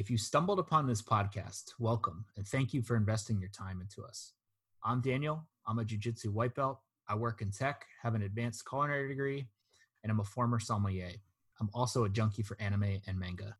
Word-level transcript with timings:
If 0.00 0.08
you 0.08 0.16
stumbled 0.16 0.58
upon 0.58 0.86
this 0.86 1.02
podcast, 1.02 1.74
welcome 1.78 2.24
and 2.34 2.48
thank 2.48 2.72
you 2.72 2.80
for 2.80 2.96
investing 2.96 3.38
your 3.38 3.50
time 3.50 3.82
into 3.82 4.02
us. 4.02 4.32
I'm 4.82 5.02
Daniel. 5.02 5.46
I'm 5.66 5.78
a 5.78 5.84
Jiu 5.84 5.98
Jitsu 5.98 6.30
white 6.30 6.54
belt. 6.54 6.80
I 7.06 7.16
work 7.16 7.42
in 7.42 7.50
tech, 7.50 7.84
have 8.02 8.14
an 8.14 8.22
advanced 8.22 8.66
culinary 8.66 9.08
degree, 9.08 9.48
and 10.02 10.10
I'm 10.10 10.20
a 10.20 10.24
former 10.24 10.58
sommelier. 10.58 11.10
I'm 11.60 11.68
also 11.74 12.04
a 12.04 12.08
junkie 12.08 12.42
for 12.42 12.56
anime 12.58 13.02
and 13.06 13.18
manga. 13.18 13.58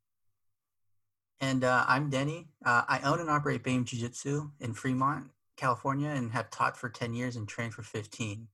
And 1.42 1.62
uh, 1.62 1.84
I'm 1.87 2.08
Denny. 2.08 2.48
Uh, 2.64 2.84
I 2.88 3.00
own 3.00 3.20
and 3.20 3.29
operate 3.29 3.62
BAME 3.62 3.84
Jiu 3.84 4.00
Jitsu 4.00 4.50
in 4.61 4.72
Fremont, 4.72 5.27
California, 5.59 6.09
and 6.09 6.32
have 6.32 6.48
taught 6.48 6.75
for 6.75 6.88
10 6.88 7.12
years 7.12 7.36
and 7.36 7.46
trained 7.46 7.75
for 7.75 7.82
15. 7.82 8.48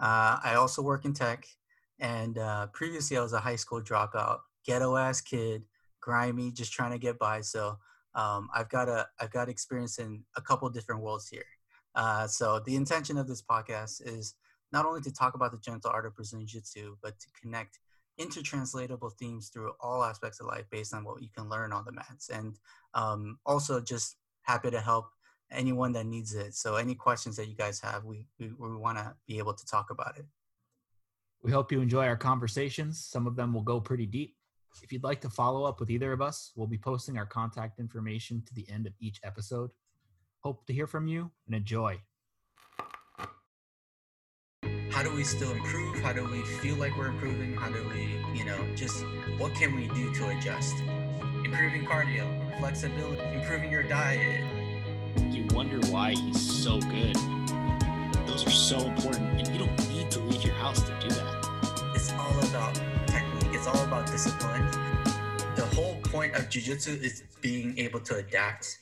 Uh, 0.00 0.38
I 0.42 0.54
also 0.54 0.80
work 0.80 1.04
in 1.04 1.12
tech, 1.12 1.46
and 2.00 2.38
uh, 2.38 2.68
previously 2.68 3.18
I 3.18 3.20
was 3.20 3.34
a 3.34 3.40
high 3.40 3.56
school 3.56 3.82
dropout, 3.82 4.38
ghetto 4.64 4.96
ass 4.96 5.20
kid, 5.20 5.64
grimy, 6.06 6.52
just 6.52 6.72
trying 6.72 6.92
to 6.92 6.98
get 6.98 7.18
by. 7.18 7.40
So 7.40 7.76
um, 8.14 8.48
I've 8.54 8.70
got 8.70 8.88
a 8.88 9.08
I've 9.20 9.32
got 9.32 9.48
experience 9.48 9.98
in 9.98 10.22
a 10.36 10.40
couple 10.40 10.70
different 10.70 11.02
worlds 11.02 11.28
here. 11.28 11.50
Uh, 11.96 12.26
so 12.28 12.60
the 12.64 12.76
intention 12.76 13.18
of 13.18 13.26
this 13.26 13.42
podcast 13.42 14.00
is 14.06 14.34
not 14.72 14.86
only 14.86 15.00
to 15.00 15.12
talk 15.12 15.34
about 15.34 15.50
the 15.50 15.58
gentle 15.58 15.90
art 15.90 16.06
of 16.06 16.14
Brazilian 16.14 16.46
Jiu-Jitsu, 16.46 16.96
but 17.02 17.18
to 17.18 17.26
connect 17.40 17.80
intertranslatable 18.20 19.12
themes 19.18 19.48
through 19.48 19.72
all 19.80 20.04
aspects 20.04 20.40
of 20.40 20.46
life 20.46 20.66
based 20.70 20.94
on 20.94 21.04
what 21.04 21.22
you 21.22 21.28
can 21.36 21.48
learn 21.48 21.72
on 21.72 21.84
the 21.84 21.92
mats. 21.92 22.28
And 22.28 22.56
um, 22.94 23.38
also 23.44 23.80
just 23.80 24.16
happy 24.42 24.70
to 24.70 24.80
help 24.80 25.06
anyone 25.50 25.92
that 25.92 26.06
needs 26.06 26.34
it. 26.34 26.54
So 26.54 26.76
any 26.76 26.94
questions 26.94 27.36
that 27.36 27.48
you 27.48 27.56
guys 27.56 27.80
have, 27.80 28.04
we, 28.04 28.26
we, 28.38 28.52
we 28.58 28.76
want 28.76 28.98
to 28.98 29.14
be 29.26 29.38
able 29.38 29.54
to 29.54 29.66
talk 29.66 29.90
about 29.90 30.16
it. 30.18 30.26
We 31.42 31.52
hope 31.52 31.72
you 31.72 31.80
enjoy 31.80 32.06
our 32.06 32.16
conversations. 32.16 33.04
Some 33.04 33.26
of 33.26 33.36
them 33.36 33.52
will 33.52 33.62
go 33.62 33.80
pretty 33.80 34.06
deep. 34.06 34.35
If 34.82 34.92
you'd 34.92 35.04
like 35.04 35.20
to 35.22 35.30
follow 35.30 35.64
up 35.64 35.80
with 35.80 35.90
either 35.90 36.12
of 36.12 36.20
us, 36.20 36.52
we'll 36.54 36.66
be 36.66 36.78
posting 36.78 37.18
our 37.18 37.26
contact 37.26 37.78
information 37.78 38.42
to 38.46 38.54
the 38.54 38.68
end 38.70 38.86
of 38.86 38.92
each 39.00 39.20
episode. 39.24 39.70
Hope 40.40 40.66
to 40.66 40.72
hear 40.72 40.86
from 40.86 41.08
you 41.08 41.30
and 41.46 41.54
enjoy. 41.56 42.00
How 44.90 45.02
do 45.02 45.14
we 45.14 45.24
still 45.24 45.50
improve? 45.50 45.98
How 46.00 46.12
do 46.12 46.24
we 46.24 46.42
feel 46.42 46.76
like 46.76 46.96
we're 46.96 47.08
improving? 47.08 47.54
How 47.54 47.68
do 47.70 47.86
we, 47.88 48.16
you 48.38 48.44
know, 48.44 48.58
just 48.74 49.04
what 49.38 49.54
can 49.54 49.74
we 49.74 49.88
do 49.88 50.14
to 50.14 50.28
adjust? 50.28 50.74
Improving 51.44 51.84
cardio, 51.84 52.58
flexibility, 52.58 53.22
improving 53.34 53.70
your 53.70 53.82
diet, 53.82 54.44
you 55.30 55.46
wonder 55.54 55.78
why 55.88 56.12
he's 56.12 56.40
so 56.40 56.80
good. 56.80 57.16
Those 58.26 58.46
are 58.46 58.50
so 58.50 58.78
important, 58.78 59.38
and 59.38 59.48
you 59.48 59.58
don't 59.58 59.88
need 59.90 60.10
to 60.12 60.20
leave 60.20 60.42
your 60.42 60.54
house 60.54 60.82
to 60.82 60.95
It's 63.66 63.76
all 63.76 63.84
about 63.84 64.06
discipline. 64.06 64.64
The 65.56 65.68
whole 65.74 65.96
point 66.04 66.36
of 66.36 66.48
jujitsu 66.48 67.02
is 67.02 67.24
being 67.40 67.76
able 67.78 67.98
to 67.98 68.18
adapt. 68.18 68.78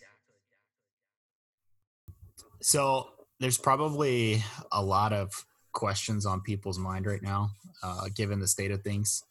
So 2.61 3.09
there's 3.41 3.57
probably 3.57 4.45
a 4.71 4.85
lot 4.85 5.15
of 5.15 5.47
questions 5.73 6.27
on 6.27 6.43
people's 6.43 6.79
mind 6.79 7.07
right 7.07 7.23
now, 7.23 7.53
uh, 7.83 8.09
given 8.15 8.41
the 8.41 8.47
state 8.47 8.71
of 8.73 8.83
things 8.83 9.23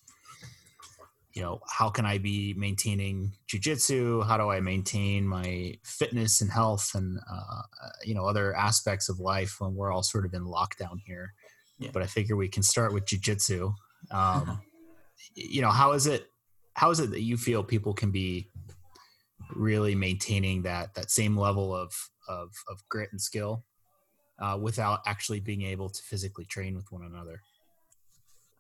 you 1.34 1.42
know 1.42 1.60
how 1.68 1.90
can 1.90 2.06
i 2.06 2.20
be 2.20 2.54
maintaining 2.56 3.34
jujitsu 3.48 4.24
how 4.24 4.38
do 4.38 4.52
i 4.52 4.60
maintain 4.60 5.28
my 5.28 5.74
fitness 5.84 6.42
and 6.42 6.52
health 6.52 6.92
and 6.94 7.18
uh, 7.28 7.62
uh, 7.84 7.90
you 8.04 8.14
know 8.14 8.26
other 8.28 8.56
aspects 8.56 9.10
of 9.10 9.20
life 9.20 9.56
when 9.58 9.74
we're 9.74 9.92
all 9.92 10.04
sort 10.04 10.28
of 10.28 10.34
in 10.36 10.44
lockdown 10.44 11.00
here 11.08 11.34
yeah. 11.80 11.90
but 11.92 12.04
i 12.04 12.06
figure 12.06 12.36
we 12.36 12.48
can 12.48 12.62
start 12.62 12.94
with 12.94 13.04
jujitsu 13.06 13.74
um, 14.12 14.62
you 15.36 15.62
know 15.62 15.70
how 15.70 15.94
is 15.94 16.08
it 16.08 16.28
how 16.76 16.90
is 16.90 17.00
it 17.00 17.12
that 17.12 17.22
you 17.22 17.38
feel 17.38 17.64
people 17.64 17.94
can 17.94 18.12
be 18.12 18.50
really 19.56 19.96
maintaining 19.96 20.62
that 20.64 20.94
that 20.96 21.12
same 21.12 21.38
level 21.38 21.76
of 21.76 21.94
of, 22.28 22.50
of 22.70 22.82
grit 22.90 23.10
and 23.12 23.22
skill 23.22 23.64
uh, 24.40 24.58
without 24.60 25.00
actually 25.06 25.40
being 25.40 25.62
able 25.62 25.90
to 25.90 26.02
physically 26.04 26.46
train 26.46 26.76
with 26.76 26.92
one 26.92 27.04
another 27.04 27.42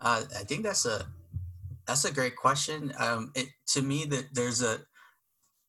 uh, 0.01 0.23
i 0.39 0.43
think 0.43 0.63
that's 0.63 0.85
a 0.85 1.05
that's 1.87 2.05
a 2.05 2.13
great 2.13 2.35
question. 2.35 2.93
Um, 2.97 3.31
it, 3.35 3.47
to 3.67 3.81
me, 3.81 4.05
that 4.05 4.33
there's 4.33 4.61
a, 4.61 4.79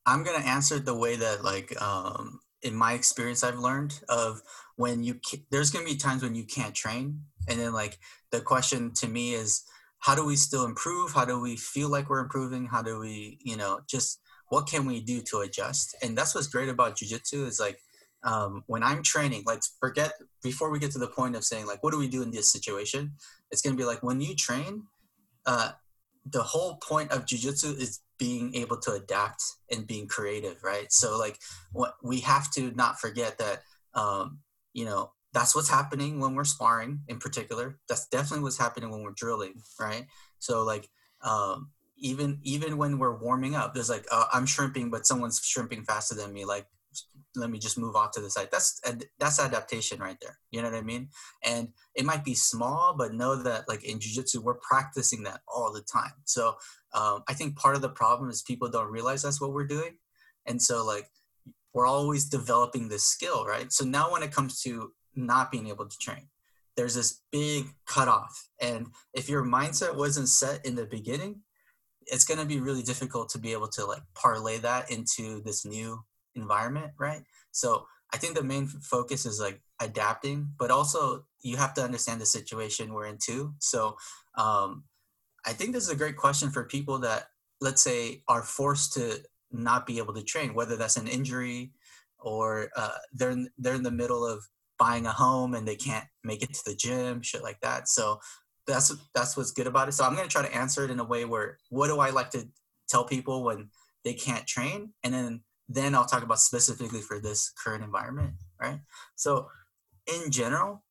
I'm 0.06 0.22
gonna 0.22 0.44
answer 0.44 0.76
it 0.76 0.84
the 0.84 0.96
way 0.96 1.16
that 1.16 1.44
like 1.44 1.80
um, 1.80 2.40
in 2.62 2.74
my 2.74 2.92
experience 2.92 3.42
I've 3.42 3.58
learned 3.58 4.00
of 4.08 4.42
when 4.76 5.02
you 5.02 5.18
there's 5.50 5.70
gonna 5.70 5.84
be 5.84 5.96
times 5.96 6.22
when 6.22 6.34
you 6.34 6.44
can't 6.44 6.74
train, 6.74 7.22
and 7.48 7.58
then 7.58 7.72
like 7.72 7.98
the 8.30 8.40
question 8.40 8.92
to 8.94 9.08
me 9.08 9.34
is 9.34 9.64
how 10.04 10.14
do 10.14 10.22
we 10.22 10.36
still 10.36 10.66
improve? 10.66 11.12
How 11.12 11.24
do 11.24 11.40
we 11.40 11.56
feel 11.56 11.88
like 11.88 12.10
we're 12.10 12.20
improving? 12.20 12.66
How 12.66 12.82
do 12.82 12.98
we 12.98 13.38
you 13.42 13.56
know 13.56 13.80
just 13.88 14.20
what 14.48 14.66
can 14.66 14.84
we 14.84 15.00
do 15.00 15.22
to 15.30 15.38
adjust? 15.38 15.96
And 16.02 16.16
that's 16.16 16.34
what's 16.34 16.46
great 16.46 16.68
about 16.68 16.96
jujitsu 16.96 17.46
is 17.46 17.58
like 17.58 17.78
um, 18.22 18.64
when 18.66 18.82
I'm 18.82 19.02
training, 19.02 19.44
like 19.46 19.62
forget 19.80 20.12
before 20.42 20.70
we 20.70 20.78
get 20.78 20.90
to 20.92 20.98
the 20.98 21.08
point 21.08 21.36
of 21.36 21.44
saying 21.44 21.66
like 21.66 21.82
what 21.82 21.92
do 21.92 21.98
we 21.98 22.08
do 22.08 22.22
in 22.22 22.30
this 22.30 22.52
situation? 22.52 23.12
It's 23.50 23.62
gonna 23.62 23.76
be 23.76 23.84
like 23.84 24.02
when 24.02 24.20
you 24.20 24.34
train. 24.34 24.84
Uh, 25.46 25.72
the 26.30 26.42
whole 26.42 26.76
point 26.76 27.10
of 27.10 27.26
jujitsu 27.26 27.78
is 27.78 28.00
being 28.18 28.54
able 28.54 28.78
to 28.78 28.92
adapt 28.92 29.42
and 29.70 29.86
being 29.86 30.06
creative, 30.06 30.62
right? 30.62 30.90
So 30.90 31.18
like 31.18 31.38
what 31.72 31.94
we 32.02 32.20
have 32.20 32.50
to 32.52 32.72
not 32.72 32.98
forget 32.98 33.38
that 33.38 33.62
um, 33.94 34.40
you 34.74 34.84
know 34.84 35.12
that's 35.34 35.54
what's 35.54 35.68
happening 35.68 36.20
when 36.20 36.34
we're 36.34 36.44
sparring 36.44 37.00
in 37.08 37.18
particular. 37.18 37.78
That's 37.88 38.06
definitely 38.08 38.44
what's 38.44 38.58
happening 38.58 38.90
when 38.90 39.02
we're 39.02 39.12
drilling, 39.16 39.54
right? 39.80 40.06
So 40.38 40.62
like 40.64 40.88
um, 41.22 41.70
even 41.96 42.38
even 42.42 42.78
when 42.78 42.98
we're 42.98 43.18
warming 43.18 43.56
up, 43.56 43.74
there's 43.74 43.90
like 43.90 44.06
uh, 44.10 44.26
I'm 44.32 44.46
shrimping, 44.46 44.90
but 44.90 45.06
someone's 45.06 45.40
shrimping 45.44 45.84
faster 45.84 46.14
than 46.14 46.32
me. 46.32 46.44
Like 46.44 46.66
let 47.36 47.50
me 47.50 47.58
just 47.58 47.76
move 47.76 47.96
off 47.96 48.12
to 48.12 48.20
the 48.20 48.30
side. 48.30 48.48
That's 48.52 48.80
that's 49.18 49.40
adaptation 49.40 49.98
right 49.98 50.16
there. 50.22 50.38
You 50.52 50.62
know 50.62 50.70
what 50.70 50.78
I 50.78 50.82
mean? 50.82 51.08
And 51.42 51.70
it 51.96 52.04
might 52.04 52.24
be 52.24 52.34
small, 52.34 52.94
but 52.96 53.12
know 53.12 53.42
that 53.42 53.68
like 53.68 53.84
in 53.84 53.98
jujitsu, 53.98 54.38
we're 54.38 54.54
practicing 54.54 55.24
that 55.24 55.40
all 55.48 55.72
the 55.72 55.82
time. 55.82 56.12
So 56.24 56.54
um, 56.92 57.24
I 57.28 57.34
think 57.34 57.56
part 57.56 57.74
of 57.74 57.82
the 57.82 57.88
problem 57.88 58.30
is 58.30 58.42
people 58.42 58.68
don't 58.70 58.90
realize 58.90 59.22
that's 59.22 59.40
what 59.40 59.52
we're 59.52 59.66
doing, 59.66 59.98
and 60.46 60.62
so 60.62 60.86
like 60.86 61.10
we're 61.72 61.86
always 61.86 62.26
developing 62.26 62.88
this 62.88 63.02
skill, 63.02 63.44
right? 63.44 63.72
So 63.72 63.84
now 63.84 64.12
when 64.12 64.22
it 64.22 64.30
comes 64.30 64.60
to 64.62 64.92
not 65.14 65.50
being 65.50 65.68
able 65.68 65.86
to 65.86 65.98
train, 65.98 66.28
there's 66.76 66.94
this 66.94 67.20
big 67.30 67.66
cutoff, 67.86 68.48
and 68.60 68.88
if 69.12 69.28
your 69.28 69.44
mindset 69.44 69.96
wasn't 69.96 70.28
set 70.28 70.64
in 70.66 70.74
the 70.74 70.86
beginning, 70.86 71.40
it's 72.06 72.24
going 72.24 72.40
to 72.40 72.46
be 72.46 72.60
really 72.60 72.82
difficult 72.82 73.28
to 73.30 73.38
be 73.38 73.52
able 73.52 73.68
to 73.68 73.86
like 73.86 74.02
parlay 74.14 74.58
that 74.58 74.90
into 74.90 75.40
this 75.42 75.64
new 75.64 76.04
environment, 76.34 76.92
right? 76.98 77.22
So 77.50 77.86
I 78.12 78.16
think 78.16 78.36
the 78.36 78.42
main 78.42 78.66
focus 78.66 79.24
is 79.26 79.40
like 79.40 79.60
adapting, 79.80 80.50
but 80.58 80.70
also 80.70 81.24
you 81.42 81.56
have 81.56 81.74
to 81.74 81.82
understand 81.82 82.20
the 82.20 82.26
situation 82.26 82.92
we're 82.92 83.06
in 83.06 83.18
too. 83.18 83.54
So 83.58 83.96
um, 84.36 84.84
I 85.46 85.52
think 85.52 85.72
this 85.72 85.84
is 85.84 85.90
a 85.90 85.96
great 85.96 86.16
question 86.16 86.50
for 86.50 86.64
people 86.64 86.98
that, 87.00 87.28
let's 87.60 87.82
say, 87.82 88.22
are 88.28 88.42
forced 88.42 88.92
to 88.94 89.20
not 89.50 89.86
be 89.86 89.98
able 89.98 90.14
to 90.14 90.22
train, 90.22 90.54
whether 90.54 90.76
that's 90.76 90.96
an 90.96 91.08
injury 91.08 91.72
or 92.18 92.70
uh, 92.76 92.98
they're 93.12 93.30
in, 93.30 93.48
they're 93.58 93.74
in 93.74 93.82
the 93.82 93.90
middle 93.90 94.26
of 94.26 94.44
buying 94.84 95.06
a 95.06 95.12
home 95.12 95.54
and 95.54 95.66
they 95.66 95.76
can't 95.76 96.04
make 96.24 96.42
it 96.42 96.52
to 96.52 96.62
the 96.66 96.76
gym, 96.76 97.22
shit 97.22 97.42
like 97.42 97.60
that. 97.60 97.88
So 97.88 98.20
that's 98.66 98.94
that's 99.14 99.34
what's 99.36 99.50
good 99.50 99.66
about 99.66 99.88
it. 99.88 99.92
So 99.92 100.04
I'm 100.04 100.14
gonna 100.14 100.28
try 100.28 100.46
to 100.46 100.54
answer 100.54 100.84
it 100.84 100.90
in 100.90 101.00
a 101.00 101.04
way 101.12 101.24
where 101.24 101.58
what 101.70 101.88
do 101.88 102.00
I 102.00 102.10
like 102.10 102.30
to 102.32 102.46
tell 102.88 103.04
people 103.04 103.44
when 103.44 103.70
they 104.04 104.14
can't 104.14 104.46
train, 104.46 104.92
and 105.02 105.14
then 105.14 105.42
then 105.68 105.94
I'll 105.94 106.04
talk 106.04 106.22
about 106.22 106.38
specifically 106.38 107.00
for 107.00 107.18
this 107.18 107.50
current 107.62 107.82
environment, 107.82 108.34
right? 108.60 108.80
So, 109.16 109.48
in 110.14 110.30
general, 110.30 110.84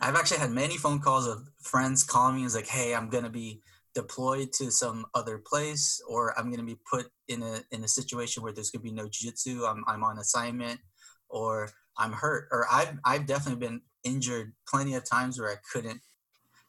I've 0.00 0.16
actually 0.16 0.40
had 0.40 0.50
many 0.50 0.76
phone 0.76 1.00
calls 1.00 1.28
of 1.28 1.38
friends 1.62 2.02
calling 2.02 2.36
me 2.36 2.44
and 2.44 2.54
like, 2.54 2.66
"Hey, 2.66 2.94
I'm 2.94 3.08
gonna 3.08 3.30
be 3.30 3.62
deployed 3.94 4.52
to 4.54 4.72
some 4.72 5.06
other 5.14 5.38
place, 5.38 6.02
or 6.08 6.36
I'm 6.36 6.50
gonna 6.50 6.70
be 6.74 6.80
put 6.92 7.06
in 7.28 7.42
a 7.42 7.62
in 7.70 7.84
a 7.84 7.88
situation 7.98 8.42
where 8.42 8.52
there's 8.52 8.72
gonna 8.72 8.82
be 8.90 9.00
no 9.00 9.08
jiu-jitsu. 9.08 9.64
I'm 9.64 9.84
I'm 9.86 10.02
on 10.02 10.18
assignment, 10.18 10.80
or 11.28 11.70
I'm 12.00 12.12
hurt, 12.12 12.48
or 12.50 12.66
I've 12.70 12.98
I've 13.04 13.26
definitely 13.26 13.66
been 13.66 13.82
injured 14.02 14.54
plenty 14.66 14.94
of 14.94 15.08
times 15.08 15.38
where 15.38 15.50
I 15.50 15.56
couldn't 15.72 16.00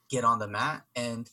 get 0.09 0.23
on 0.23 0.39
the 0.39 0.47
mat, 0.47 0.83
and 0.95 1.29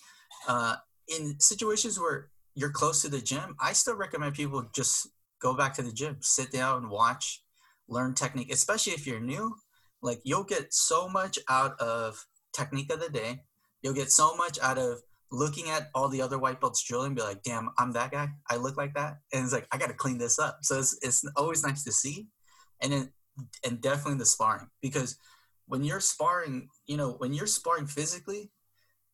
uh, 0.46 0.76
in 1.08 1.38
situations 1.40 1.98
where 1.98 2.30
you're 2.54 2.70
close 2.70 3.02
to 3.02 3.08
the 3.08 3.20
gym, 3.20 3.56
I 3.60 3.72
still 3.72 3.96
recommend 3.96 4.34
people 4.34 4.68
just 4.74 5.08
go 5.40 5.54
back 5.54 5.74
to 5.74 5.82
the 5.82 5.92
gym, 5.92 6.18
sit 6.20 6.50
down, 6.50 6.78
and 6.78 6.90
watch, 6.90 7.42
learn 7.88 8.14
technique, 8.14 8.52
especially 8.52 8.92
if 8.92 9.06
you're 9.06 9.20
new. 9.20 9.56
Like 10.00 10.20
you'll 10.24 10.44
get 10.44 10.72
so 10.72 11.08
much 11.08 11.38
out 11.48 11.78
of 11.80 12.24
technique 12.52 12.92
of 12.92 13.00
the 13.00 13.10
day. 13.10 13.42
You'll 13.82 13.94
get 13.94 14.10
so 14.10 14.36
much 14.36 14.58
out 14.60 14.78
of 14.78 15.02
looking 15.30 15.68
at 15.68 15.90
all 15.94 16.08
the 16.08 16.22
other 16.22 16.38
white 16.38 16.60
belts 16.60 16.82
drilling, 16.82 17.14
be 17.14 17.22
like, 17.22 17.42
damn, 17.42 17.70
I'm 17.78 17.92
that 17.92 18.10
guy. 18.10 18.28
I 18.50 18.56
look 18.56 18.76
like 18.76 18.94
that. 18.94 19.18
And 19.32 19.44
it's 19.44 19.52
like, 19.52 19.68
I 19.70 19.78
got 19.78 19.88
to 19.88 19.94
clean 19.94 20.18
this 20.18 20.38
up. 20.38 20.58
So 20.62 20.78
it's, 20.78 20.98
it's 21.02 21.24
always 21.36 21.62
nice 21.62 21.84
to 21.84 21.92
see. 21.92 22.28
And 22.80 22.92
then, 22.92 23.12
and 23.64 23.81
definitely 23.81 24.19
the 24.19 24.26
sparring 24.26 24.69
because 24.81 25.17
when 25.67 25.85
you're 25.85 26.00
sparring, 26.00 26.69
you 26.87 26.96
know, 26.96 27.12
when 27.19 27.35
you're 27.35 27.46
sparring 27.46 27.87
physically, 27.87 28.50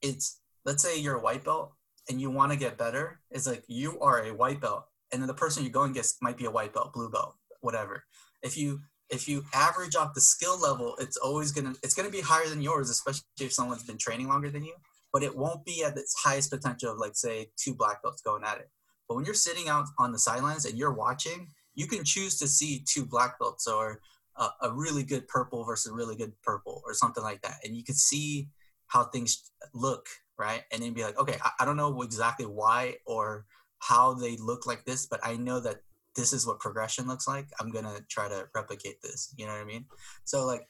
it's, 0.03 0.41
let's 0.65 0.83
say 0.83 0.99
you're 0.99 1.17
a 1.17 1.23
white 1.23 1.45
belt 1.45 1.73
and 2.09 2.21
you 2.21 2.31
want 2.31 2.53
to 2.53 2.59
get 2.59 2.79
better. 2.79 3.21
It's 3.31 3.47
like, 3.47 3.65
you 3.67 3.99
are 4.01 4.23
a 4.23 4.35
white 4.35 4.61
belt 4.61 4.85
and 5.13 5.23
then 5.23 5.29
the 5.29 5.35
person 5.35 5.63
you're 5.63 5.73
going 5.73 5.93
against 5.93 6.23
might 6.23 6.37
be 6.37 6.45
a 6.45 6.51
white 6.51 6.73
belt, 6.73 6.93
blue 6.93 7.11
belt, 7.11 7.37
whatever. 7.61 8.05
If 8.43 8.57
you 8.57 8.81
if 9.11 9.29
you 9.29 9.45
average 9.55 9.95
off 9.95 10.15
the 10.15 10.21
skill 10.21 10.61
level, 10.61 10.97
it's 10.99 11.17
always 11.17 11.53
gonna 11.53 11.75
it's 11.83 11.95
gonna 11.95 12.11
be 12.11 12.21
higher 12.21 12.49
than 12.49 12.61
yours, 12.61 12.91
especially 12.91 13.23
if 13.41 13.53
someone's 13.53 13.85
been 13.85 13.99
training 13.99 14.29
longer 14.29 14.51
than 14.51 14.65
you. 14.65 14.75
But 15.13 15.23
it 15.23 15.37
won't 15.37 15.65
be 15.65 15.85
at 15.85 15.97
its 15.97 16.15
highest 16.25 16.51
potential 16.51 16.91
of 16.91 16.99
like 16.99 17.15
say 17.15 17.51
two 17.57 17.75
black 17.75 18.03
belts 18.03 18.23
going 18.23 18.43
at 18.43 18.59
it. 18.59 18.69
But 19.09 19.15
when 19.15 19.25
you're 19.25 19.35
sitting 19.35 19.69
out 19.69 19.87
on 19.99 20.11
the 20.11 20.19
sidelines 20.19 20.65
and 20.65 20.77
you're 20.77 20.95
watching, 20.95 21.49
you 21.75 21.87
can 21.87 22.05
choose 22.05 22.39
to 22.39 22.49
see 22.49 22.85
two 22.89 23.07
black 23.07 23.39
belts 23.39 23.67
or 23.67 24.01
a, 24.37 24.73
really 24.73 25.05
good 25.05 25.29
purple 25.29 25.65
versus 25.65 25.93
really 25.93 26.17
good 26.17 26.33
purple 26.43 26.83
or 26.85 26.95
something 26.95 27.23
like 27.23 27.43
that, 27.43 27.59
and 27.65 27.77
you 27.77 27.85
can 27.85 27.95
see 27.95 28.49
how 28.89 29.05
things 29.05 29.51
look, 29.73 30.09
right? 30.39 30.63
And 30.73 30.83
then 30.83 30.93
be 30.93 31.03
like, 31.03 31.19
okay, 31.19 31.39
I, 31.43 31.51
I 31.61 31.65
don't 31.65 31.77
know 31.77 32.03
exactly 32.03 32.47
why 32.47 32.97
or 33.07 33.47
how 33.79 34.15
they 34.15 34.37
look 34.37 34.67
like 34.67 34.85
this, 34.85 35.07
but 35.07 35.21
I 35.23 35.37
know 35.37 35.61
that 35.61 35.83
this 36.17 36.33
is 36.33 36.47
what 36.47 36.61
progression 36.61 37.07
looks 37.07 37.27
like. 37.27 37.49
I'm 37.61 37.71
gonna 37.71 38.01
try 38.09 38.29
to 38.29 38.49
replicate 38.55 39.03
this. 39.03 39.35
You 39.37 39.47
know 39.47 39.53
what 39.53 39.61
I 39.61 39.65
mean? 39.65 39.87
So 40.25 40.47
like 40.47 40.69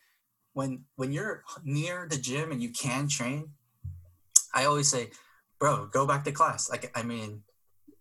when 0.52 0.84
when 0.96 1.12
you're 1.12 1.44
near 1.64 2.06
the 2.10 2.17
gym 2.17 2.50
and 2.50 2.62
you 2.62 2.70
can 2.70 3.08
train, 3.08 3.50
I 4.55 4.64
always 4.64 4.88
say, 4.88 5.10
bro, 5.58 5.87
go 5.87 6.06
back 6.06 6.25
to 6.25 6.32
class. 6.32 6.70
Like 6.70 6.90
I 6.96 7.02
mean, 7.02 7.43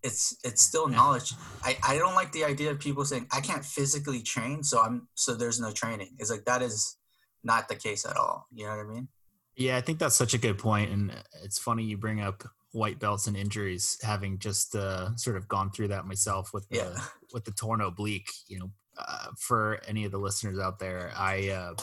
it's 0.03 0.37
it's 0.43 0.61
still 0.61 0.87
knowledge. 0.87 1.33
I, 1.63 1.77
I 1.87 1.97
don't 1.97 2.15
like 2.15 2.31
the 2.31 2.43
idea 2.43 2.71
of 2.71 2.79
people 2.79 3.05
saying 3.05 3.27
I 3.31 3.41
can't 3.41 3.63
physically 3.63 4.21
train, 4.21 4.63
so 4.63 4.81
I'm 4.81 5.07
so 5.15 5.33
there's 5.33 5.59
no 5.59 5.71
training. 5.71 6.15
It's 6.19 6.29
like 6.29 6.45
that 6.45 6.61
is 6.61 6.97
not 7.43 7.67
the 7.67 7.75
case 7.75 8.05
at 8.05 8.17
all. 8.17 8.47
You 8.53 8.65
know 8.65 8.71
what 8.71 8.85
I 8.85 8.89
mean? 8.89 9.07
Yeah, 9.55 9.77
I 9.77 9.81
think 9.81 9.99
that's 9.99 10.15
such 10.15 10.33
a 10.33 10.37
good 10.37 10.57
point, 10.57 10.91
and 10.91 11.11
it's 11.43 11.57
funny 11.57 11.83
you 11.83 11.97
bring 11.97 12.21
up 12.21 12.43
white 12.71 12.99
belts 12.99 13.27
and 13.27 13.37
injuries, 13.37 13.97
having 14.01 14.39
just 14.39 14.75
uh, 14.75 15.15
sort 15.15 15.37
of 15.37 15.47
gone 15.47 15.71
through 15.71 15.89
that 15.89 16.05
myself 16.05 16.53
with 16.53 16.67
the 16.69 16.77
Yeah. 16.77 16.99
with 17.33 17.45
the 17.45 17.51
torn 17.51 17.81
oblique. 17.81 18.31
You 18.47 18.59
know, 18.59 18.71
uh, 18.97 19.27
for 19.37 19.79
any 19.87 20.05
of 20.05 20.11
the 20.11 20.17
listeners 20.19 20.59
out 20.59 20.79
there, 20.79 21.11
I 21.15 21.49
uh, 21.49 21.73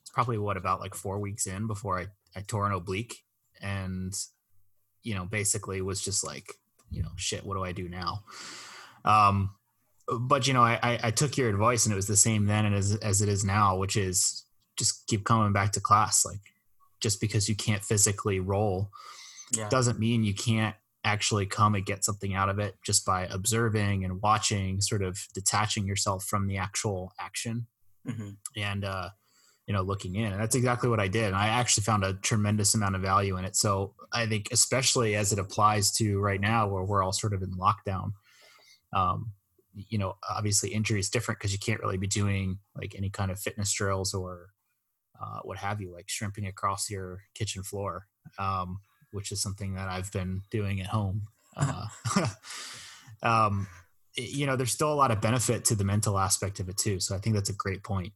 it's 0.00 0.10
probably 0.12 0.38
what 0.38 0.56
about 0.56 0.80
like 0.80 0.94
four 0.94 1.18
weeks 1.18 1.46
in 1.46 1.66
before 1.66 1.98
I 1.98 2.06
I 2.36 2.42
tore 2.42 2.66
an 2.66 2.72
oblique, 2.72 3.22
and 3.62 4.12
you 5.04 5.14
know, 5.14 5.24
basically 5.26 5.80
was 5.82 6.00
just 6.00 6.24
like, 6.26 6.54
you 6.94 7.02
know, 7.02 7.12
shit, 7.16 7.44
what 7.44 7.54
do 7.54 7.64
I 7.64 7.72
do 7.72 7.88
now? 7.88 8.24
Um, 9.04 9.50
but 10.20 10.46
you 10.46 10.52
know, 10.52 10.62
I, 10.62 10.98
I 11.02 11.10
took 11.10 11.36
your 11.36 11.48
advice, 11.48 11.86
and 11.86 11.92
it 11.92 11.96
was 11.96 12.06
the 12.06 12.16
same 12.16 12.46
then 12.46 12.66
and 12.66 12.74
as 12.74 12.94
as 12.96 13.22
it 13.22 13.28
is 13.28 13.44
now, 13.44 13.76
which 13.76 13.96
is 13.96 14.44
just 14.76 15.06
keep 15.06 15.24
coming 15.24 15.52
back 15.52 15.72
to 15.72 15.80
class, 15.80 16.24
like 16.24 16.40
just 17.00 17.20
because 17.20 17.48
you 17.48 17.54
can't 17.54 17.82
physically 17.84 18.40
roll 18.40 18.90
Yeah. 19.52 19.68
doesn't 19.68 19.98
mean 19.98 20.24
you 20.24 20.34
can't 20.34 20.74
actually 21.04 21.44
come 21.44 21.74
and 21.74 21.84
get 21.84 22.02
something 22.02 22.34
out 22.34 22.48
of 22.48 22.58
it 22.58 22.76
just 22.82 23.04
by 23.04 23.26
observing 23.26 24.04
and 24.04 24.22
watching 24.22 24.80
sort 24.80 25.02
of 25.02 25.18
detaching 25.34 25.86
yourself 25.86 26.24
from 26.24 26.46
the 26.46 26.56
actual 26.56 27.12
action 27.20 27.66
hmm 28.06 28.30
and 28.56 28.84
uh 28.84 29.10
you 29.66 29.72
know 29.72 29.82
looking 29.82 30.14
in 30.14 30.32
and 30.32 30.40
that's 30.40 30.54
exactly 30.54 30.88
what 30.88 31.00
i 31.00 31.08
did 31.08 31.24
and 31.24 31.36
i 31.36 31.48
actually 31.48 31.82
found 31.82 32.04
a 32.04 32.14
tremendous 32.14 32.74
amount 32.74 32.94
of 32.94 33.02
value 33.02 33.36
in 33.36 33.44
it. 33.44 33.56
So 33.56 33.94
i 34.12 34.26
think 34.26 34.48
especially 34.52 35.14
as 35.16 35.32
it 35.32 35.38
applies 35.38 35.90
to 35.92 36.20
right 36.20 36.40
now 36.40 36.68
where 36.68 36.84
we're 36.84 37.02
all 37.02 37.12
sort 37.12 37.32
of 37.32 37.42
in 37.42 37.52
lockdown 37.52 38.12
um 38.92 39.32
you 39.74 39.98
know 39.98 40.16
obviously 40.28 40.70
injury 40.70 41.00
is 41.00 41.10
different 41.10 41.40
because 41.40 41.52
you 41.52 41.58
can't 41.58 41.80
really 41.80 41.96
be 41.96 42.06
doing 42.06 42.58
like 42.76 42.94
any 42.96 43.10
kind 43.10 43.30
of 43.30 43.38
fitness 43.38 43.72
drills 43.72 44.14
or 44.14 44.50
uh, 45.20 45.40
what 45.42 45.58
have 45.58 45.80
you 45.80 45.92
like 45.92 46.08
shrimping 46.08 46.46
across 46.46 46.90
your 46.90 47.20
kitchen 47.34 47.62
floor 47.62 48.06
um 48.38 48.80
which 49.12 49.32
is 49.32 49.40
something 49.40 49.74
that 49.74 49.88
i've 49.88 50.12
been 50.12 50.42
doing 50.50 50.80
at 50.80 50.86
home 50.86 51.22
uh, 51.56 51.86
um 53.22 53.66
you 54.16 54.46
know 54.46 54.56
there's 54.56 54.72
still 54.72 54.92
a 54.92 54.94
lot 54.94 55.10
of 55.10 55.20
benefit 55.20 55.64
to 55.64 55.74
the 55.74 55.84
mental 55.84 56.18
aspect 56.18 56.60
of 56.60 56.68
it 56.68 56.76
too 56.76 57.00
so 57.00 57.14
i 57.14 57.18
think 57.18 57.34
that's 57.34 57.50
a 57.50 57.54
great 57.54 57.82
point 57.82 58.12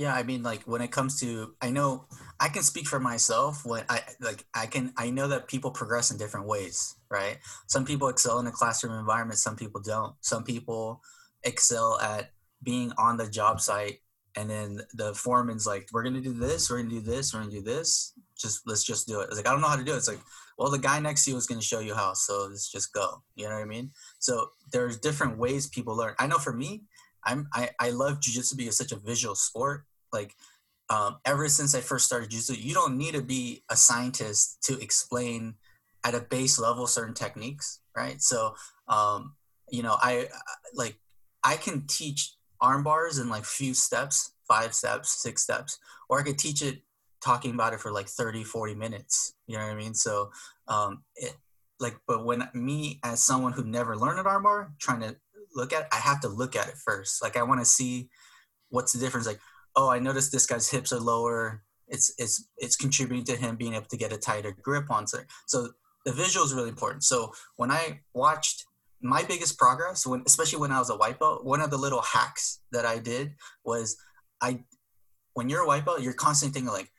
Yeah, 0.00 0.14
I 0.14 0.22
mean, 0.22 0.42
like 0.42 0.62
when 0.62 0.80
it 0.80 0.90
comes 0.90 1.20
to, 1.20 1.54
I 1.60 1.68
know 1.68 2.06
I 2.40 2.48
can 2.48 2.62
speak 2.62 2.86
for 2.86 2.98
myself. 2.98 3.66
When 3.66 3.84
I 3.90 4.00
like, 4.18 4.46
I 4.54 4.64
can, 4.64 4.94
I 4.96 5.10
know 5.10 5.28
that 5.28 5.46
people 5.46 5.70
progress 5.72 6.10
in 6.10 6.16
different 6.16 6.46
ways, 6.46 6.96
right? 7.10 7.36
Some 7.66 7.84
people 7.84 8.08
excel 8.08 8.38
in 8.38 8.46
a 8.46 8.50
classroom 8.50 8.98
environment, 8.98 9.38
some 9.38 9.56
people 9.56 9.82
don't. 9.82 10.14
Some 10.22 10.42
people 10.42 11.02
excel 11.42 12.00
at 12.00 12.30
being 12.62 12.92
on 12.96 13.18
the 13.18 13.28
job 13.28 13.60
site, 13.60 13.98
and 14.36 14.48
then 14.48 14.80
the 14.94 15.12
foreman's 15.12 15.66
like, 15.66 15.86
"We're 15.92 16.04
gonna 16.04 16.22
do 16.22 16.32
this, 16.32 16.70
we're 16.70 16.78
gonna 16.78 16.88
do 16.88 17.02
this, 17.02 17.34
we're 17.34 17.40
gonna 17.40 17.52
do 17.52 17.60
this. 17.60 18.14
Just 18.38 18.62
let's 18.66 18.84
just 18.84 19.06
do 19.06 19.20
it." 19.20 19.24
It's 19.24 19.36
like 19.36 19.46
I 19.46 19.52
don't 19.52 19.60
know 19.60 19.68
how 19.68 19.76
to 19.76 19.84
do 19.84 19.92
it. 19.92 19.98
It's 19.98 20.08
like, 20.08 20.22
well, 20.56 20.70
the 20.70 20.78
guy 20.78 20.98
next 20.98 21.26
to 21.26 21.32
you 21.32 21.36
is 21.36 21.46
gonna 21.46 21.60
show 21.60 21.80
you 21.80 21.94
how, 21.94 22.14
so 22.14 22.46
let's 22.48 22.72
just 22.72 22.94
go. 22.94 23.22
You 23.34 23.50
know 23.50 23.54
what 23.56 23.64
I 23.64 23.66
mean? 23.66 23.90
So 24.18 24.52
there's 24.72 24.96
different 24.96 25.36
ways 25.36 25.66
people 25.66 25.94
learn. 25.94 26.14
I 26.18 26.26
know 26.26 26.38
for 26.38 26.54
me, 26.54 26.84
I'm 27.24 27.48
I, 27.52 27.68
I 27.78 27.90
love 27.90 28.20
jujitsu 28.20 28.56
because 28.56 28.80
it's 28.80 28.90
such 28.90 28.92
a 28.92 29.00
visual 29.04 29.34
sport. 29.34 29.84
Like 30.12 30.34
um, 30.88 31.18
ever 31.24 31.48
since 31.48 31.74
I 31.74 31.80
first 31.80 32.06
started 32.06 32.30
jujitsu, 32.30 32.60
you 32.60 32.74
don't 32.74 32.98
need 32.98 33.14
to 33.14 33.22
be 33.22 33.62
a 33.70 33.76
scientist 33.76 34.62
to 34.64 34.78
explain 34.80 35.54
at 36.04 36.14
a 36.14 36.20
base 36.20 36.58
level 36.58 36.86
certain 36.86 37.14
techniques, 37.14 37.80
right? 37.96 38.20
So 38.20 38.54
um, 38.88 39.34
you 39.70 39.82
know, 39.82 39.96
I 40.00 40.28
like 40.74 40.98
I 41.44 41.56
can 41.56 41.86
teach 41.86 42.34
arm 42.60 42.82
bars 42.82 43.18
in 43.18 43.28
like 43.28 43.44
few 43.44 43.74
steps, 43.74 44.32
five 44.46 44.74
steps, 44.74 45.22
six 45.22 45.42
steps, 45.42 45.78
or 46.08 46.20
I 46.20 46.22
could 46.22 46.38
teach 46.38 46.62
it 46.62 46.82
talking 47.22 47.54
about 47.54 47.72
it 47.72 47.80
for 47.80 47.92
like 47.92 48.08
30, 48.08 48.44
40 48.44 48.74
minutes. 48.74 49.34
You 49.46 49.56
know 49.56 49.64
what 49.64 49.72
I 49.72 49.76
mean? 49.76 49.94
So 49.94 50.30
um, 50.68 51.02
it 51.16 51.34
like, 51.78 51.96
but 52.06 52.24
when 52.24 52.46
me 52.52 53.00
as 53.02 53.22
someone 53.22 53.52
who 53.52 53.64
never 53.64 53.96
learned 53.96 54.20
an 54.20 54.26
arm 54.26 54.42
bar, 54.42 54.72
trying 54.78 55.00
to 55.00 55.16
look 55.54 55.72
at, 55.72 55.88
I 55.92 55.96
have 55.96 56.20
to 56.20 56.28
look 56.28 56.54
at 56.54 56.68
it 56.68 56.74
first. 56.76 57.22
Like 57.22 57.36
I 57.36 57.42
want 57.42 57.60
to 57.60 57.64
see 57.64 58.10
what's 58.68 58.92
the 58.92 59.00
difference. 59.00 59.26
Like, 59.26 59.40
oh, 59.76 59.90
I 59.90 59.98
noticed 59.98 60.32
this 60.32 60.46
guy's 60.46 60.70
hips 60.70 60.92
are 60.92 61.00
lower. 61.00 61.62
It's 61.88 62.12
it's 62.18 62.48
it's 62.58 62.76
contributing 62.76 63.24
to 63.24 63.36
him 63.36 63.56
being 63.56 63.74
able 63.74 63.86
to 63.86 63.96
get 63.96 64.12
a 64.12 64.18
tighter 64.18 64.54
grip 64.62 64.90
on 64.90 65.04
it. 65.04 65.26
So 65.46 65.70
the 66.04 66.12
visual 66.12 66.46
is 66.46 66.54
really 66.54 66.68
important. 66.68 67.04
So 67.04 67.32
when 67.56 67.70
I 67.70 68.00
watched 68.14 68.64
my 69.02 69.22
biggest 69.22 69.58
progress, 69.58 70.06
when 70.06 70.22
especially 70.26 70.60
when 70.60 70.72
I 70.72 70.78
was 70.78 70.90
a 70.90 70.96
white 70.96 71.18
belt, 71.18 71.44
one 71.44 71.60
of 71.60 71.70
the 71.70 71.78
little 71.78 72.02
hacks 72.02 72.60
that 72.72 72.84
I 72.86 72.98
did 72.98 73.32
was 73.64 73.96
I 74.40 74.64
when 75.34 75.48
you're 75.48 75.62
a 75.62 75.66
white 75.66 75.84
belt, 75.84 76.02
you're 76.02 76.12
constantly 76.12 76.52
thinking 76.52 76.72
like, 76.72 76.90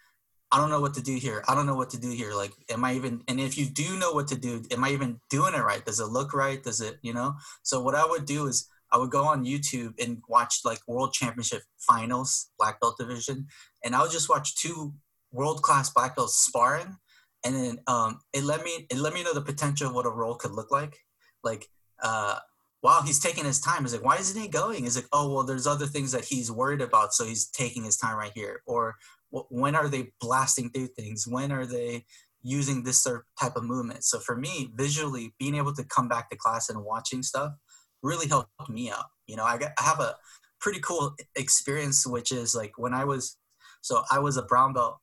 I 0.51 0.57
don't 0.57 0.69
know 0.69 0.81
what 0.81 0.95
to 0.95 1.01
do 1.01 1.15
here. 1.15 1.43
I 1.47 1.55
don't 1.55 1.65
know 1.65 1.75
what 1.75 1.91
to 1.91 1.99
do 1.99 2.11
here. 2.11 2.33
Like, 2.33 2.51
am 2.69 2.83
I 2.83 2.93
even? 2.95 3.21
And 3.27 3.39
if 3.39 3.57
you 3.57 3.65
do 3.65 3.97
know 3.97 4.11
what 4.11 4.27
to 4.29 4.35
do, 4.35 4.63
am 4.71 4.83
I 4.83 4.89
even 4.89 5.19
doing 5.29 5.53
it 5.53 5.63
right? 5.63 5.85
Does 5.85 5.99
it 5.99 6.07
look 6.07 6.33
right? 6.33 6.61
Does 6.61 6.81
it, 6.81 6.97
you 7.01 7.13
know? 7.13 7.35
So 7.63 7.81
what 7.81 7.95
I 7.95 8.05
would 8.05 8.25
do 8.25 8.47
is 8.47 8.67
I 8.91 8.97
would 8.97 9.09
go 9.09 9.23
on 9.23 9.45
YouTube 9.45 9.93
and 10.01 10.21
watch 10.27 10.59
like 10.65 10.79
World 10.87 11.13
Championship 11.13 11.63
finals, 11.79 12.49
black 12.57 12.79
belt 12.79 12.97
division, 12.99 13.47
and 13.83 13.95
I 13.95 14.01
would 14.01 14.11
just 14.11 14.29
watch 14.29 14.55
two 14.55 14.93
world 15.31 15.61
class 15.61 15.89
black 15.89 16.15
belts 16.15 16.37
sparring, 16.37 16.97
and 17.45 17.55
then 17.55 17.79
um, 17.87 18.19
it 18.33 18.43
let 18.43 18.63
me 18.63 18.87
it 18.89 18.97
let 18.97 19.13
me 19.13 19.23
know 19.23 19.33
the 19.33 19.41
potential 19.41 19.89
of 19.89 19.95
what 19.95 20.05
a 20.05 20.09
role 20.09 20.35
could 20.35 20.51
look 20.51 20.71
like. 20.71 20.97
Like, 21.43 21.67
uh, 22.01 22.39
wow, 22.83 23.01
he's 23.05 23.19
taking 23.19 23.45
his 23.45 23.59
time. 23.59 23.83
He's 23.83 23.93
like, 23.93 24.03
why 24.03 24.17
isn't 24.17 24.39
he 24.39 24.47
going? 24.47 24.83
He's 24.83 24.95
like, 24.95 25.07
oh 25.13 25.33
well, 25.33 25.43
there's 25.43 25.67
other 25.67 25.87
things 25.87 26.11
that 26.11 26.25
he's 26.25 26.51
worried 26.51 26.81
about, 26.81 27.13
so 27.13 27.25
he's 27.25 27.49
taking 27.49 27.83
his 27.83 27.97
time 27.97 28.17
right 28.17 28.31
here. 28.35 28.61
Or 28.65 28.95
when 29.31 29.75
are 29.75 29.87
they 29.87 30.11
blasting 30.19 30.69
through 30.69 30.87
things? 30.87 31.25
When 31.27 31.51
are 31.51 31.65
they 31.65 32.05
using 32.43 32.83
this 32.83 33.07
type 33.39 33.55
of 33.55 33.63
movement? 33.63 34.03
So 34.03 34.19
for 34.19 34.35
me, 34.35 34.71
visually 34.75 35.33
being 35.39 35.55
able 35.55 35.73
to 35.75 35.85
come 35.85 36.07
back 36.07 36.29
to 36.29 36.35
class 36.35 36.69
and 36.69 36.83
watching 36.83 37.23
stuff 37.23 37.53
really 38.03 38.27
helped 38.27 38.69
me 38.69 38.89
out. 38.89 39.05
You 39.27 39.35
know, 39.35 39.43
I, 39.43 39.57
got, 39.57 39.71
I 39.79 39.83
have 39.83 39.99
a 39.99 40.15
pretty 40.59 40.79
cool 40.79 41.15
experience, 41.35 42.05
which 42.05 42.31
is 42.31 42.55
like 42.55 42.73
when 42.77 42.93
I 42.93 43.05
was, 43.05 43.37
so 43.81 44.03
I 44.11 44.19
was 44.19 44.37
a 44.37 44.43
brown 44.43 44.73
belt 44.73 44.97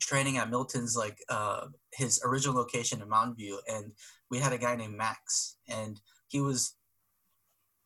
training 0.00 0.38
at 0.38 0.50
Milton's, 0.50 0.96
like 0.96 1.18
uh, 1.28 1.66
his 1.92 2.20
original 2.24 2.54
location 2.54 3.02
in 3.02 3.08
Mountain 3.08 3.36
View, 3.36 3.60
and 3.66 3.92
we 4.30 4.38
had 4.38 4.52
a 4.52 4.58
guy 4.58 4.76
named 4.76 4.96
Max, 4.96 5.56
and 5.68 6.00
he 6.28 6.40
was, 6.40 6.76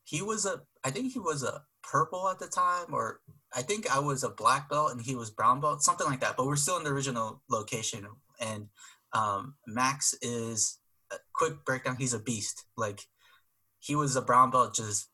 he 0.04 0.22
was 0.22 0.44
a, 0.44 0.60
I 0.84 0.90
think 0.90 1.12
he 1.12 1.18
was 1.18 1.42
a 1.42 1.62
purple 1.82 2.28
at 2.28 2.38
the 2.38 2.46
time, 2.46 2.92
or 2.92 3.20
I 3.54 3.62
think 3.62 3.90
I 3.94 3.98
was 3.98 4.24
a 4.24 4.28
black 4.28 4.68
belt 4.68 4.92
and 4.92 5.00
he 5.00 5.14
was 5.14 5.30
brown 5.30 5.60
belt, 5.60 5.82
something 5.82 6.06
like 6.06 6.20
that. 6.20 6.36
But 6.36 6.46
we're 6.46 6.56
still 6.56 6.76
in 6.76 6.84
the 6.84 6.90
original 6.90 7.42
location, 7.48 8.06
and 8.40 8.68
um, 9.12 9.54
Max 9.66 10.14
is 10.20 10.78
a 11.12 11.16
quick 11.34 11.64
breakdown. 11.64 11.96
He's 11.98 12.14
a 12.14 12.18
beast. 12.18 12.64
Like 12.76 13.00
he 13.84 13.94
was 13.94 14.16
a 14.16 14.22
brown 14.22 14.50
belt. 14.50 14.74
Just 14.74 15.10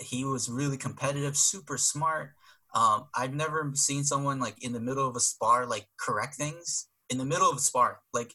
he 0.00 0.24
was 0.24 0.48
really 0.48 0.76
competitive, 0.76 1.36
super 1.36 1.76
smart. 1.76 2.30
Um, 2.74 3.06
I've 3.14 3.34
never 3.34 3.70
seen 3.74 4.02
someone 4.02 4.40
like 4.40 4.62
in 4.64 4.72
the 4.72 4.80
middle 4.80 5.06
of 5.06 5.14
a 5.14 5.20
spar 5.20 5.66
like 5.66 5.86
correct 5.96 6.34
things 6.34 6.88
in 7.10 7.18
the 7.18 7.24
middle 7.24 7.50
of 7.50 7.56
a 7.56 7.60
spar, 7.60 8.00
like 8.12 8.34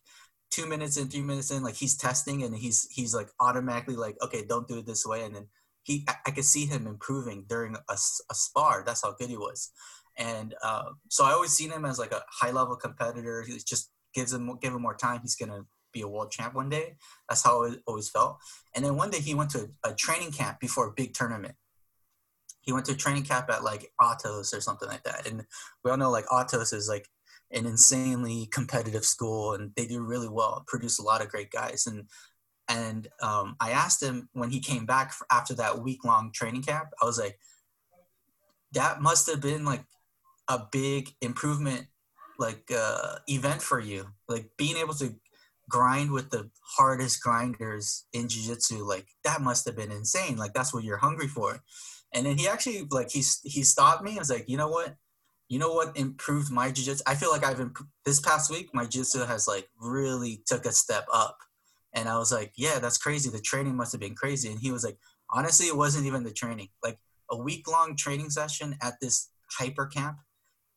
two 0.51 0.65
minutes 0.65 0.97
in, 0.97 1.07
three 1.07 1.21
minutes 1.21 1.51
in, 1.51 1.63
like 1.63 1.75
he's 1.75 1.97
testing 1.97 2.43
and 2.43 2.55
he's 2.55 2.87
he's 2.91 3.13
like 3.15 3.29
automatically 3.39 3.95
like, 3.95 4.15
okay, 4.21 4.45
don't 4.47 4.67
do 4.67 4.77
it 4.77 4.85
this 4.85 5.05
way, 5.05 5.23
and 5.23 5.35
then 5.35 5.47
he 5.83 6.05
I, 6.07 6.15
I 6.27 6.31
could 6.31 6.45
see 6.45 6.65
him 6.65 6.87
improving 6.87 7.45
during 7.49 7.75
a, 7.75 7.93
a 7.93 8.35
spar. 8.35 8.83
That's 8.85 9.03
how 9.03 9.13
good 9.13 9.29
he 9.29 9.37
was, 9.37 9.71
and 10.17 10.53
uh, 10.63 10.91
so 11.09 11.25
I 11.25 11.31
always 11.31 11.51
seen 11.51 11.71
him 11.71 11.85
as 11.85 11.99
like 11.99 12.11
a 12.11 12.23
high 12.29 12.51
level 12.51 12.75
competitor. 12.75 13.43
He 13.43 13.57
just 13.57 13.91
gives 14.13 14.33
him 14.33 14.57
give 14.61 14.73
him 14.73 14.81
more 14.81 14.95
time, 14.95 15.21
he's 15.21 15.35
gonna 15.35 15.65
be 15.91 16.01
a 16.01 16.07
world 16.07 16.31
champ 16.31 16.53
one 16.53 16.69
day. 16.69 16.95
That's 17.27 17.43
how 17.43 17.63
it 17.63 17.79
always 17.85 18.09
felt. 18.09 18.39
And 18.75 18.83
then 18.83 18.95
one 18.95 19.09
day 19.09 19.19
he 19.19 19.33
went 19.33 19.51
to 19.51 19.69
a, 19.83 19.89
a 19.89 19.95
training 19.95 20.31
camp 20.31 20.59
before 20.59 20.87
a 20.87 20.93
big 20.93 21.13
tournament. 21.13 21.55
He 22.61 22.73
went 22.73 22.85
to 22.85 22.93
a 22.93 22.97
training 22.97 23.23
camp 23.23 23.49
at 23.49 23.63
like 23.63 23.91
Atos 23.99 24.53
or 24.53 24.61
something 24.61 24.87
like 24.87 25.03
that. 25.03 25.27
And 25.27 25.45
we 25.83 25.91
all 25.91 25.97
know 25.97 26.11
like 26.11 26.25
Atos 26.27 26.73
is 26.73 26.87
like 26.87 27.07
an 27.51 27.65
insanely 27.65 28.47
competitive 28.51 29.05
school 29.05 29.53
and 29.53 29.71
they 29.75 29.87
do 29.87 30.01
really 30.01 30.29
well, 30.29 30.63
produce 30.67 30.99
a 30.99 31.03
lot 31.03 31.21
of 31.21 31.29
great 31.29 31.51
guys. 31.51 31.87
And 31.87 32.05
and 32.69 33.07
um, 33.21 33.55
I 33.59 33.71
asked 33.71 34.01
him 34.01 34.29
when 34.33 34.51
he 34.51 34.59
came 34.59 34.85
back 34.85 35.11
after 35.31 35.55
that 35.55 35.79
week 35.79 36.05
long 36.05 36.31
training 36.31 36.61
camp, 36.61 36.89
I 37.01 37.05
was 37.05 37.17
like, 37.17 37.39
that 38.73 39.01
must 39.01 39.27
have 39.27 39.41
been 39.41 39.65
like 39.65 39.83
a 40.47 40.61
big 40.71 41.09
improvement, 41.19 41.87
like 42.37 42.71
uh, 42.75 43.15
event 43.27 43.63
for 43.63 43.79
you. 43.79 44.05
Like 44.27 44.51
being 44.55 44.77
able 44.77 44.93
to 44.95 45.15
grind 45.69 46.11
with 46.11 46.31
the 46.31 46.49
hardest 46.61 47.21
grinders 47.21 48.05
in 48.13 48.27
jiu-jitsu 48.27 48.83
like 48.83 49.07
that 49.23 49.41
must 49.41 49.65
have 49.65 49.75
been 49.75 49.91
insane. 49.91 50.37
Like 50.37 50.53
that's 50.53 50.73
what 50.73 50.83
you're 50.83 50.97
hungry 50.97 51.27
for. 51.27 51.61
And 52.13 52.25
then 52.25 52.37
he 52.37 52.47
actually 52.47 52.85
like 52.91 53.11
he 53.11 53.23
he 53.43 53.63
stopped 53.63 54.03
me 54.03 54.11
and 54.11 54.19
was 54.19 54.29
like 54.29 54.49
you 54.49 54.57
know 54.57 54.69
what? 54.69 54.95
You 55.47 55.59
know 55.59 55.73
what 55.73 55.97
improved 55.97 56.51
my 56.51 56.71
jiu-jitsu? 56.71 57.03
I 57.07 57.15
feel 57.15 57.31
like 57.31 57.45
i've 57.45 57.59
improved 57.59 57.91
this 58.05 58.19
past 58.19 58.51
week 58.51 58.69
my 58.73 58.85
jiu-jitsu 58.85 59.25
has 59.25 59.47
like 59.47 59.67
really 59.79 60.41
took 60.45 60.65
a 60.65 60.71
step 60.71 61.05
up. 61.13 61.37
And 61.93 62.09
i 62.09 62.17
was 62.17 62.31
like 62.31 62.53
yeah 62.57 62.79
that's 62.79 62.97
crazy. 62.97 63.29
The 63.29 63.41
training 63.41 63.75
must 63.75 63.91
have 63.91 64.01
been 64.01 64.15
crazy. 64.15 64.49
And 64.49 64.59
he 64.59 64.71
was 64.71 64.83
like 64.83 64.97
honestly 65.31 65.67
it 65.67 65.77
wasn't 65.77 66.07
even 66.07 66.23
the 66.23 66.33
training. 66.33 66.69
Like 66.83 66.97
a 67.31 67.37
week 67.37 67.67
long 67.69 67.95
training 67.95 68.31
session 68.31 68.75
at 68.81 68.95
this 69.01 69.29
hyper 69.51 69.85
camp 69.85 70.17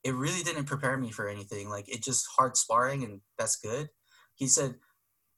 it 0.03 0.13
really 0.13 0.43
didn't 0.43 0.65
prepare 0.65 0.97
me 0.97 1.11
for 1.11 1.29
anything. 1.29 1.69
Like 1.69 1.87
it 1.87 2.03
just 2.03 2.27
hard 2.37 2.57
sparring 2.57 3.03
and 3.03 3.21
that's 3.37 3.55
good 3.55 3.87
he 4.35 4.47
said 4.47 4.75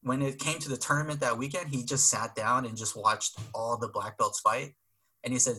when 0.02 0.22
it 0.22 0.40
came 0.40 0.60
to 0.60 0.70
the 0.70 0.78
tournament 0.78 1.20
that 1.22 1.38
weekend, 1.38 1.70
he 1.70 1.84
just 1.84 2.10
sat 2.10 2.36
down 2.36 2.66
and 2.66 2.78
just 2.78 2.96
watched 2.96 3.38
all 3.54 3.78
the 3.78 3.88
black 3.88 4.18
belts 4.18 4.40
fight. 4.40 4.75
And 5.24 5.34
he 5.34 5.40
said, 5.40 5.58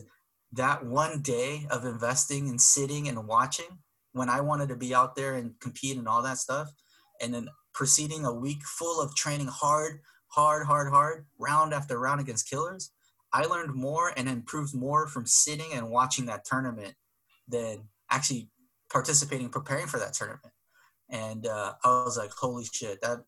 that 0.53 0.85
one 0.85 1.21
day 1.21 1.67
of 1.69 1.85
investing 1.85 2.47
and 2.49 2.61
sitting 2.61 3.07
and 3.07 3.27
watching 3.27 3.79
when 4.13 4.29
I 4.29 4.41
wanted 4.41 4.69
to 4.69 4.75
be 4.75 4.95
out 4.95 5.15
there 5.15 5.35
and 5.35 5.59
compete 5.59 5.97
and 5.97 6.07
all 6.07 6.21
that 6.23 6.37
stuff, 6.37 6.71
and 7.21 7.33
then 7.33 7.49
proceeding 7.73 8.25
a 8.25 8.33
week 8.33 8.63
full 8.63 9.01
of 9.01 9.15
training 9.15 9.47
hard, 9.47 9.99
hard, 10.29 10.65
hard, 10.65 10.91
hard, 10.91 11.25
round 11.37 11.73
after 11.73 11.99
round 11.99 12.21
against 12.21 12.49
killers, 12.49 12.91
I 13.33 13.43
learned 13.43 13.75
more 13.75 14.13
and 14.15 14.27
improved 14.29 14.73
more 14.73 15.07
from 15.07 15.25
sitting 15.25 15.73
and 15.73 15.89
watching 15.89 16.25
that 16.27 16.45
tournament 16.45 16.95
than 17.47 17.89
actually 18.09 18.49
participating, 18.89 19.49
preparing 19.49 19.87
for 19.87 19.99
that 19.99 20.13
tournament. 20.13 20.53
And 21.09 21.47
uh, 21.47 21.73
I 21.83 22.03
was 22.03 22.17
like, 22.17 22.31
holy 22.31 22.65
shit, 22.65 23.01
that 23.01 23.19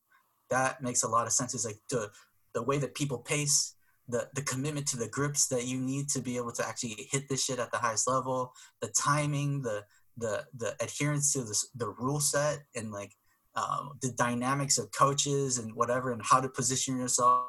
that 0.50 0.82
makes 0.82 1.04
a 1.04 1.08
lot 1.08 1.28
of 1.28 1.34
sense. 1.34 1.54
Is 1.54 1.66
like 1.66 1.80
the 1.90 2.10
the 2.54 2.64
way 2.64 2.78
that 2.78 2.96
people 2.96 3.20
pace, 3.20 3.76
the 4.08 4.28
the 4.34 4.42
commitment 4.42 4.88
to 4.88 4.98
the 4.98 5.08
grips 5.08 5.48
that 5.48 5.66
you 5.66 5.80
need 5.80 6.10
to 6.10 6.22
be 6.22 6.38
able 6.38 6.52
to 6.54 6.68
actually 6.68 7.08
hit 7.12 7.30
this 7.30 7.46
shit 7.46 7.60
at 7.60 7.72
the 7.72 7.78
highest 7.78 8.08
level, 8.08 8.54
the 8.82 8.90
timing, 8.90 9.62
the 9.62 9.86
the 10.18 10.46
the 10.58 10.76
adherence 10.82 11.34
to 11.34 11.44
the 11.44 11.64
the 11.76 11.90
rule 11.90 12.20
set, 12.20 12.60
and 12.76 12.92
like 12.92 13.14
um, 13.56 13.92
the 14.02 14.12
dynamics 14.12 14.78
of 14.78 14.92
coaches 14.92 15.58
and 15.58 15.74
whatever, 15.76 16.12
and 16.12 16.22
how 16.24 16.42
to 16.42 16.50
position 16.50 16.98
yourself 16.98 17.46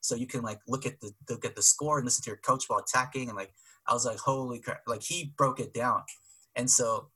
so 0.00 0.14
you 0.14 0.26
can 0.26 0.42
like 0.42 0.60
look 0.68 0.86
at 0.86 1.00
the 1.00 1.12
look 1.28 1.44
at 1.44 1.56
the 1.56 1.62
score 1.62 1.98
and 1.98 2.04
listen 2.04 2.22
to 2.22 2.30
your 2.30 2.38
coach 2.38 2.64
while 2.68 2.78
attacking 2.78 3.28
and 3.28 3.36
like 3.36 3.52
I 3.88 3.94
was 3.94 4.04
like 4.04 4.18
holy 4.18 4.60
crap 4.60 4.82
like 4.86 5.02
he 5.02 5.32
broke 5.36 5.60
it 5.60 5.74
down 5.74 6.02
and 6.54 6.70
so 6.70 7.08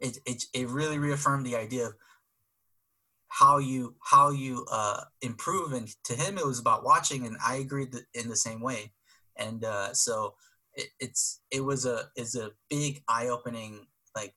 it 0.00 0.18
it, 0.26 0.44
it 0.52 0.68
really 0.68 0.98
reaffirmed 0.98 1.46
the 1.46 1.56
idea 1.56 1.86
of 1.86 1.94
how 3.28 3.58
you 3.58 3.96
how 4.02 4.30
you 4.30 4.66
uh, 4.70 5.02
improve. 5.22 5.72
And 5.72 5.88
to 6.04 6.14
him 6.14 6.38
it 6.38 6.46
was 6.46 6.60
about 6.60 6.84
watching 6.84 7.26
and 7.26 7.36
i 7.44 7.56
agreed 7.56 7.94
in 8.14 8.28
the 8.28 8.36
same 8.36 8.60
way. 8.60 8.92
And 9.36 9.64
uh, 9.64 9.92
so 9.94 10.34
it, 10.74 10.88
it's 11.00 11.40
it 11.50 11.60
was 11.60 11.86
a 11.86 12.04
is 12.16 12.34
a 12.34 12.50
big 12.70 13.02
eye-opening 13.08 13.86
like 14.16 14.34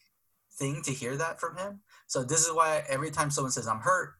thing 0.57 0.81
to 0.83 0.91
hear 0.91 1.15
that 1.17 1.39
from 1.39 1.57
him. 1.57 1.81
So 2.07 2.23
this 2.23 2.45
is 2.45 2.53
why 2.53 2.83
every 2.89 3.11
time 3.11 3.31
someone 3.31 3.51
says 3.51 3.67
i'm 3.67 3.79
hurt 3.79 4.13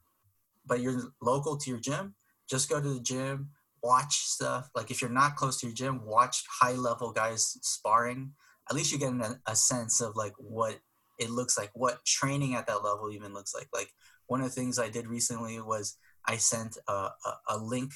but 0.66 0.80
you're 0.80 1.12
local 1.22 1.58
to 1.58 1.70
your 1.70 1.80
gym 1.80 2.14
just 2.48 2.70
go 2.70 2.80
to 2.80 2.94
the 2.94 3.00
gym 3.00 3.50
watch 3.84 4.18
stuff. 4.26 4.70
Like 4.76 4.92
if 4.92 5.02
you're 5.02 5.10
not 5.10 5.36
close 5.36 5.60
to 5.60 5.68
your 5.68 5.76
gym 5.76 6.02
watch 6.06 6.44
high 6.62 6.74
level 6.74 7.12
guys 7.12 7.58
sparring. 7.62 8.34
At 8.70 8.76
least 8.76 8.92
you 8.92 9.00
get 9.00 9.12
a, 9.14 9.40
a 9.48 9.56
sense 9.56 10.02
of 10.02 10.16
like 10.16 10.34
what 10.38 10.80
it 11.22 11.30
looks 11.30 11.58
like 11.58 11.70
what 11.74 12.04
training 12.04 12.56
at 12.56 12.68
that 12.68 12.84
level 12.84 13.12
even 13.12 13.34
looks 13.34 13.54
like 13.54 13.70
like 13.74 13.94
one 14.32 14.42
of 14.42 14.48
the 14.48 14.56
things 14.56 14.80
I 14.80 14.90
did 14.90 15.08
recently 15.08 15.60
was 15.60 15.98
I 16.26 16.38
sent 16.38 16.78
a, 16.88 16.94
a, 16.94 17.34
a 17.50 17.58
link 17.58 17.92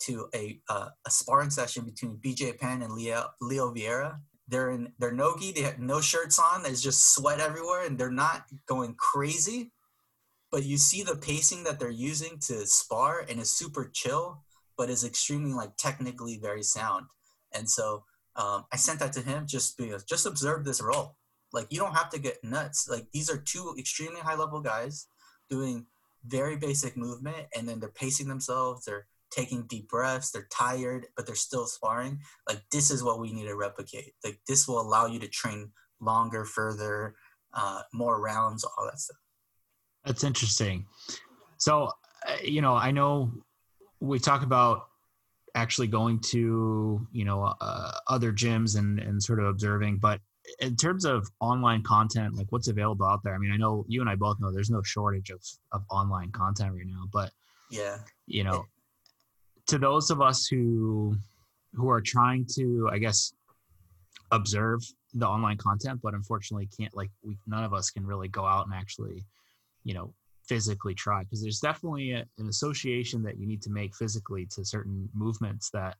to 0.00 0.28
a, 0.34 0.60
a, 0.68 0.74
a 1.06 1.10
sparring 1.10 1.48
session 1.48 1.84
between 1.84 2.18
BJ 2.18 2.58
Penn 2.58 2.82
and 2.82 2.92
Leo, 2.92 3.28
Leo 3.40 3.72
Vieira. 3.72 4.18
They're 4.46 4.72
in 4.72 4.92
their 4.98 5.12
nogi, 5.12 5.52
they 5.52 5.62
have 5.62 5.78
no 5.78 6.02
shirts 6.02 6.38
on, 6.38 6.62
there's 6.62 6.82
just 6.82 7.14
sweat 7.14 7.40
everywhere, 7.40 7.86
and 7.86 7.96
they're 7.96 8.10
not 8.10 8.44
going 8.66 8.94
crazy. 8.98 9.72
But 10.50 10.64
you 10.64 10.76
see 10.76 11.02
the 11.02 11.16
pacing 11.16 11.64
that 11.64 11.78
they're 11.78 11.88
using 11.88 12.38
to 12.48 12.66
spar 12.66 13.24
and 13.28 13.40
is 13.40 13.50
super 13.50 13.88
chill, 13.90 14.42
but 14.76 14.90
is 14.90 15.04
extremely 15.04 15.52
like 15.52 15.76
technically 15.78 16.38
very 16.42 16.62
sound. 16.62 17.06
And 17.54 17.70
so 17.70 18.04
um, 18.36 18.64
I 18.72 18.76
sent 18.76 18.98
that 19.00 19.12
to 19.14 19.20
him 19.22 19.46
just 19.46 19.78
because 19.78 20.04
just 20.04 20.26
observe 20.26 20.64
this 20.64 20.82
role. 20.82 21.16
Like 21.52 21.66
you 21.70 21.78
don't 21.78 21.96
have 21.96 22.10
to 22.10 22.18
get 22.18 22.42
nuts. 22.44 22.88
Like 22.88 23.06
these 23.12 23.30
are 23.30 23.38
two 23.38 23.74
extremely 23.78 24.20
high 24.20 24.36
level 24.36 24.60
guys 24.60 25.06
doing 25.48 25.86
very 26.26 26.56
basic 26.56 26.96
movement 26.96 27.46
and 27.56 27.68
then 27.68 27.80
they're 27.80 27.88
pacing 27.88 28.28
themselves 28.28 28.84
they're 28.84 29.06
taking 29.30 29.62
deep 29.62 29.88
breaths 29.88 30.30
they're 30.30 30.48
tired 30.52 31.06
but 31.16 31.26
they're 31.26 31.34
still 31.34 31.66
sparring. 31.66 32.20
Like 32.48 32.62
this 32.70 32.90
is 32.90 33.02
what 33.02 33.20
we 33.20 33.32
need 33.32 33.46
to 33.46 33.56
replicate. 33.56 34.14
Like 34.24 34.40
this 34.46 34.68
will 34.68 34.80
allow 34.80 35.06
you 35.06 35.18
to 35.20 35.28
train 35.28 35.70
longer 36.00 36.44
further 36.44 37.14
uh, 37.52 37.82
more 37.92 38.20
rounds 38.20 38.64
all 38.64 38.84
that 38.84 38.98
stuff. 38.98 39.16
That's 40.04 40.24
interesting. 40.24 40.86
So 41.58 41.90
uh, 42.26 42.36
you 42.42 42.60
know 42.60 42.74
i 42.74 42.90
know 42.90 43.32
we 44.00 44.18
talk 44.18 44.42
about 44.42 44.88
actually 45.54 45.86
going 45.86 46.18
to 46.20 47.06
you 47.12 47.24
know 47.24 47.54
uh, 47.60 47.92
other 48.08 48.32
gyms 48.32 48.78
and 48.78 48.98
and 48.98 49.22
sort 49.22 49.40
of 49.40 49.46
observing 49.46 49.96
but 49.96 50.20
in 50.60 50.76
terms 50.76 51.04
of 51.04 51.28
online 51.40 51.82
content, 51.82 52.36
like 52.36 52.46
what's 52.50 52.68
available 52.68 53.06
out 53.06 53.22
there, 53.22 53.34
I 53.34 53.38
mean, 53.38 53.52
I 53.52 53.56
know 53.56 53.84
you 53.88 54.00
and 54.00 54.10
I 54.10 54.14
both 54.14 54.40
know 54.40 54.50
there's 54.50 54.70
no 54.70 54.82
shortage 54.82 55.30
of, 55.30 55.42
of 55.72 55.82
online 55.90 56.30
content 56.32 56.72
right 56.74 56.86
now, 56.86 57.04
but 57.12 57.30
yeah, 57.70 57.98
you 58.26 58.44
know, 58.44 58.66
to 59.68 59.78
those 59.78 60.10
of 60.10 60.20
us 60.20 60.46
who, 60.46 61.16
who 61.74 61.88
are 61.90 62.00
trying 62.00 62.46
to, 62.56 62.88
I 62.92 62.98
guess, 62.98 63.32
observe 64.32 64.80
the 65.14 65.26
online 65.26 65.56
content, 65.56 66.00
but 66.02 66.14
unfortunately 66.14 66.68
can't 66.78 66.94
like 66.96 67.10
we, 67.22 67.36
none 67.46 67.64
of 67.64 67.74
us 67.74 67.90
can 67.90 68.06
really 68.06 68.28
go 68.28 68.44
out 68.44 68.66
and 68.66 68.74
actually, 68.74 69.24
you 69.84 69.94
know, 69.94 70.12
physically 70.48 70.94
try 70.94 71.22
because 71.22 71.40
there's 71.42 71.60
definitely 71.60 72.12
a, 72.12 72.24
an 72.38 72.48
association 72.48 73.22
that 73.22 73.38
you 73.38 73.46
need 73.46 73.62
to 73.62 73.70
make 73.70 73.94
physically 73.94 74.46
to 74.46 74.64
certain 74.64 75.08
movements 75.14 75.70
that, 75.70 75.96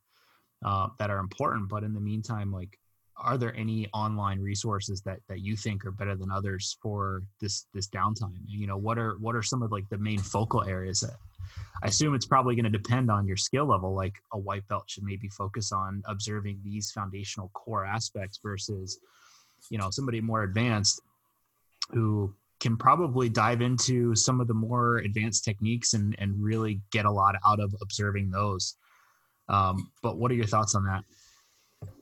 uh, 0.65 0.87
that 0.99 1.09
are 1.09 1.19
important. 1.19 1.69
But 1.69 1.83
in 1.83 1.93
the 1.93 2.01
meantime, 2.01 2.51
like 2.51 2.77
are 3.17 3.37
there 3.37 3.55
any 3.55 3.87
online 3.93 4.39
resources 4.39 5.01
that 5.01 5.19
that 5.27 5.41
you 5.41 5.55
think 5.55 5.85
are 5.85 5.91
better 5.91 6.15
than 6.15 6.31
others 6.31 6.77
for 6.81 7.23
this 7.39 7.67
this 7.73 7.87
downtime? 7.87 8.37
You 8.47 8.67
know 8.67 8.77
what 8.77 8.97
are 8.97 9.17
what 9.19 9.35
are 9.35 9.43
some 9.43 9.61
of 9.61 9.71
like 9.71 9.87
the 9.89 9.97
main 9.97 10.19
focal 10.19 10.63
areas 10.63 11.01
that 11.01 11.17
i 11.83 11.87
assume 11.87 12.13
it's 12.13 12.27
probably 12.27 12.55
going 12.55 12.71
to 12.71 12.77
depend 12.77 13.09
on 13.09 13.27
your 13.27 13.35
skill 13.35 13.65
level 13.65 13.95
like 13.95 14.13
a 14.33 14.37
white 14.37 14.65
belt 14.67 14.83
should 14.87 15.03
maybe 15.03 15.27
focus 15.27 15.71
on 15.71 16.03
observing 16.05 16.59
these 16.63 16.91
foundational 16.91 17.49
core 17.53 17.83
aspects 17.83 18.39
versus 18.43 18.99
you 19.69 19.77
know 19.77 19.89
somebody 19.89 20.21
more 20.21 20.43
advanced 20.43 21.01
who 21.91 22.33
can 22.59 22.77
probably 22.77 23.27
dive 23.27 23.61
into 23.61 24.15
some 24.15 24.39
of 24.39 24.47
the 24.47 24.53
more 24.53 24.97
advanced 24.99 25.43
techniques 25.43 25.93
and 25.93 26.15
and 26.19 26.41
really 26.41 26.79
get 26.91 27.05
a 27.05 27.11
lot 27.11 27.35
out 27.45 27.59
of 27.59 27.75
observing 27.81 28.29
those. 28.29 28.75
Um, 29.49 29.91
but 30.03 30.17
what 30.17 30.31
are 30.31 30.35
your 30.35 30.45
thoughts 30.45 30.75
on 30.75 30.85
that 30.85 31.03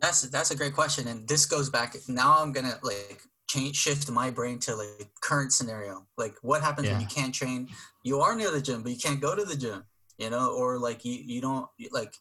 that's 0.02 0.22
that's 0.24 0.52
a 0.52 0.56
great 0.56 0.74
question, 0.74 1.08
and 1.08 1.28
this 1.28 1.46
goes 1.46 1.70
back. 1.70 1.96
Now 2.08 2.42
I'm 2.42 2.52
gonna 2.52 2.80
like 2.84 3.22
change 3.50 3.76
shift 3.76 4.10
my 4.12 4.30
brain 4.30 4.60
to 4.60 4.76
like 4.76 5.10
current 5.22 5.52
scenario. 5.54 6.06
Like 6.18 6.36
what 6.42 6.62
happens 6.62 6.88
yeah. 6.88 6.94
when 6.94 7.02
you 7.02 7.08
can't 7.08 7.34
train? 7.34 7.70
You 8.04 8.20
are 8.22 8.36
near 8.36 8.52
the 8.52 8.62
gym, 8.62 8.84
but 8.84 8.92
you 8.92 8.98
can't 8.98 9.22
go 9.22 9.36
to 9.36 9.44
the 9.44 9.56
gym. 9.56 9.84
You 10.18 10.30
know, 10.30 10.54
or 10.58 10.80
like 10.80 11.06
you 11.06 11.14
you 11.14 11.42
don't 11.42 11.68
like 11.92 12.14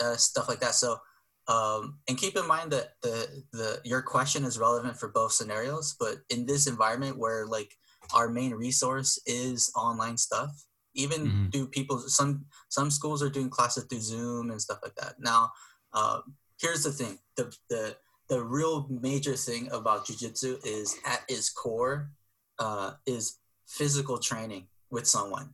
uh, 0.00 0.16
stuff 0.16 0.48
like 0.48 0.60
that. 0.60 0.74
So. 0.74 0.98
Um, 1.46 1.98
and 2.08 2.16
keep 2.16 2.38
in 2.38 2.48
mind 2.48 2.70
that 2.70 2.92
the 3.02 3.28
the 3.52 3.78
your 3.84 4.00
question 4.00 4.44
is 4.44 4.58
relevant 4.58 4.96
for 4.96 5.08
both 5.08 5.32
scenarios, 5.32 5.94
but 6.00 6.20
in 6.30 6.46
this 6.46 6.66
environment 6.66 7.18
where 7.18 7.44
like 7.44 7.70
our 8.14 8.30
main 8.30 8.52
resource 8.52 9.18
is 9.26 9.70
online 9.76 10.16
stuff, 10.16 10.50
even 10.94 11.26
mm-hmm. 11.26 11.46
do 11.50 11.66
people 11.66 11.98
some 11.98 12.46
some 12.68 12.90
schools 12.90 13.22
are 13.22 13.28
doing 13.28 13.50
classes 13.50 13.84
through 13.84 14.00
Zoom 14.00 14.50
and 14.50 14.60
stuff 14.60 14.78
like 14.82 14.94
that. 14.96 15.14
Now, 15.18 15.50
uh, 15.92 16.20
here's 16.60 16.84
the 16.84 16.92
thing 16.92 17.18
the 17.36 17.54
the 17.70 17.96
the 18.28 18.42
real 18.42 18.86
major 18.88 19.34
thing 19.36 19.68
about 19.72 20.06
jujitsu 20.06 20.58
is 20.64 20.98
at 21.06 21.22
its 21.28 21.50
core 21.50 22.10
uh, 22.58 22.92
is 23.06 23.38
physical 23.66 24.18
training 24.18 24.66
with 24.90 25.06
someone 25.06 25.50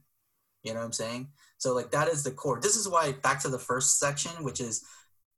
You 0.63 0.75
know 0.75 0.81
what 0.81 0.87
I'm 0.87 0.93
saying? 0.93 1.29
So 1.59 1.75
like 1.75 1.91
that 1.93 2.09
is 2.09 2.23
the 2.25 2.31
core. 2.31 2.61
This 2.61 2.77
is 2.77 2.89
why 2.89 3.13
back 3.13 3.41
to 3.43 3.49
the 3.49 3.59
first 3.59 3.99
section, 3.99 4.45
which 4.45 4.61
is 4.61 4.85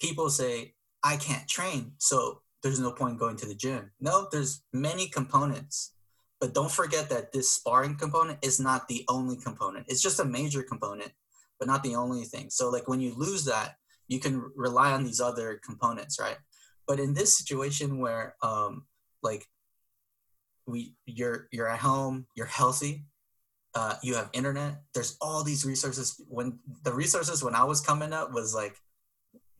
people 0.00 0.30
say 0.30 0.74
I 1.04 1.16
can't 1.16 1.48
train, 1.48 1.92
so 1.98 2.42
there's 2.62 2.80
no 2.80 2.92
point 2.92 3.18
going 3.18 3.36
to 3.38 3.46
the 3.46 3.54
gym. 3.54 3.90
No, 4.00 4.28
there's 4.30 4.62
many 4.72 5.08
components. 5.08 5.94
But 6.40 6.54
don't 6.54 6.70
forget 6.72 7.08
that 7.10 7.32
this 7.32 7.52
sparring 7.52 7.96
component 7.96 8.38
is 8.42 8.58
not 8.60 8.88
the 8.88 9.04
only 9.08 9.36
component. 9.36 9.86
It's 9.88 10.02
just 10.02 10.20
a 10.20 10.24
major 10.24 10.62
component, 10.62 11.12
but 11.58 11.68
not 11.68 11.82
the 11.84 11.94
only 11.94 12.24
thing. 12.24 12.50
So 12.50 12.70
like 12.70 12.88
when 12.88 13.00
you 13.00 13.14
lose 13.16 13.44
that, 13.44 13.76
you 14.12 14.20
can 14.20 14.50
rely 14.54 14.92
on 14.92 15.04
these 15.04 15.20
other 15.20 15.60
components, 15.64 16.18
right? 16.20 16.36
But 16.86 17.00
in 17.00 17.14
this 17.14 17.36
situation 17.38 17.98
where 17.98 18.36
um 18.42 18.84
like 19.22 19.46
we 20.66 20.94
you're 21.06 21.48
you're 21.50 21.68
at 21.68 21.80
home, 21.80 22.26
you're 22.36 22.46
healthy, 22.46 23.04
uh, 23.74 23.94
you 24.02 24.14
have 24.14 24.28
internet. 24.32 24.82
There's 24.94 25.16
all 25.20 25.42
these 25.42 25.64
resources. 25.64 26.20
When 26.28 26.58
the 26.84 26.92
resources 26.92 27.42
when 27.42 27.54
I 27.54 27.64
was 27.64 27.80
coming 27.80 28.12
up 28.12 28.32
was 28.32 28.54
like 28.54 28.76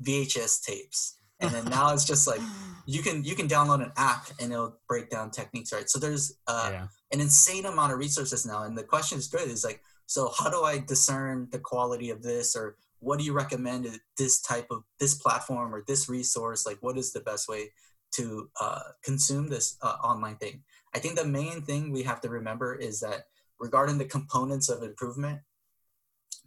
VHS 0.04 0.62
tapes, 0.62 1.16
and 1.40 1.50
then 1.50 1.64
now 1.66 1.92
it's 1.92 2.04
just 2.04 2.26
like 2.26 2.40
you 2.86 3.02
can 3.02 3.24
you 3.24 3.34
can 3.34 3.48
download 3.48 3.82
an 3.82 3.92
app 3.96 4.26
and 4.40 4.52
it'll 4.52 4.78
break 4.88 5.08
down 5.10 5.30
techniques, 5.30 5.72
right? 5.72 5.88
So 5.88 5.98
there's 5.98 6.36
uh, 6.46 6.68
yeah. 6.72 6.86
an 7.12 7.20
insane 7.20 7.64
amount 7.64 7.92
of 7.92 7.98
resources 7.98 8.44
now, 8.44 8.64
and 8.64 8.76
the 8.76 8.84
question 8.84 9.18
is 9.18 9.28
good. 9.28 9.48
Is 9.48 9.64
like, 9.64 9.80
so 10.06 10.30
how 10.38 10.50
do 10.50 10.62
I 10.62 10.78
discern 10.78 11.48
the 11.50 11.58
quality 11.58 12.10
of 12.10 12.22
this, 12.22 12.54
or 12.54 12.76
what 13.02 13.18
do 13.18 13.24
you 13.24 13.32
recommend 13.32 13.88
this 14.16 14.40
type 14.40 14.68
of 14.70 14.84
this 15.00 15.14
platform 15.14 15.74
or 15.74 15.82
this 15.86 16.08
resource? 16.08 16.64
Like, 16.64 16.78
what 16.80 16.96
is 16.96 17.12
the 17.12 17.20
best 17.20 17.48
way 17.48 17.72
to 18.12 18.48
uh, 18.60 18.80
consume 19.02 19.48
this 19.48 19.76
uh, 19.82 19.96
online 20.04 20.36
thing? 20.36 20.62
I 20.94 21.00
think 21.00 21.16
the 21.16 21.24
main 21.24 21.62
thing 21.62 21.90
we 21.90 22.04
have 22.04 22.20
to 22.20 22.28
remember 22.28 22.76
is 22.76 23.00
that 23.00 23.24
regarding 23.58 23.98
the 23.98 24.04
components 24.04 24.68
of 24.68 24.84
improvement, 24.84 25.40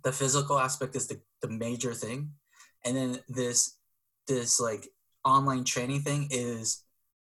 the 0.04 0.14
physical 0.14 0.58
aspect 0.58 0.96
is 0.96 1.08
the, 1.08 1.20
the 1.42 1.50
major 1.50 1.94
thing. 1.94 2.32
And 2.86 2.96
then 2.96 3.20
this 3.28 3.76
this 4.28 4.60
like 4.60 4.88
online 5.26 5.66
training 5.66 6.02
thing 6.02 6.30
is 6.32 6.84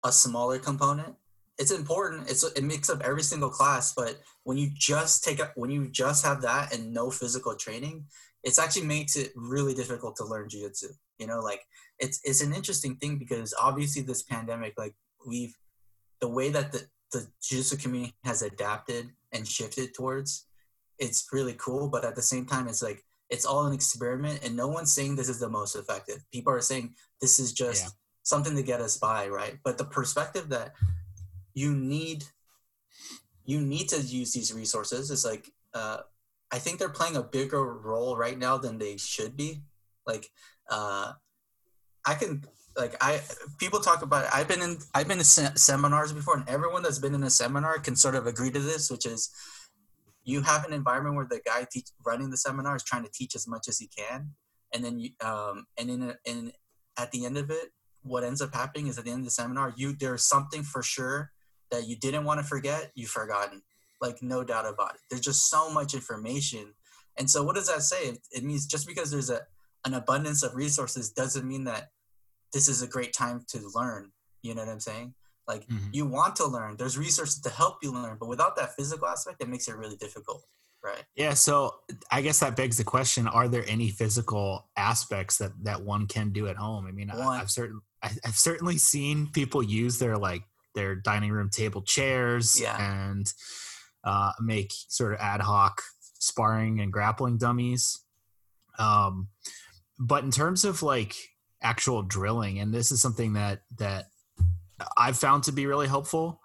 a 0.05 0.11
smaller 0.11 0.57
component. 0.57 1.15
It's 1.57 1.71
important. 1.71 2.29
It's 2.29 2.43
it 2.43 2.63
makes 2.63 2.89
up 2.89 3.01
every 3.03 3.23
single 3.23 3.49
class, 3.49 3.93
but 3.93 4.21
when 4.43 4.57
you 4.57 4.69
just 4.73 5.23
take 5.23 5.41
up 5.41 5.51
when 5.55 5.69
you 5.69 5.89
just 5.89 6.23
have 6.23 6.41
that 6.43 6.73
and 6.73 6.93
no 6.93 7.09
physical 7.09 7.55
training, 7.55 8.05
it's 8.47 8.59
actually 8.63 8.87
makes 8.87 9.15
it 9.15 9.29
really 9.35 9.73
difficult 9.81 10.15
to 10.17 10.25
learn 10.31 10.47
jiu-jitsu. 10.49 10.89
You 11.19 11.27
know, 11.29 11.39
like 11.39 11.61
it's 11.99 12.19
it's 12.23 12.41
an 12.41 12.53
interesting 12.53 12.95
thing 12.95 13.13
because 13.23 13.53
obviously 13.67 14.01
this 14.03 14.23
pandemic, 14.23 14.73
like 14.77 14.95
we've 15.27 15.55
the 16.21 16.29
way 16.37 16.47
that 16.55 16.71
the 16.71 16.81
the 17.13 17.21
jiu-jitsu 17.45 17.77
community 17.83 18.15
has 18.23 18.41
adapted 18.41 19.03
and 19.33 19.47
shifted 19.47 19.93
towards 19.93 20.45
it's 20.99 21.27
really 21.31 21.55
cool 21.65 21.87
but 21.93 22.03
at 22.03 22.15
the 22.15 22.21
same 22.21 22.45
time 22.45 22.67
it's 22.67 22.81
like 22.81 23.03
it's 23.29 23.45
all 23.45 23.65
an 23.65 23.73
experiment 23.73 24.39
and 24.43 24.55
no 24.55 24.67
one's 24.67 24.93
saying 24.93 25.15
this 25.15 25.29
is 25.29 25.39
the 25.39 25.49
most 25.59 25.75
effective 25.75 26.19
people 26.33 26.51
are 26.51 26.61
saying 26.71 26.93
this 27.21 27.39
is 27.39 27.53
just 27.53 27.83
Yeah. 27.83 27.89
something 28.23 28.55
to 28.55 28.63
get 28.71 28.81
us 28.81 28.97
by 28.97 29.27
right 29.27 29.55
but 29.63 29.77
the 29.77 29.85
perspective 29.85 30.49
that 30.49 30.73
you 31.53 31.69
need 31.95 32.25
you 33.45 33.61
need 33.61 33.87
to 33.89 33.99
use 34.19 34.31
these 34.33 34.53
resources 34.53 35.11
is 35.11 35.23
like 35.23 35.45
uh, 35.73 35.99
i 36.51 36.59
think 36.59 36.79
they're 36.79 36.89
playing 36.89 37.15
a 37.15 37.23
bigger 37.23 37.63
role 37.77 38.17
right 38.17 38.37
now 38.37 38.57
than 38.57 38.77
they 38.77 38.97
should 38.97 39.35
be 39.35 39.61
like 40.05 40.29
uh, 40.69 41.13
i 42.05 42.13
can 42.13 42.43
like 42.77 42.95
i 43.01 43.19
people 43.57 43.79
talk 43.79 44.01
about 44.01 44.25
it. 44.25 44.29
i've 44.33 44.47
been 44.47 44.61
in 44.61 44.77
i've 44.93 45.07
been 45.07 45.17
in 45.17 45.23
se- 45.23 45.55
seminars 45.55 46.13
before 46.13 46.37
and 46.37 46.47
everyone 46.47 46.83
that's 46.83 46.99
been 46.99 47.15
in 47.15 47.23
a 47.23 47.29
seminar 47.29 47.79
can 47.79 47.95
sort 47.95 48.15
of 48.15 48.27
agree 48.27 48.51
to 48.51 48.59
this 48.59 48.89
which 48.89 49.05
is 49.05 49.29
you 50.23 50.41
have 50.41 50.65
an 50.65 50.73
environment 50.73 51.15
where 51.15 51.25
the 51.29 51.39
guy 51.45 51.65
teach, 51.71 51.87
running 52.05 52.29
the 52.29 52.37
seminar 52.37 52.75
is 52.75 52.83
trying 52.83 53.03
to 53.03 53.11
teach 53.13 53.33
as 53.33 53.47
much 53.47 53.67
as 53.67 53.79
he 53.79 53.87
can 53.87 54.31
and 54.73 54.83
then 54.83 54.99
you 54.99 55.09
um 55.23 55.65
and 55.79 55.89
in 55.89 56.13
in 56.25 56.51
at 56.97 57.11
the 57.11 57.25
end 57.25 57.37
of 57.37 57.49
it 57.49 57.69
what 58.03 58.23
ends 58.23 58.41
up 58.41 58.53
happening 58.53 58.87
is 58.87 58.97
at 58.97 59.05
the 59.05 59.11
end 59.11 59.19
of 59.19 59.25
the 59.25 59.31
seminar 59.31 59.73
you 59.75 59.93
there's 59.93 60.25
something 60.25 60.63
for 60.63 60.83
sure 60.83 61.31
that 61.71 61.87
you 61.87 61.95
didn't 61.97 62.23
want 62.23 62.39
to 62.39 62.45
forget 62.45 62.91
you've 62.95 63.09
forgotten 63.09 63.61
like 64.01 64.21
no 64.21 64.43
doubt 64.43 64.67
about 64.67 64.95
it 64.95 65.01
there's 65.09 65.21
just 65.21 65.49
so 65.49 65.69
much 65.71 65.93
information 65.93 66.73
and 67.17 67.29
so 67.29 67.43
what 67.43 67.55
does 67.55 67.67
that 67.67 67.81
say 67.81 68.13
it, 68.31 68.43
means 68.43 68.65
just 68.65 68.87
because 68.87 69.09
there's 69.11 69.29
a 69.29 69.41
an 69.85 69.93
abundance 69.93 70.43
of 70.43 70.55
resources 70.55 71.11
doesn't 71.11 71.47
mean 71.47 71.63
that 71.63 71.89
this 72.53 72.67
is 72.67 72.81
a 72.81 72.87
great 72.87 73.13
time 73.13 73.43
to 73.47 73.59
learn 73.73 74.11
you 74.41 74.53
know 74.53 74.61
what 74.63 74.71
i'm 74.71 74.79
saying 74.79 75.13
like 75.47 75.65
Mhm. 75.67 75.89
you 75.93 76.05
want 76.05 76.35
to 76.37 76.45
learn 76.45 76.75
there's 76.77 76.97
resources 76.97 77.39
to 77.41 77.49
help 77.49 77.77
you 77.81 77.91
learn 77.91 78.17
but 78.19 78.27
without 78.29 78.55
that 78.57 78.75
physical 78.75 79.07
aspect 79.07 79.41
it 79.41 79.49
makes 79.49 79.67
it 79.67 79.75
really 79.75 79.95
difficult 79.97 80.43
right 80.83 81.03
Yeah, 81.15 81.33
so 81.33 81.73
I 82.11 82.21
guess 82.21 82.39
that 82.41 82.55
begs 82.55 82.77
the 82.77 82.83
question: 82.83 83.27
Are 83.27 83.47
there 83.47 83.65
any 83.67 83.89
physical 83.89 84.69
aspects 84.77 85.37
that 85.39 85.51
that 85.63 85.81
one 85.81 86.05
can 86.05 86.29
do 86.31 86.47
at 86.47 86.55
home? 86.55 86.85
I 86.85 86.91
mean, 86.91 87.09
I, 87.09 87.17
One. 87.17 87.39
I've 87.41 87.49
certain 87.49 87.81
I, 88.03 88.11
I've 88.23 88.37
certainly 88.37 88.77
seen 88.77 89.27
people 89.33 89.63
use 89.63 89.97
their 89.97 90.17
like 90.17 90.43
their 90.75 90.93
dining 90.95 91.31
room 91.31 91.49
table 91.49 91.81
chairs 91.81 92.61
Yeah. 92.61 92.77
and 92.79 93.25
uh, 94.07 94.31
make 94.39 94.71
sort 94.87 95.11
of 95.13 95.19
ad 95.19 95.41
hoc 95.41 95.81
sparring 96.19 96.79
and 96.81 96.93
grappling 96.93 97.37
dummies. 97.37 97.83
Um, 98.79 99.27
but 99.99 100.23
in 100.23 100.31
terms 100.31 100.63
of 100.65 100.81
like 100.83 101.15
actual 101.61 102.03
drilling, 102.03 102.59
and 102.59 102.73
this 102.73 102.91
is 102.91 103.01
something 103.01 103.33
that 103.33 103.61
that 103.79 104.05
I've 104.95 105.17
found 105.17 105.43
to 105.45 105.51
be 105.51 105.65
really 105.65 105.87
helpful, 105.87 106.39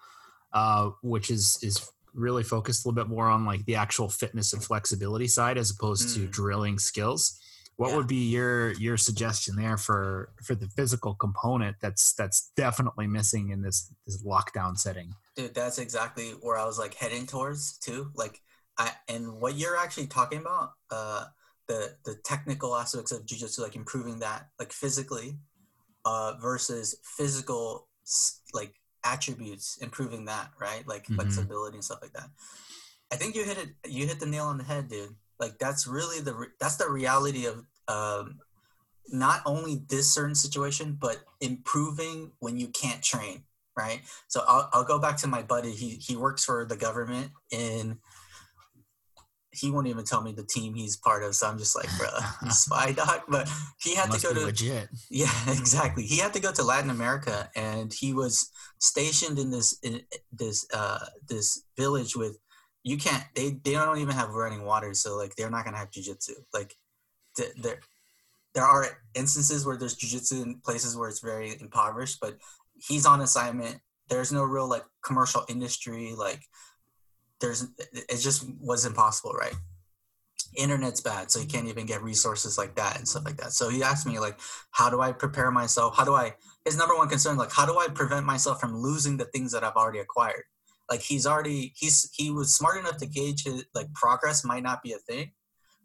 uh, 0.52 0.90
which 1.02 1.30
is 1.30 1.58
is 1.62 1.88
really 2.14 2.42
focused 2.42 2.84
a 2.84 2.88
little 2.88 3.02
bit 3.02 3.08
more 3.14 3.28
on 3.28 3.46
like 3.46 3.64
the 3.64 3.76
actual 3.76 4.08
fitness 4.08 4.52
and 4.52 4.62
flexibility 4.62 5.28
side 5.28 5.56
as 5.58 5.70
opposed 5.70 6.14
to 6.14 6.20
Mm. 6.20 6.30
drilling 6.30 6.78
skills. 6.78 7.38
What 7.76 7.88
Yeah. 7.90 7.96
would 7.96 8.06
be 8.06 8.28
your 8.30 8.72
your 8.74 8.96
suggestion 8.98 9.56
there 9.56 9.76
for 9.78 10.32
for 10.44 10.54
the 10.54 10.68
physical 10.68 11.14
component 11.14 11.76
that's 11.80 12.12
that's 12.14 12.50
definitely 12.56 13.06
missing 13.06 13.50
in 13.50 13.62
this 13.62 13.92
this 14.06 14.22
lockdown 14.24 14.76
setting? 14.78 15.14
Dude 15.36 15.54
that's 15.54 15.78
exactly 15.78 16.30
where 16.40 16.56
i 16.56 16.64
was 16.64 16.78
like 16.78 16.94
heading 16.94 17.26
towards 17.26 17.78
too 17.78 18.10
like 18.14 18.40
i 18.78 18.92
and 19.08 19.40
what 19.40 19.54
you're 19.56 19.76
actually 19.76 20.06
talking 20.06 20.40
about 20.40 20.72
uh 20.90 21.26
the 21.68 21.96
the 22.04 22.14
technical 22.24 22.74
aspects 22.76 23.12
of 23.12 23.24
jiu-jitsu 23.24 23.62
like 23.62 23.76
improving 23.76 24.18
that 24.18 24.48
like 24.58 24.72
physically 24.72 25.38
uh 26.04 26.34
versus 26.40 26.96
physical 27.04 27.88
like 28.52 28.74
attributes 29.04 29.78
improving 29.78 30.26
that 30.26 30.50
right? 30.60 30.86
Like 30.86 31.06
Mhm. 31.06 31.16
flexibility 31.16 31.76
and 31.76 31.84
stuff 31.84 32.00
like 32.02 32.12
that. 32.12 32.30
I 33.12 33.16
think 33.16 33.34
you 33.34 33.44
hit 33.44 33.58
it 33.58 33.90
you 33.90 34.06
hit 34.06 34.20
the 34.20 34.26
nail 34.26 34.46
on 34.46 34.58
the 34.58 34.64
head 34.64 34.88
dude. 34.88 35.16
Like 35.38 35.58
that's 35.58 35.86
really 35.86 36.20
the 36.20 36.34
re- 36.34 36.54
that's 36.60 36.76
the 36.76 36.88
reality 36.90 37.46
of 37.46 37.64
um 37.88 38.40
not 39.08 39.42
only 39.46 39.82
this 39.88 40.12
certain 40.12 40.34
situation 40.34 40.96
but 41.00 41.24
improving 41.40 42.32
when 42.38 42.58
you 42.58 42.68
can't 42.68 43.02
train 43.02 43.44
right? 43.76 44.00
So 44.28 44.42
I'll, 44.46 44.68
I'll 44.72 44.84
go 44.84 44.98
back 44.98 45.16
to 45.18 45.26
my 45.26 45.42
buddy. 45.42 45.72
He 45.72 45.90
he 45.90 46.16
works 46.16 46.44
for 46.44 46.64
the 46.64 46.76
government 46.76 47.30
in 47.50 47.98
he 49.54 49.70
won't 49.70 49.86
even 49.86 50.04
tell 50.04 50.22
me 50.22 50.32
the 50.32 50.44
team 50.44 50.74
he's 50.74 50.96
part 50.96 51.22
of. 51.22 51.34
So 51.34 51.46
i'm 51.46 51.58
just 51.58 51.76
like 51.76 51.88
bro 51.98 52.08
spy 52.50 52.92
doc. 52.92 53.24
But 53.28 53.48
he 53.80 53.94
had 53.94 54.08
Must 54.08 54.22
to 54.22 54.28
go 54.28 54.34
to 54.34 54.46
legit. 54.46 54.88
yeah 55.10 55.30
exactly. 55.48 56.04
He 56.04 56.18
had 56.18 56.32
to 56.34 56.40
go 56.40 56.52
to 56.52 56.62
latin 56.62 56.90
america 56.90 57.50
and 57.54 57.92
he 57.92 58.12
was 58.12 58.50
stationed 58.78 59.38
in 59.38 59.50
this 59.50 59.78
in 59.82 60.02
this 60.32 60.66
uh 60.74 60.98
this 61.28 61.64
village 61.76 62.16
with 62.16 62.38
you 62.82 62.96
can't 62.96 63.24
they 63.34 63.60
they 63.62 63.72
don't 63.72 63.98
even 63.98 64.14
have 64.14 64.30
running 64.30 64.64
water. 64.64 64.94
So 64.94 65.16
like 65.16 65.36
they're 65.36 65.50
not 65.50 65.64
gonna 65.64 65.78
have 65.78 65.90
jujitsu 65.90 66.32
like 66.52 66.74
th- 67.36 67.54
there 67.60 67.80
there 68.54 68.64
are 68.64 68.86
instances 69.14 69.64
where 69.64 69.76
there's 69.76 69.96
jujitsu 69.96 70.42
in 70.42 70.60
places 70.64 70.96
where 70.96 71.08
it's 71.08 71.20
very 71.20 71.58
impoverished 71.60 72.18
but 72.20 72.36
he's 72.86 73.06
on 73.06 73.20
assignment. 73.20 73.78
There's 74.08 74.32
no 74.32 74.44
real 74.44 74.68
like 74.68 74.84
commercial 75.04 75.44
industry 75.48 76.14
like 76.16 76.42
there's 77.40 77.66
it 77.92 78.18
just 78.18 78.46
was 78.60 78.84
impossible 78.84 79.32
right? 79.32 79.54
Internet's 80.56 81.00
bad 81.00 81.30
so 81.30 81.40
you 81.40 81.46
can't 81.46 81.66
even 81.66 81.86
get 81.86 82.02
resources 82.02 82.58
like 82.58 82.74
that 82.76 82.98
and 82.98 83.08
stuff 83.08 83.24
like 83.24 83.38
that. 83.38 83.52
So 83.52 83.68
he 83.68 83.82
asked 83.82 84.06
me 84.06 84.18
like 84.18 84.38
how 84.70 84.90
do 84.90 85.00
i 85.00 85.12
prepare 85.12 85.50
myself? 85.50 85.96
How 85.96 86.04
do 86.04 86.14
i 86.14 86.34
his 86.64 86.76
number 86.76 86.94
one 86.94 87.08
concern 87.08 87.36
like 87.36 87.52
how 87.52 87.66
do 87.66 87.78
i 87.78 87.88
prevent 87.88 88.26
myself 88.26 88.60
from 88.60 88.76
losing 88.76 89.16
the 89.16 89.24
things 89.26 89.52
that 89.52 89.64
i've 89.64 89.76
already 89.76 90.00
acquired? 90.00 90.44
Like 90.90 91.00
he's 91.00 91.26
already 91.26 91.72
he's 91.76 92.10
he 92.12 92.30
was 92.30 92.54
smart 92.54 92.78
enough 92.78 92.98
to 92.98 93.06
gauge 93.06 93.44
his 93.44 93.64
like 93.74 93.92
progress 93.94 94.44
might 94.44 94.62
not 94.62 94.82
be 94.82 94.92
a 94.92 94.98
thing 94.98 95.32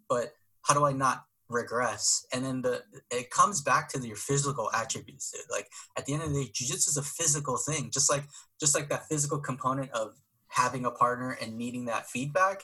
but 0.09 0.33
how 0.63 0.73
do 0.73 0.83
i 0.85 0.91
not 0.91 1.23
regress 1.49 2.25
and 2.33 2.43
then 2.43 2.61
the 2.61 2.83
it 3.09 3.29
comes 3.29 3.61
back 3.61 3.89
to 3.89 3.99
your 4.05 4.17
physical 4.17 4.69
attributes 4.73 5.31
dude. 5.31 5.41
like 5.49 5.69
at 5.97 6.05
the 6.05 6.13
end 6.13 6.21
of 6.21 6.29
the 6.29 6.43
day 6.43 6.51
jiu-jitsu 6.53 6.89
is 6.89 6.97
a 6.97 7.03
physical 7.03 7.57
thing. 7.57 7.89
Just 7.93 8.11
like 8.11 8.23
just 8.59 8.75
like 8.75 8.89
that 8.89 9.07
physical 9.07 9.39
component 9.39 9.91
of 9.91 10.13
having 10.49 10.85
a 10.85 10.91
partner 10.91 11.37
and 11.41 11.57
needing 11.57 11.85
that 11.85 12.07
feedback 12.07 12.63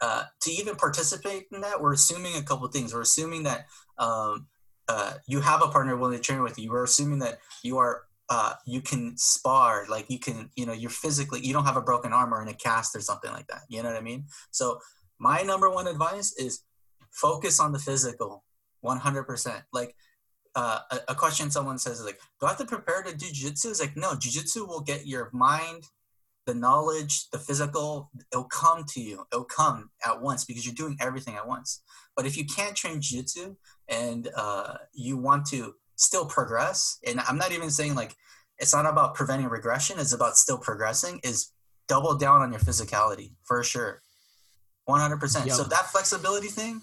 uh, 0.00 0.24
to 0.40 0.50
even 0.50 0.76
participate 0.76 1.44
in 1.52 1.60
that 1.60 1.80
we're 1.80 1.92
assuming 1.92 2.36
a 2.36 2.42
couple 2.42 2.66
things. 2.68 2.92
We're 2.92 3.02
assuming 3.02 3.44
that 3.44 3.66
um, 3.98 4.46
uh, 4.88 5.14
you 5.26 5.40
have 5.40 5.62
a 5.62 5.68
partner 5.68 5.96
willing 5.96 6.18
to 6.18 6.22
train 6.22 6.42
with 6.42 6.58
you. 6.58 6.70
We're 6.70 6.84
assuming 6.84 7.20
that 7.20 7.38
you 7.62 7.78
are 7.78 8.02
uh, 8.28 8.54
you 8.66 8.80
can 8.80 9.16
spar 9.16 9.86
like 9.88 10.10
you 10.10 10.18
can 10.18 10.50
you 10.56 10.66
know 10.66 10.72
you're 10.72 10.90
physically 10.90 11.40
you 11.40 11.52
don't 11.52 11.64
have 11.64 11.76
a 11.76 11.82
broken 11.82 12.12
arm 12.12 12.34
or 12.34 12.42
in 12.42 12.48
a 12.48 12.54
cast 12.54 12.96
or 12.96 13.00
something 13.00 13.30
like 13.30 13.46
that. 13.46 13.62
You 13.68 13.82
know 13.82 13.88
what 13.88 13.98
i 13.98 14.02
mean? 14.02 14.26
So 14.50 14.80
my 15.18 15.42
number 15.42 15.70
one 15.70 15.86
advice 15.86 16.34
is 16.36 16.62
focus 17.20 17.60
on 17.60 17.72
the 17.72 17.78
physical 17.78 18.44
100% 18.84 19.62
like 19.72 19.94
uh, 20.54 20.80
a, 20.90 20.98
a, 21.08 21.14
question 21.14 21.50
someone 21.50 21.78
says 21.78 21.98
is 22.00 22.06
like 22.06 22.18
do 22.40 22.46
i 22.46 22.48
have 22.48 22.58
to 22.58 22.64
prepare 22.64 23.02
to 23.02 23.14
do 23.14 23.26
jiu-jitsu? 23.26 23.70
It's 23.70 23.80
like 23.80 23.96
no 23.96 24.14
jiu-jitsu 24.14 24.66
will 24.66 24.80
get 24.80 25.06
your 25.06 25.28
mind 25.32 25.84
the 26.46 26.54
knowledge 26.54 27.28
the 27.30 27.38
physical 27.38 28.10
it'll 28.32 28.44
come 28.44 28.84
to 28.94 29.00
you. 29.00 29.24
It'll 29.32 29.44
come 29.44 29.90
at 30.06 30.22
once 30.22 30.44
because 30.44 30.64
you're 30.64 30.74
doing 30.74 30.96
everything 31.00 31.34
at 31.34 31.46
once. 31.46 31.82
But 32.16 32.24
if 32.24 32.38
you 32.38 32.46
can't 32.46 32.74
train 32.74 33.00
jiu-jitsu 33.02 33.56
and 33.88 34.28
uh, 34.34 34.74
you 34.94 35.18
want 35.18 35.44
to 35.46 35.74
still 35.96 36.26
progress 36.26 36.98
and 37.06 37.20
i'm 37.20 37.38
not 37.38 37.52
even 37.52 37.70
saying 37.70 37.94
like 37.94 38.14
it's 38.58 38.74
not 38.74 38.86
about 38.86 39.14
preventing 39.14 39.48
regression 39.48 39.98
it's 39.98 40.12
about 40.12 40.36
still 40.36 40.58
progressing 40.58 41.18
is 41.24 41.52
double 41.88 42.16
down 42.16 42.42
on 42.42 42.52
your 42.52 42.60
physicality 42.60 43.32
for 43.44 43.62
sure. 43.62 44.02
100% 44.88 45.46
yep. 45.46 45.54
so 45.54 45.64
that 45.64 45.86
flexibility 45.86 46.46
thing 46.46 46.80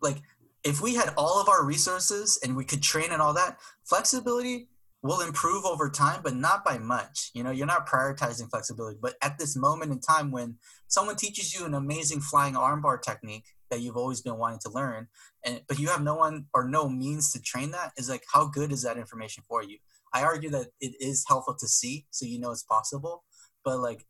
like 0.00 0.18
if 0.62 0.80
we 0.80 0.94
had 0.94 1.12
all 1.16 1.40
of 1.40 1.48
our 1.48 1.64
resources 1.64 2.38
and 2.42 2.56
we 2.56 2.64
could 2.64 2.82
train 2.82 3.10
and 3.10 3.22
all 3.22 3.34
that 3.34 3.58
flexibility 3.84 4.68
will 5.02 5.22
improve 5.22 5.64
over 5.64 5.88
time 5.88 6.20
but 6.22 6.36
not 6.36 6.64
by 6.64 6.78
much. 6.78 7.30
You 7.34 7.42
know 7.42 7.50
you're 7.50 7.66
not 7.66 7.88
prioritizing 7.88 8.50
flexibility 8.50 8.98
but 9.00 9.14
at 9.22 9.38
this 9.38 9.56
moment 9.56 9.92
in 9.92 10.00
time 10.00 10.30
when 10.30 10.56
someone 10.88 11.16
teaches 11.16 11.54
you 11.54 11.64
an 11.64 11.74
amazing 11.74 12.20
flying 12.20 12.54
armbar 12.54 13.00
technique 13.00 13.46
that 13.70 13.80
you've 13.80 13.96
always 13.96 14.20
been 14.20 14.36
wanting 14.36 14.58
to 14.60 14.70
learn 14.70 15.08
and 15.44 15.62
but 15.68 15.78
you 15.78 15.88
have 15.88 16.02
no 16.02 16.16
one 16.16 16.46
or 16.52 16.68
no 16.68 16.88
means 16.88 17.32
to 17.32 17.40
train 17.40 17.70
that 17.70 17.92
is 17.96 18.10
like 18.10 18.24
how 18.32 18.46
good 18.46 18.72
is 18.72 18.82
that 18.82 18.98
information 18.98 19.42
for 19.48 19.62
you? 19.62 19.78
I 20.12 20.22
argue 20.22 20.50
that 20.50 20.68
it 20.80 20.94
is 21.00 21.24
helpful 21.26 21.54
to 21.54 21.68
see 21.68 22.06
so 22.10 22.26
you 22.26 22.38
know 22.38 22.50
it's 22.50 22.64
possible 22.64 23.24
but 23.64 23.78
like 23.78 24.04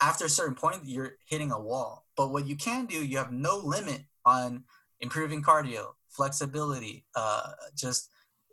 after 0.00 0.26
a 0.26 0.30
certain 0.30 0.54
point 0.54 0.82
you're 0.84 1.12
hitting 1.28 1.50
a 1.50 1.60
wall. 1.60 2.04
But 2.16 2.30
what 2.30 2.46
you 2.46 2.56
can 2.56 2.86
do 2.86 3.04
you 3.04 3.18
have 3.18 3.32
no 3.32 3.56
limit 3.58 4.02
on 4.24 4.64
improving 5.06 5.42
cardio 5.42 5.84
flexibility 6.18 7.04
uh, 7.14 7.50
just 7.74 8.02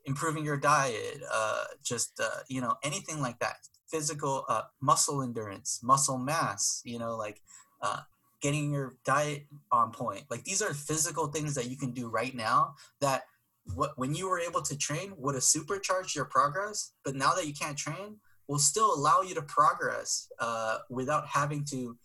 improving 0.06 0.44
your 0.50 0.58
diet 0.58 1.20
uh, 1.39 1.63
just 1.92 2.20
uh, 2.20 2.42
you 2.48 2.62
know 2.62 2.76
anything 2.84 3.20
like 3.28 3.39
that 3.39 3.58
physical 3.89 4.46
uh, 4.50 4.63
muscle 4.82 5.22
endurance 5.22 5.80
muscle 5.84 6.18
mass 6.18 6.82
you 6.86 7.00
know 7.00 7.16
like 7.26 7.39
uh, 7.82 8.02
getting 8.42 8.72
your 8.72 8.94
diet 9.06 9.42
on 9.72 9.92
point 9.92 10.24
like 10.30 10.44
these 10.44 10.62
are 10.62 10.74
physical 10.74 11.28
things 11.28 11.56
that 11.56 11.70
you 11.70 11.78
can 11.78 11.92
do 11.92 12.08
right 12.10 12.36
now 12.36 12.76
that 13.02 13.24
what 13.76 13.92
when 14.02 14.13
you 14.13 14.30
were 14.30 14.39
able 14.39 14.62
to 14.62 14.76
train 14.78 15.13
would 15.18 15.36
have 15.36 15.44
supercharged 15.44 16.16
your 16.16 16.26
progress 16.26 16.94
but 17.06 17.16
now 17.16 17.32
that 17.34 17.48
you 17.48 17.54
can't 17.54 17.78
train 17.78 18.18
will 18.48 18.60
still 18.60 18.94
allow 18.94 19.22
you 19.22 19.34
to 19.34 19.42
progress 19.42 20.28
uh, 20.39 20.78
without 20.89 21.26
having 21.28 21.63
to 21.63 21.98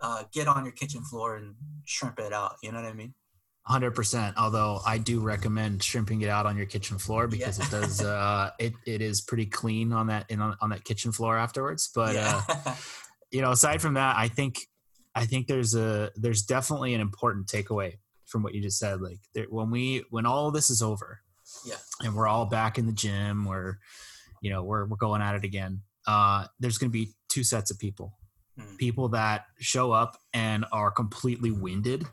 uh, 0.00 0.24
get 0.32 0.48
on 0.48 0.64
your 0.64 0.72
kitchen 0.72 1.02
floor 1.02 1.36
and 1.36 1.54
shrimp 1.84 2.18
it 2.18 2.32
out. 2.32 2.56
You 2.62 2.72
know 2.72 2.82
what 2.82 2.90
I 2.90 2.94
mean? 2.94 3.14
Hundred 3.64 3.92
percent. 3.92 4.36
Although 4.36 4.80
I 4.84 4.98
do 4.98 5.20
recommend 5.20 5.82
shrimping 5.82 6.22
it 6.22 6.28
out 6.28 6.46
on 6.46 6.56
your 6.56 6.66
kitchen 6.66 6.98
floor 6.98 7.28
because 7.28 7.58
yeah. 7.58 7.66
it 7.66 7.70
does. 7.70 8.02
Uh, 8.02 8.50
it 8.58 8.72
it 8.86 9.00
is 9.00 9.20
pretty 9.20 9.46
clean 9.46 9.92
on 9.92 10.08
that 10.08 10.26
in 10.28 10.40
on, 10.40 10.56
on 10.60 10.70
that 10.70 10.84
kitchen 10.84 11.12
floor 11.12 11.36
afterwards. 11.36 11.90
But 11.94 12.14
yeah. 12.14 12.42
uh, 12.48 12.74
you 13.30 13.40
know, 13.40 13.52
aside 13.52 13.80
from 13.80 13.94
that, 13.94 14.16
I 14.16 14.28
think 14.28 14.66
I 15.14 15.26
think 15.26 15.46
there's 15.46 15.74
a 15.74 16.10
there's 16.16 16.42
definitely 16.42 16.94
an 16.94 17.00
important 17.00 17.46
takeaway 17.46 17.98
from 18.26 18.42
what 18.42 18.54
you 18.54 18.62
just 18.62 18.78
said. 18.78 19.00
Like 19.00 19.20
there, 19.34 19.46
when 19.48 19.70
we 19.70 20.04
when 20.10 20.26
all 20.26 20.50
this 20.50 20.68
is 20.68 20.82
over, 20.82 21.20
yeah, 21.64 21.76
and 22.00 22.16
we're 22.16 22.26
all 22.26 22.46
back 22.46 22.78
in 22.78 22.86
the 22.86 22.92
gym, 22.92 23.44
we're 23.44 23.76
you 24.40 24.50
know 24.50 24.64
we're 24.64 24.86
we're 24.86 24.96
going 24.96 25.22
at 25.22 25.36
it 25.36 25.44
again 25.44 25.82
uh, 26.06 26.46
there's 26.60 26.78
going 26.78 26.90
to 26.90 26.92
be 26.92 27.10
two 27.28 27.44
sets 27.44 27.70
of 27.70 27.78
people 27.78 28.18
mm. 28.58 28.78
people 28.78 29.08
that 29.08 29.46
show 29.58 29.92
up 29.92 30.16
and 30.34 30.64
are 30.72 30.90
completely 30.90 31.50
winded 31.50 32.04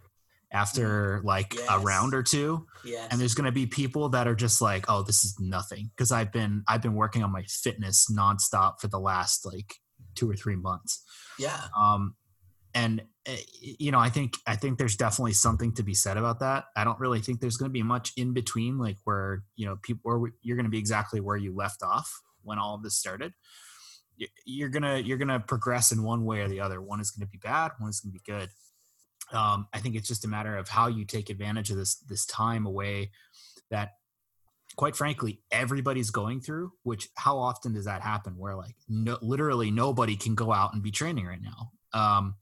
after 0.51 1.19
mm. 1.19 1.23
like 1.23 1.53
yes. 1.55 1.67
a 1.69 1.79
round 1.79 2.13
or 2.13 2.23
two 2.23 2.65
yes. 2.83 3.07
and 3.11 3.19
there's 3.19 3.35
going 3.35 3.45
to 3.45 3.51
be 3.51 3.65
people 3.65 4.09
that 4.09 4.27
are 4.27 4.35
just 4.35 4.61
like 4.61 4.85
oh 4.89 5.03
this 5.03 5.23
is 5.23 5.35
nothing 5.39 5.89
because 5.95 6.11
i've 6.11 6.31
been 6.31 6.63
i've 6.67 6.81
been 6.81 6.95
working 6.95 7.23
on 7.23 7.31
my 7.31 7.43
fitness 7.43 8.07
nonstop 8.11 8.79
for 8.79 8.87
the 8.87 8.99
last 8.99 9.45
like 9.45 9.75
two 10.15 10.29
or 10.29 10.35
three 10.35 10.55
months 10.55 11.03
yeah 11.37 11.61
um 11.77 12.15
and 12.73 13.01
eh, 13.25 13.37
you 13.61 13.91
know 13.91 13.99
i 13.99 14.09
think 14.09 14.35
i 14.47 14.55
think 14.55 14.77
there's 14.77 14.95
definitely 14.95 15.33
something 15.33 15.73
to 15.73 15.83
be 15.83 15.93
said 15.93 16.17
about 16.17 16.39
that 16.39 16.65
i 16.75 16.83
don't 16.83 16.99
really 16.99 17.19
think 17.19 17.39
there's 17.39 17.57
going 17.57 17.69
to 17.69 17.73
be 17.73 17.83
much 17.83 18.11
in 18.17 18.33
between 18.33 18.77
like 18.77 18.97
where 19.03 19.43
you 19.55 19.65
know 19.65 19.77
people 19.81 20.01
where 20.03 20.31
you're 20.41 20.57
going 20.57 20.65
to 20.65 20.71
be 20.71 20.79
exactly 20.79 21.19
where 21.19 21.37
you 21.37 21.55
left 21.55 21.83
off 21.83 22.21
when 22.43 22.57
all 22.57 22.75
of 22.75 22.83
this 22.83 22.95
started 22.95 23.33
you're 24.45 24.69
gonna 24.69 24.97
you're 24.97 25.17
gonna 25.17 25.39
progress 25.39 25.91
in 25.91 26.03
one 26.03 26.25
way 26.25 26.41
or 26.41 26.49
the 26.49 26.59
other 26.59 26.81
one 26.81 26.99
is 26.99 27.11
going 27.11 27.25
to 27.25 27.31
be 27.31 27.37
bad 27.37 27.71
one 27.79 27.89
is 27.89 28.01
going 28.01 28.11
to 28.11 28.19
be 28.19 28.31
good 28.31 28.49
um, 29.33 29.67
i 29.73 29.79
think 29.79 29.95
it's 29.95 30.07
just 30.07 30.25
a 30.25 30.27
matter 30.27 30.57
of 30.57 30.69
how 30.69 30.87
you 30.87 31.05
take 31.05 31.29
advantage 31.29 31.69
of 31.69 31.77
this 31.77 31.95
this 32.07 32.25
time 32.25 32.65
away 32.65 33.11
that 33.69 33.91
quite 34.75 34.95
frankly 34.95 35.41
everybody's 35.51 36.09
going 36.09 36.39
through 36.39 36.71
which 36.83 37.09
how 37.15 37.37
often 37.37 37.73
does 37.73 37.85
that 37.85 38.01
happen 38.01 38.37
where 38.37 38.55
like 38.55 38.75
no, 38.87 39.17
literally 39.21 39.71
nobody 39.71 40.15
can 40.15 40.35
go 40.35 40.53
out 40.53 40.73
and 40.73 40.81
be 40.81 40.91
training 40.91 41.25
right 41.25 41.41
now? 41.41 41.71
Um, 41.93 42.35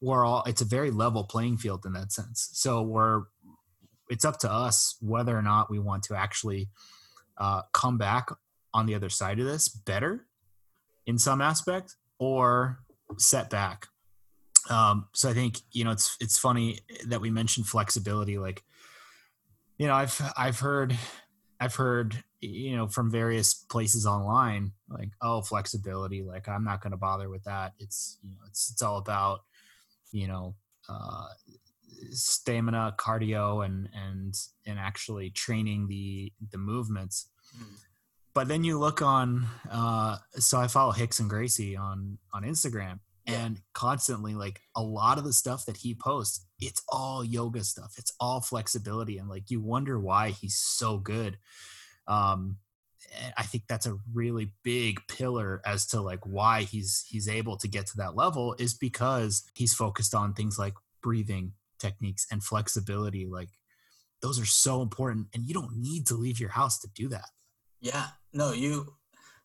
we're 0.00 0.24
all 0.24 0.42
it's 0.46 0.60
a 0.60 0.66
very 0.66 0.90
level 0.90 1.24
playing 1.24 1.58
field 1.58 1.84
in 1.86 1.92
that 1.92 2.12
sense. 2.12 2.50
So 2.52 2.82
we're 2.82 3.22
it's 4.08 4.24
up 4.24 4.38
to 4.40 4.50
us 4.50 4.96
whether 5.00 5.36
or 5.36 5.42
not 5.42 5.70
we 5.70 5.78
want 5.78 6.02
to 6.04 6.14
actually 6.14 6.68
uh, 7.38 7.62
come 7.72 7.98
back 7.98 8.30
on 8.74 8.86
the 8.86 8.94
other 8.94 9.08
side 9.08 9.38
of 9.38 9.46
this 9.46 9.68
better 9.68 10.26
in 11.06 11.18
some 11.18 11.40
aspect 11.40 11.96
or 12.18 12.78
set 13.18 13.50
back 13.50 13.86
um, 14.70 15.06
so 15.12 15.28
i 15.28 15.32
think 15.32 15.58
you 15.72 15.84
know 15.84 15.90
it's 15.90 16.16
it's 16.20 16.38
funny 16.38 16.78
that 17.06 17.20
we 17.20 17.30
mentioned 17.30 17.66
flexibility 17.66 18.38
like 18.38 18.62
you 19.78 19.86
know 19.86 19.94
i've 19.94 20.20
i've 20.36 20.60
heard 20.60 20.96
i've 21.60 21.74
heard 21.74 22.22
you 22.40 22.76
know 22.76 22.88
from 22.88 23.10
various 23.10 23.54
places 23.54 24.06
online 24.06 24.72
like 24.88 25.10
oh 25.22 25.40
flexibility 25.40 26.22
like 26.22 26.48
i'm 26.48 26.64
not 26.64 26.82
going 26.82 26.90
to 26.90 26.96
bother 26.96 27.30
with 27.30 27.44
that 27.44 27.72
it's 27.78 28.18
you 28.22 28.30
know 28.30 28.42
it's 28.48 28.70
it's 28.70 28.82
all 28.82 28.98
about 28.98 29.40
you 30.10 30.26
know 30.26 30.54
uh, 30.88 31.26
stamina 32.10 32.94
cardio 32.98 33.64
and 33.64 33.88
and 33.94 34.34
and 34.66 34.78
actually 34.78 35.30
training 35.30 35.86
the 35.86 36.32
the 36.50 36.58
movements 36.58 37.28
mm. 37.56 37.64
but 38.34 38.48
then 38.48 38.64
you 38.64 38.78
look 38.78 39.00
on 39.00 39.46
uh 39.70 40.16
so 40.34 40.58
i 40.58 40.66
follow 40.66 40.92
Rickson 40.92 41.28
Gracie 41.28 41.76
on 41.76 42.18
on 42.34 42.42
instagram. 42.42 42.98
And 43.26 43.60
constantly 43.72 44.34
like 44.34 44.60
a 44.74 44.82
lot 44.82 45.18
of 45.18 45.24
the 45.24 45.32
stuff 45.32 45.64
that 45.66 45.76
he 45.76 45.94
posts 45.94 46.46
it's 46.60 46.82
all 46.88 47.24
yoga 47.24 47.62
stuff 47.62 47.94
it's 47.96 48.12
all 48.18 48.40
flexibility 48.40 49.18
and 49.18 49.28
like 49.28 49.50
you 49.50 49.60
wonder 49.60 49.98
why 49.98 50.30
he's 50.30 50.56
so 50.56 50.98
good 50.98 51.38
um 52.08 52.56
I 53.36 53.42
think 53.42 53.64
that's 53.68 53.86
a 53.86 53.98
really 54.12 54.52
big 54.62 55.00
pillar 55.06 55.60
as 55.66 55.86
to 55.88 56.00
like 56.00 56.24
why 56.24 56.62
he's 56.62 57.04
he's 57.06 57.28
able 57.28 57.56
to 57.58 57.68
get 57.68 57.86
to 57.88 57.96
that 57.98 58.16
level 58.16 58.54
is 58.58 58.74
because 58.74 59.42
he's 59.54 59.74
focused 59.74 60.14
on 60.14 60.32
things 60.32 60.58
like 60.58 60.74
breathing 61.02 61.52
techniques 61.78 62.26
and 62.30 62.42
flexibility 62.42 63.26
like 63.26 63.50
those 64.22 64.40
are 64.40 64.46
so 64.46 64.80
important 64.82 65.26
and 65.34 65.46
you 65.46 65.52
don't 65.52 65.76
need 65.76 66.06
to 66.06 66.14
leave 66.14 66.40
your 66.40 66.50
house 66.50 66.78
to 66.78 66.88
do 66.94 67.08
that. 67.08 67.28
Yeah. 67.80 68.06
No, 68.32 68.52
you 68.52 68.94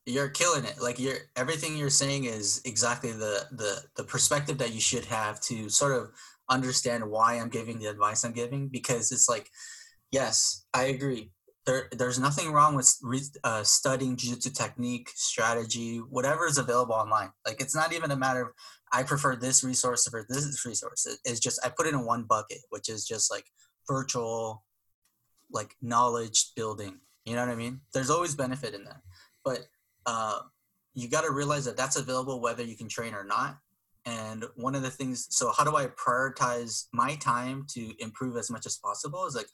you're 0.08 0.30
killing 0.30 0.64
it. 0.64 0.82
Like 0.82 1.00
you're 1.00 1.18
everything 1.36 1.78
you're 1.78 1.90
saying 1.90 2.24
is 2.24 2.62
exactly 2.66 3.12
the 3.12 3.46
the 3.52 3.84
the 3.98 4.04
perspective 4.06 4.58
that 4.60 4.74
you 4.74 4.80
should 4.80 5.06
have 5.06 5.42
to 5.42 5.70
sort 5.70 5.94
of 5.94 6.12
understand 6.50 7.10
why 7.10 7.36
I'm 7.36 7.50
giving 7.50 7.78
the 7.78 7.88
advice 7.88 8.24
I'm 8.24 8.32
giving 8.32 8.70
because 8.70 9.12
it's 9.12 9.28
like 9.28 9.50
yes, 10.12 10.66
I 10.74 10.84
agree. 10.86 11.32
There, 11.66 11.90
there's 11.92 12.18
nothing 12.18 12.54
wrong 12.54 12.76
with 12.76 12.96
re, 13.04 13.20
uh, 13.44 13.62
studying 13.64 14.16
jiu-jitsu 14.16 14.52
technique 14.52 15.10
strategy 15.14 15.98
whatever 15.98 16.48
is 16.48 16.58
available 16.58 16.96
online. 16.96 17.32
Like 17.46 17.60
it's 17.60 17.76
not 17.76 17.94
even 17.94 18.12
a 18.12 18.16
matter 18.16 18.42
of 18.42 18.48
i 18.94 19.04
prefer 19.04 19.36
this 19.36 19.66
resource 19.66 20.08
over 20.08 20.26
this 20.30 20.66
resource. 20.66 21.06
It's 21.26 21.42
just 21.42 21.60
i 21.66 21.70
put 21.70 21.86
it 21.86 21.94
in 21.94 22.06
one 22.06 22.24
bucket 22.24 22.60
which 22.70 22.88
is 22.88 23.06
just 23.06 23.30
like 23.30 23.46
virtual 23.86 24.64
like 25.52 25.76
knowledge 25.82 26.54
building. 26.56 27.02
You 27.26 27.36
know 27.36 27.46
what 27.46 27.52
i 27.52 27.56
mean? 27.56 27.82
There's 27.94 28.10
always 28.10 28.36
benefit 28.36 28.74
in 28.74 28.86
that. 28.86 29.02
But 29.44 29.66
uh, 30.08 30.40
you 30.96 31.08
got 31.08 31.22
to 31.22 31.32
realize 31.32 31.66
that 31.66 31.78
that's 31.78 31.96
available 31.96 32.42
whether 32.42 32.64
you 32.64 32.76
can 32.76 32.90
train 32.90 33.14
or 33.14 33.24
not 33.24 33.58
and 34.06 34.46
one 34.56 34.74
of 34.74 34.82
the 34.82 34.90
things 34.90 35.28
so 35.30 35.52
how 35.56 35.64
do 35.64 35.76
i 35.76 35.86
prioritize 35.86 36.86
my 36.94 37.16
time 37.18 37.66
to 37.70 37.94
improve 38.00 38.36
as 38.36 38.50
much 38.50 38.66
as 38.66 38.78
possible 38.78 39.28
is 39.28 39.36
like 39.36 39.48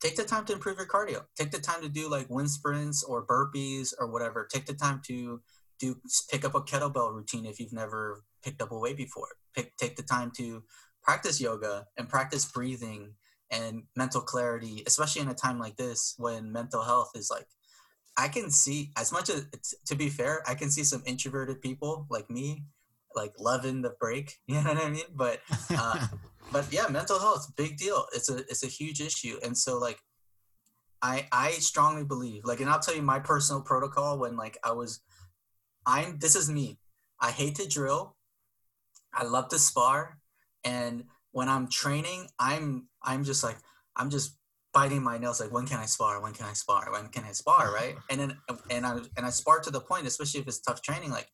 take 0.00 0.16
the 0.16 0.24
time 0.24 0.44
to 0.46 0.52
improve 0.52 0.78
your 0.78 0.86
cardio. 0.86 1.24
Take 1.36 1.50
the 1.50 1.60
time 1.60 1.82
to 1.82 1.88
do 1.88 2.08
like 2.08 2.28
wind 2.30 2.50
sprints 2.50 3.02
or 3.02 3.24
burpees 3.24 3.92
or 3.98 4.10
whatever. 4.10 4.48
Take 4.50 4.66
the 4.66 4.74
time 4.74 5.00
to 5.06 5.40
do 5.78 6.00
pick 6.30 6.44
up 6.44 6.54
a 6.54 6.60
kettlebell 6.60 7.14
routine 7.14 7.46
if 7.46 7.60
you've 7.60 7.72
never 7.72 8.22
picked 8.42 8.60
up 8.60 8.72
a 8.72 8.78
weight 8.78 8.96
before. 8.96 9.28
Pick 9.54 9.76
take 9.76 9.96
the 9.96 10.02
time 10.02 10.32
to 10.36 10.64
practice 11.02 11.40
yoga 11.40 11.86
and 11.96 12.08
practice 12.08 12.44
breathing 12.44 13.14
and 13.50 13.84
mental 13.96 14.20
clarity, 14.20 14.82
especially 14.86 15.22
in 15.22 15.28
a 15.28 15.34
time 15.34 15.58
like 15.58 15.76
this 15.76 16.14
when 16.18 16.52
mental 16.52 16.82
health 16.82 17.10
is 17.14 17.30
like 17.30 17.46
I 18.20 18.28
can 18.28 18.50
see 18.50 18.92
as 18.98 19.12
much 19.12 19.30
as 19.30 19.46
to 19.86 19.94
be 19.94 20.10
fair, 20.10 20.42
I 20.46 20.54
can 20.54 20.70
see 20.70 20.84
some 20.84 21.02
introverted 21.06 21.62
people 21.62 22.06
like 22.10 22.28
me 22.28 22.64
like 23.14 23.32
loving 23.38 23.82
the 23.82 23.94
break, 23.98 24.36
you 24.46 24.56
know 24.56 24.74
what 24.74 24.84
I 24.84 24.90
mean? 24.90 25.04
But 25.14 25.40
uh, 25.70 26.06
but 26.52 26.72
yeah, 26.72 26.86
mental 26.88 27.18
health, 27.18 27.52
big 27.56 27.76
deal. 27.76 28.06
It's 28.14 28.28
a 28.30 28.38
it's 28.38 28.62
a 28.62 28.68
huge 28.68 29.00
issue, 29.00 29.38
and 29.42 29.56
so 29.56 29.78
like, 29.78 29.98
I 31.02 31.26
I 31.32 31.52
strongly 31.52 32.04
believe 32.04 32.44
like, 32.44 32.60
and 32.60 32.68
I'll 32.68 32.80
tell 32.80 32.94
you 32.94 33.02
my 33.02 33.20
personal 33.20 33.62
protocol 33.62 34.18
when 34.18 34.36
like 34.36 34.58
I 34.62 34.72
was, 34.72 35.00
I'm 35.86 36.18
this 36.18 36.36
is 36.36 36.50
me. 36.50 36.78
I 37.20 37.30
hate 37.30 37.56
to 37.56 37.68
drill. 37.68 38.16
I 39.12 39.24
love 39.24 39.48
to 39.48 39.58
spar, 39.58 40.18
and 40.62 41.04
when 41.32 41.48
I'm 41.48 41.68
training, 41.68 42.28
I'm 42.38 42.88
I'm 43.02 43.24
just 43.24 43.42
like 43.42 43.56
I'm 43.96 44.10
just 44.10 44.36
biting 44.72 45.02
my 45.02 45.18
nails 45.18 45.40
like 45.40 45.52
when 45.52 45.66
can 45.66 45.78
I 45.78 45.86
spar? 45.86 46.22
When 46.22 46.32
can 46.32 46.46
I 46.46 46.52
spar? 46.52 46.90
When 46.92 47.08
can 47.08 47.24
I 47.24 47.32
spar? 47.32 47.72
Right? 47.74 47.96
And 48.10 48.20
then 48.20 48.36
and 48.70 48.86
I 48.86 48.98
and 49.16 49.26
I 49.26 49.30
spar 49.30 49.60
to 49.60 49.70
the 49.70 49.80
point, 49.80 50.06
especially 50.06 50.40
if 50.40 50.48
it's 50.48 50.60
tough 50.60 50.82
training, 50.82 51.10
like 51.10 51.28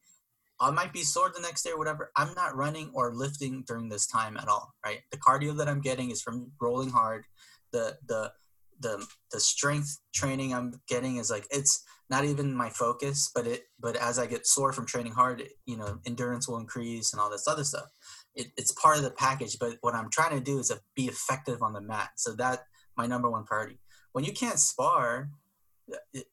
I 0.60 0.70
might 0.70 0.92
be 0.92 1.02
sore 1.02 1.30
the 1.34 1.40
next 1.40 1.62
day 1.62 1.70
or 1.70 1.78
whatever. 1.78 2.10
I'm 2.16 2.32
not 2.34 2.56
running 2.56 2.90
or 2.94 3.14
lifting 3.14 3.64
during 3.66 3.88
this 3.88 4.06
time 4.06 4.36
at 4.36 4.48
all, 4.48 4.74
right? 4.84 5.00
The 5.10 5.18
cardio 5.18 5.56
that 5.58 5.68
I'm 5.68 5.80
getting 5.80 6.10
is 6.10 6.22
from 6.22 6.52
rolling 6.60 6.90
hard. 6.90 7.24
The 7.72 7.96
the 8.06 8.32
the 8.80 9.06
the 9.32 9.40
strength 9.40 9.98
training 10.14 10.54
I'm 10.54 10.74
getting 10.88 11.16
is 11.16 11.30
like 11.30 11.46
it's 11.50 11.82
not 12.08 12.24
even 12.24 12.54
my 12.54 12.70
focus, 12.70 13.30
but 13.34 13.46
it 13.46 13.64
but 13.80 13.96
as 13.96 14.18
I 14.18 14.26
get 14.26 14.46
sore 14.46 14.72
from 14.72 14.86
training 14.86 15.12
hard, 15.12 15.42
you 15.66 15.76
know, 15.76 15.98
endurance 16.06 16.48
will 16.48 16.58
increase 16.58 17.12
and 17.12 17.20
all 17.20 17.30
this 17.30 17.48
other 17.48 17.64
stuff. 17.64 17.86
It, 18.34 18.48
it's 18.56 18.72
part 18.72 18.98
of 18.98 19.02
the 19.02 19.10
package, 19.10 19.56
but 19.58 19.76
what 19.80 19.94
I'm 19.94 20.10
trying 20.10 20.38
to 20.38 20.44
do 20.44 20.58
is 20.58 20.68
to 20.68 20.80
be 20.94 21.06
effective 21.06 21.62
on 21.62 21.72
the 21.72 21.80
mat. 21.80 22.10
So 22.16 22.34
that 22.34 22.60
my 22.96 23.06
number 23.06 23.30
one 23.30 23.44
priority. 23.44 23.78
When 24.12 24.24
you 24.24 24.32
can't 24.32 24.58
spar, 24.58 25.30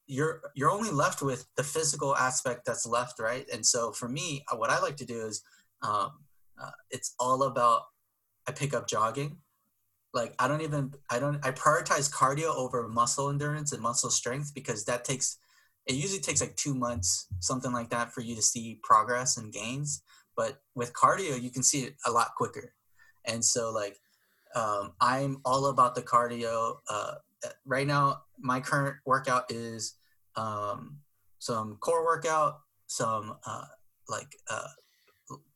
you're 0.08 0.42
you're 0.56 0.72
only 0.72 0.92
left 0.92 1.22
with 1.22 1.46
the 1.56 1.64
physical 1.64 2.16
aspect 2.16 2.66
that's 2.66 2.86
left, 2.86 3.20
right? 3.20 3.46
And 3.54 3.66
so 3.66 3.92
for 3.92 4.10
me, 4.10 4.44
uh, 4.52 4.56
what 4.56 4.70
I 4.70 4.80
like 4.80 4.98
to 4.98 5.06
do 5.06 5.26
is 5.26 5.44
um, 5.82 6.12
uh, 6.62 6.72
it's 6.90 7.14
all 7.20 7.44
about 7.44 7.84
I 8.48 8.52
pick 8.52 8.74
up 8.74 8.88
jogging. 8.88 9.38
Like 10.14 10.36
I 10.40 10.48
don't 10.48 10.62
even 10.62 10.94
I 11.10 11.20
don't 11.20 11.44
I 11.46 11.52
prioritize 11.52 12.12
cardio 12.12 12.56
over 12.56 12.88
muscle 12.88 13.30
endurance 13.30 13.74
and 13.74 13.82
muscle 13.82 14.10
strength 14.10 14.54
because 14.54 14.86
that 14.86 15.04
takes 15.04 15.38
it 15.86 15.96
usually 15.96 16.22
takes 16.22 16.42
like 16.42 16.56
two 16.56 16.74
months 16.74 17.28
something 17.40 17.74
like 17.74 17.90
that 17.90 18.14
for 18.14 18.22
you 18.22 18.36
to 18.36 18.42
see 18.42 18.80
progress 18.84 19.38
and 19.38 19.52
gains. 19.52 20.04
But 20.36 20.62
with 20.76 20.94
cardio, 20.94 21.40
you 21.42 21.52
can 21.52 21.64
see 21.64 21.82
it 21.84 21.96
a 22.06 22.12
lot 22.12 22.32
quicker. 22.38 22.74
And 23.26 23.44
so 23.44 23.72
like 23.72 23.98
um, 24.56 24.94
I'm 25.00 25.42
all 25.46 25.68
about 25.68 25.96
the 25.96 26.02
cardio. 26.02 26.78
Uh, 26.90 27.16
right 27.66 27.88
now, 27.88 28.24
my 28.40 28.60
current 28.60 28.98
workout 29.06 29.52
is 29.52 29.96
um, 30.36 30.98
some 31.40 31.78
core 31.78 32.06
workout, 32.06 32.60
some 32.88 33.36
uh, 33.46 33.66
like 34.08 34.36
uh, 34.50 34.68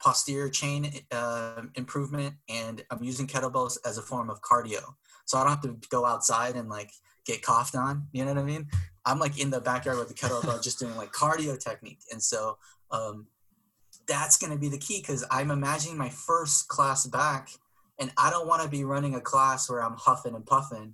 posterior 0.02 0.50
chain 0.50 0.92
uh, 1.12 1.62
improvement, 1.76 2.36
and 2.50 2.84
I'm 2.90 3.04
using 3.04 3.28
kettlebells 3.28 3.78
as 3.86 3.98
a 3.98 4.02
form 4.02 4.30
of 4.30 4.42
cardio. 4.42 4.84
So 5.26 5.38
I 5.38 5.44
don't 5.44 5.52
have 5.52 5.62
to 5.62 5.78
go 5.90 6.06
outside 6.06 6.56
and 6.56 6.70
like 6.70 6.92
get 7.26 7.42
coughed 7.42 7.76
on. 7.76 8.08
You 8.12 8.26
know 8.26 8.34
what 8.34 8.42
I 8.42 8.46
mean? 8.46 8.68
I'm 9.06 9.20
like 9.20 9.40
in 9.40 9.50
the 9.50 9.62
backyard 9.62 9.98
with 9.98 10.10
the 10.10 10.14
kettlebell, 10.14 10.62
just 10.64 10.80
doing 10.80 10.96
like 10.96 11.12
cardio 11.12 11.58
technique, 11.60 12.00
and 12.12 12.22
so 12.22 12.58
um, 12.92 13.28
that's 14.08 14.38
going 14.38 14.52
to 14.52 14.58
be 14.58 14.70
the 14.70 14.78
key 14.78 15.00
because 15.00 15.26
I'm 15.30 15.52
imagining 15.52 15.98
my 15.98 16.10
first 16.10 16.68
class 16.68 17.06
back, 17.06 17.50
and 18.00 18.12
I 18.18 18.30
don't 18.30 18.48
want 18.48 18.64
to 18.64 18.70
be 18.70 18.84
running 18.84 19.16
a 19.16 19.22
class 19.22 19.70
where 19.70 19.84
I'm 19.84 19.96
huffing 19.98 20.36
and 20.36 20.46
puffing 20.46 20.94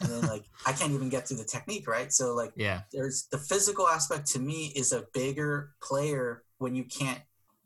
and 0.00 0.10
then 0.10 0.22
like 0.22 0.44
I 0.66 0.72
can't 0.72 0.92
even 0.92 1.08
get 1.08 1.26
to 1.26 1.34
the 1.34 1.44
technique, 1.44 1.88
right? 1.88 2.12
So 2.12 2.34
like 2.34 2.52
yeah, 2.56 2.82
there's 2.92 3.26
the 3.30 3.38
physical 3.38 3.86
aspect 3.86 4.26
to 4.28 4.38
me 4.38 4.72
is 4.74 4.92
a 4.92 5.06
bigger 5.12 5.72
player 5.82 6.42
when 6.58 6.74
you 6.74 6.84
can't 6.84 7.20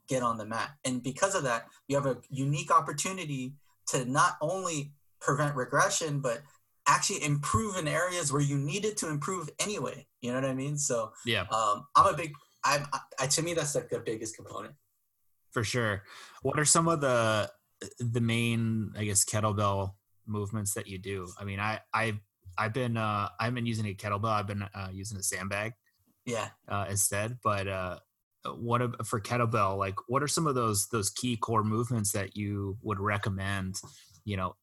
get 0.09 0.23
on 0.23 0.39
the 0.39 0.45
mat. 0.45 0.71
And 0.85 1.03
because 1.03 1.35
of 1.35 1.45
that, 1.45 1.67
you 1.89 1.97
have 1.97 2.07
a 2.07 2.19
unique 2.29 2.71
opportunity 2.71 3.55
to 3.89 4.05
not 4.05 4.37
only 4.41 4.93
prevent 5.21 5.57
regression, 5.57 6.21
but 6.21 6.43
actually 6.89 7.25
improve 7.25 7.77
in 7.77 7.87
areas 7.87 8.33
where 8.33 8.43
you 8.43 8.59
needed 8.59 8.97
to 8.99 9.09
improve 9.09 9.49
anyway. 9.61 10.07
You 10.21 10.33
know 10.33 10.41
what 10.41 10.51
I 10.51 10.55
mean? 10.55 10.77
So 10.77 11.13
yeah, 11.25 11.43
um, 11.51 11.87
I'm 11.97 12.13
a 12.13 12.17
big. 12.17 12.33
I'm 12.65 12.87
I, 13.19 13.27
to 13.27 13.43
me 13.43 13.55
that's 13.55 13.75
like 13.75 13.89
the 13.89 14.01
biggest 14.01 14.37
component. 14.37 14.75
For 15.51 15.65
sure. 15.65 16.03
What 16.43 16.59
are 16.59 16.65
some 16.65 16.89
of 16.89 17.01
the 17.01 17.51
the 17.99 18.21
main, 18.21 18.93
I 18.97 19.05
guess, 19.05 19.25
kettlebell 19.25 19.93
movements 20.27 20.75
that 20.75 20.87
you 20.87 20.99
do. 20.99 21.29
I 21.39 21.45
mean, 21.45 21.61
I 21.61 21.81
I 21.93 22.21
I've 22.57 22.73
been 22.73 22.97
uh 22.97 23.29
I've 23.41 23.55
been 23.55 23.67
using 23.67 23.87
a 23.87 23.95
kettlebell. 23.95 24.31
I've 24.33 24.47
been 24.47 24.63
uh, 24.63 24.89
using 24.93 25.19
a 25.19 25.23
sandbag. 25.23 25.73
Yeah. 26.25 26.49
Uh, 26.69 26.87
instead, 26.89 27.39
but 27.43 27.67
uh, 27.67 27.99
what 28.57 29.07
for 29.07 29.21
kettlebell? 29.21 29.77
Like, 29.77 29.97
what 30.09 30.23
are 30.23 30.29
some 30.29 30.47
of 30.47 30.55
those 30.55 30.89
those 30.89 31.11
key 31.11 31.37
core 31.37 31.65
movements 31.65 32.13
that 32.13 32.37
you 32.37 32.79
would 32.83 33.01
recommend? 33.01 33.81
You 34.25 34.37
know, 34.37 34.57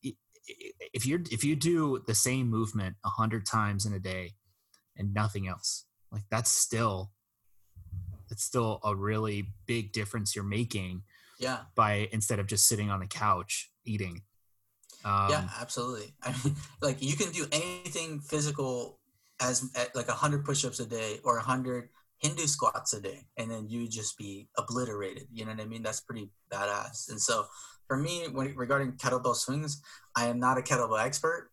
if 0.94 1.06
you're 1.06 1.22
if 1.32 1.44
you 1.44 1.56
do 1.56 2.04
the 2.08 2.16
same 2.16 2.50
movement 2.50 2.96
a 3.06 3.10
hundred 3.10 3.46
times 3.46 3.86
in 3.86 3.94
a 3.94 4.00
day 4.00 4.34
and 4.98 5.14
nothing 5.14 5.48
else, 5.48 5.86
like 6.12 6.24
that's 6.30 6.52
still 6.52 7.12
it's 8.32 8.44
still 8.44 8.80
a 8.84 8.96
really 8.96 9.54
big 9.66 9.92
difference 9.92 10.36
you're 10.36 10.46
making. 10.46 11.04
Yeah. 11.40 11.60
By 11.76 12.10
instead 12.12 12.40
of 12.40 12.48
just 12.48 12.68
sitting 12.68 12.92
on 12.92 13.00
the 13.00 13.08
couch 13.08 13.72
eating 13.86 14.22
um, 15.06 15.30
yeah, 15.30 15.50
absolutely. 15.60 16.14
I 16.24 16.34
mean, 16.44 16.56
like 16.82 17.02
you 17.02 17.16
can 17.16 17.32
do 17.32 17.46
anything 17.52 18.20
physical 18.20 19.00
as 19.42 19.70
like 19.96 20.10
a 20.10 20.14
hundred 20.14 20.44
push-ups 20.44 20.80
a 20.80 20.86
day 20.86 21.20
or 21.24 21.38
a 21.38 21.42
hundred 21.42 21.90
Hindu 22.18 22.48
squats 22.48 22.94
a 22.94 23.02
day, 23.02 23.26
and 23.38 23.50
then 23.50 23.70
you 23.70 23.88
just 23.88 24.18
be 24.18 24.50
obliterated. 24.58 25.28
You 25.32 25.46
know 25.46 25.52
what 25.52 25.62
I 25.62 25.66
mean? 25.66 25.84
That's 25.84 26.02
pretty 26.02 26.30
badass. 26.52 27.10
And 27.10 27.22
so, 27.22 27.46
for 27.88 27.96
me, 27.96 28.28
when 28.32 28.54
regarding 28.56 28.94
kettlebell 28.94 29.36
swings, 29.36 29.82
I 30.16 30.26
am 30.26 30.40
not 30.40 30.58
a 30.58 30.62
kettlebell 30.62 31.04
expert. 31.04 31.50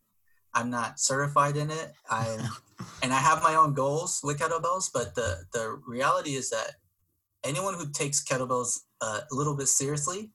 I'm 0.53 0.71
not 0.71 0.99
certified 0.99 1.57
in 1.57 1.71
it. 1.71 1.93
I 2.11 2.49
and 3.03 3.13
I 3.13 3.19
have 3.19 3.43
my 3.45 3.55
own 3.55 3.75
goals 3.75 4.21
with 4.25 4.41
kettlebells, 4.41 4.91
but 4.93 5.15
the 5.15 5.45
the 5.53 5.81
reality 5.87 6.35
is 6.35 6.51
that 6.51 6.73
anyone 7.45 7.75
who 7.75 7.89
takes 7.93 8.25
kettlebells 8.25 8.81
uh, 9.01 9.21
a 9.31 9.35
little 9.35 9.57
bit 9.57 9.69
seriously 9.69 10.31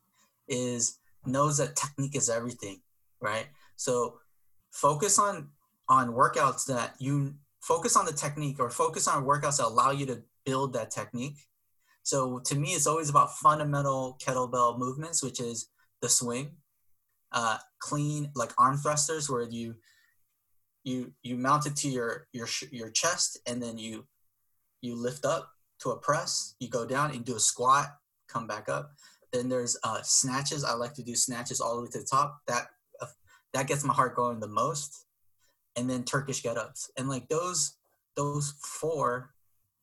is 0.47 0.99
knows 1.25 1.57
that 1.57 1.75
technique 1.75 2.15
is 2.15 2.29
everything 2.29 2.81
right? 3.21 3.47
So 3.77 4.19
focus 4.71 5.17
on 5.19 5.49
on 5.87 6.09
workouts 6.09 6.65
that 6.65 6.95
you 6.99 7.35
focus 7.61 7.95
on 7.95 8.05
the 8.05 8.13
technique 8.13 8.59
or 8.59 8.69
focus 8.69 9.07
on 9.07 9.25
workouts 9.25 9.57
that 9.57 9.67
allow 9.67 9.91
you 9.91 10.05
to 10.07 10.23
build 10.45 10.73
that 10.73 10.91
technique. 10.91 11.37
So 12.03 12.39
to 12.45 12.55
me, 12.55 12.69
it's 12.69 12.87
always 12.87 13.09
about 13.09 13.37
fundamental 13.37 14.17
kettlebell 14.21 14.79
movements, 14.79 15.23
which 15.23 15.39
is 15.39 15.67
the 16.01 16.09
swing, 16.09 16.53
uh, 17.31 17.59
clean 17.79 18.31
like 18.35 18.51
arm 18.57 18.77
thrusters, 18.77 19.29
where 19.29 19.43
you 19.43 19.75
you 20.83 21.13
you 21.21 21.37
mount 21.37 21.67
it 21.67 21.75
to 21.77 21.89
your 21.89 22.27
your 22.33 22.47
your 22.71 22.89
chest 22.89 23.39
and 23.45 23.61
then 23.61 23.77
you 23.77 24.07
you 24.81 24.95
lift 24.95 25.25
up 25.25 25.51
to 25.79 25.91
a 25.91 25.97
press. 25.97 26.55
You 26.59 26.69
go 26.69 26.85
down 26.85 27.11
and 27.11 27.23
do 27.23 27.35
a 27.35 27.39
squat, 27.39 27.89
come 28.31 28.47
back 28.47 28.69
up. 28.69 28.91
Then 29.33 29.49
there's 29.49 29.77
uh, 29.83 30.01
snatches. 30.03 30.63
I 30.63 30.73
like 30.73 30.93
to 30.95 31.03
do 31.03 31.15
snatches 31.15 31.61
all 31.61 31.75
the 31.77 31.83
way 31.83 31.89
to 31.91 31.99
the 31.99 32.07
top. 32.09 32.41
That 32.47 32.67
that 33.53 33.67
gets 33.67 33.83
my 33.83 33.93
heart 33.93 34.15
going 34.15 34.39
the 34.39 34.47
most. 34.47 35.05
And 35.75 35.89
then 35.89 36.03
turkish 36.03 36.43
get-ups. 36.43 36.91
And 36.97 37.07
like 37.07 37.29
those 37.29 37.77
those 38.17 38.53
four 38.61 39.31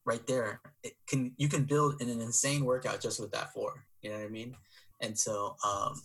right 0.05 0.27
there 0.27 0.61
it 0.83 0.93
can 1.07 1.33
you 1.39 1.49
can 1.49 1.65
build 1.65 2.01
in 2.01 2.11
an 2.11 2.21
insane 2.21 2.65
workout 2.65 3.01
just 3.01 3.21
with 3.21 3.31
that 3.33 3.53
four. 3.53 3.85
You 4.03 4.11
know 4.11 4.17
what 4.17 4.27
i 4.27 4.29
mean? 4.29 4.55
And 5.01 5.19
so 5.19 5.57
um 5.65 6.01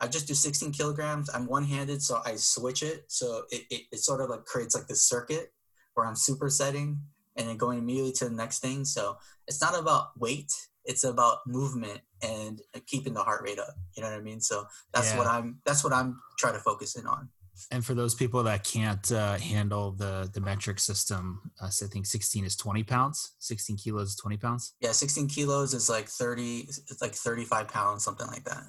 i 0.00 0.06
just 0.06 0.28
do 0.28 0.34
16 0.34 0.72
kilograms. 0.72 1.30
I'm 1.30 1.46
one-handed 1.46 2.02
so 2.02 2.20
i 2.26 2.36
switch 2.36 2.82
it. 2.82 3.04
So 3.08 3.44
it, 3.50 3.62
it, 3.70 3.82
it 3.92 3.98
sort 4.00 4.20
of 4.20 4.28
like 4.28 4.44
creates 4.44 4.74
like 4.74 4.86
this 4.86 5.02
circuit 5.02 5.52
where 5.94 6.06
i'm 6.06 6.14
supersetting 6.14 6.98
and 7.36 7.48
then 7.48 7.56
going 7.56 7.78
immediately 7.78 8.12
to 8.12 8.26
the 8.26 8.34
next 8.34 8.58
thing. 8.58 8.84
So 8.84 9.16
it's 9.48 9.62
not 9.62 9.78
about 9.78 10.18
weight 10.18 10.52
it's 10.84 11.04
about 11.04 11.38
movement 11.46 12.00
and 12.22 12.60
keeping 12.86 13.14
the 13.14 13.22
heart 13.22 13.42
rate 13.42 13.58
up. 13.58 13.74
You 13.96 14.02
know 14.02 14.10
what 14.10 14.18
I 14.18 14.22
mean? 14.22 14.40
So 14.40 14.64
that's 14.92 15.12
yeah. 15.12 15.18
what 15.18 15.26
I'm 15.26 15.60
that's 15.64 15.84
what 15.84 15.92
I'm 15.92 16.20
trying 16.38 16.54
to 16.54 16.60
focus 16.60 16.96
in 16.96 17.06
on. 17.06 17.28
And 17.70 17.84
for 17.84 17.94
those 17.94 18.14
people 18.14 18.42
that 18.44 18.64
can't 18.64 19.12
uh, 19.12 19.38
handle 19.38 19.92
the 19.92 20.28
the 20.32 20.40
metric 20.40 20.80
system, 20.80 21.52
uh, 21.60 21.68
so 21.68 21.86
I 21.86 21.88
think 21.88 22.06
16 22.06 22.44
is 22.44 22.56
20 22.56 22.82
pounds. 22.82 23.32
16 23.38 23.76
kilos 23.76 24.08
is 24.08 24.16
20 24.16 24.36
pounds. 24.38 24.74
Yeah, 24.80 24.92
16 24.92 25.28
kilos 25.28 25.74
is 25.74 25.88
like 25.88 26.08
30. 26.08 26.66
It's 26.68 27.02
like 27.02 27.14
35 27.14 27.68
pounds, 27.68 28.04
something 28.04 28.26
like 28.26 28.44
that. 28.44 28.64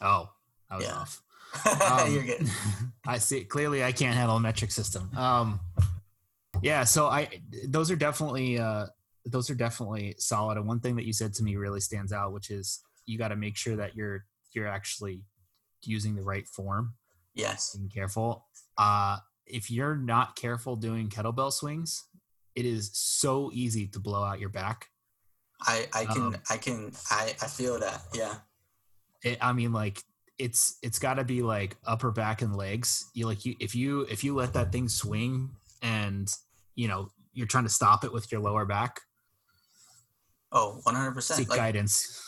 Oh, 0.00 0.30
I 0.70 0.76
was 0.76 0.86
yeah. 0.86 0.94
off. 0.94 1.22
Um, 1.66 2.14
You're 2.14 2.22
good. 2.22 2.48
I 3.06 3.18
see. 3.18 3.42
Clearly, 3.42 3.82
I 3.82 3.90
can't 3.90 4.14
handle 4.14 4.36
a 4.36 4.40
metric 4.40 4.70
system. 4.70 5.10
Um, 5.16 5.58
yeah, 6.62 6.84
so 6.84 7.06
I 7.06 7.28
those 7.66 7.90
are 7.90 7.96
definitely 7.96 8.58
uh, 8.58 8.86
those 9.30 9.50
are 9.50 9.54
definitely 9.54 10.14
solid. 10.18 10.56
And 10.56 10.66
one 10.66 10.80
thing 10.80 10.96
that 10.96 11.04
you 11.04 11.12
said 11.12 11.32
to 11.34 11.42
me 11.42 11.56
really 11.56 11.80
stands 11.80 12.12
out, 12.12 12.32
which 12.32 12.50
is 12.50 12.80
you 13.06 13.18
got 13.18 13.28
to 13.28 13.36
make 13.36 13.56
sure 13.56 13.76
that 13.76 13.94
you're 13.94 14.24
you're 14.52 14.66
actually 14.66 15.22
using 15.84 16.14
the 16.14 16.22
right 16.22 16.46
form. 16.46 16.94
Yes. 17.34 17.74
Being 17.76 17.88
careful. 17.88 18.46
Uh, 18.76 19.18
if 19.46 19.70
you're 19.70 19.96
not 19.96 20.36
careful 20.36 20.76
doing 20.76 21.08
kettlebell 21.08 21.52
swings, 21.52 22.04
it 22.54 22.64
is 22.64 22.90
so 22.92 23.50
easy 23.52 23.86
to 23.88 24.00
blow 24.00 24.22
out 24.22 24.40
your 24.40 24.48
back. 24.48 24.88
I 25.62 25.86
I 25.92 26.04
can 26.06 26.22
um, 26.22 26.36
I 26.48 26.56
can 26.56 26.92
I 27.10 27.34
I 27.40 27.46
feel 27.46 27.78
that. 27.80 28.02
Yeah. 28.14 28.34
It, 29.22 29.38
I 29.40 29.52
mean, 29.52 29.72
like 29.72 30.02
it's 30.38 30.78
it's 30.82 30.98
got 30.98 31.14
to 31.14 31.24
be 31.24 31.42
like 31.42 31.76
upper 31.86 32.10
back 32.10 32.42
and 32.42 32.56
legs. 32.56 33.10
You 33.14 33.26
like 33.26 33.44
you 33.44 33.54
if 33.60 33.74
you 33.74 34.02
if 34.10 34.24
you 34.24 34.34
let 34.34 34.54
that 34.54 34.72
thing 34.72 34.88
swing 34.88 35.50
and 35.82 36.32
you 36.74 36.88
know 36.88 37.10
you're 37.32 37.46
trying 37.46 37.64
to 37.64 37.70
stop 37.70 38.04
it 38.04 38.12
with 38.12 38.32
your 38.32 38.40
lower 38.40 38.64
back. 38.64 39.00
Oh, 40.52 40.80
100%. 40.84 41.22
Seek 41.22 41.48
Like, 41.48 41.58
guidance. 41.58 42.26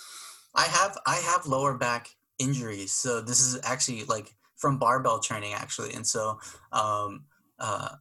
I 0.55 0.65
have 0.65 0.99
I 1.07 1.17
have 1.17 1.47
lower 1.47 1.77
back 1.79 2.11
injuries, 2.39 2.93
so 2.93 3.21
this 3.21 3.41
is 3.41 3.59
actually 3.65 4.05
like 4.05 4.35
from 4.57 4.79
barbell 4.79 5.19
training 5.19 5.55
actually, 5.55 5.95
and 5.95 6.07
so 6.07 6.39
um, 6.73 7.25
uh, 7.59 7.97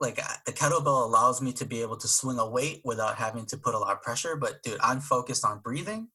like 0.00 0.16
the 0.44 0.52
kettlebell 0.52 1.04
allows 1.04 1.42
me 1.42 1.52
to 1.54 1.64
be 1.64 1.82
able 1.82 1.96
to 1.96 2.08
swing 2.08 2.38
a 2.38 2.48
weight 2.48 2.82
without 2.84 3.16
having 3.16 3.46
to 3.46 3.56
put 3.56 3.74
a 3.74 3.78
lot 3.78 3.92
of 3.92 4.02
pressure. 4.02 4.36
But 4.36 4.62
dude, 4.62 4.78
I'm 4.82 5.00
focused 5.00 5.44
on 5.44 5.58
breathing, 5.58 6.08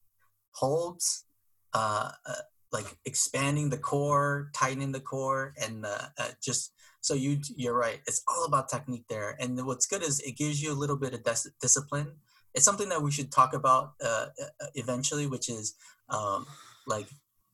holds, 0.52 1.26
uh, 1.74 2.12
uh, 2.26 2.36
like 2.71 2.97
expanding 3.06 3.69
the 3.69 3.78
core, 3.78 4.50
tightening 4.54 4.93
the 4.93 5.02
core, 5.02 5.54
and 5.62 5.86
uh, 5.86 6.08
uh, 6.17 6.30
just 6.41 6.74
so 7.02 7.15
you 7.15 7.39
you're 7.58 7.78
right. 7.78 8.00
It's 8.08 8.24
all 8.30 8.45
about 8.45 8.69
technique 8.69 9.06
there, 9.10 9.36
and 9.41 9.65
what's 9.65 9.88
good 9.88 10.04
is 10.04 10.21
it 10.21 10.38
gives 10.38 10.63
you 10.63 10.71
a 10.71 10.80
little 10.82 10.97
bit 10.97 11.13
of 11.13 11.24
dis- 11.24 11.52
discipline 11.60 12.13
it's 12.53 12.65
something 12.65 12.89
that 12.89 13.01
we 13.01 13.11
should 13.11 13.31
talk 13.31 13.53
about 13.53 13.93
uh, 14.03 14.27
uh, 14.41 14.67
eventually, 14.75 15.27
which 15.27 15.49
is 15.49 15.75
um, 16.09 16.45
like 16.85 17.07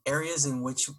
areas 0.05 0.45
in 0.45 0.61
which 0.61 0.89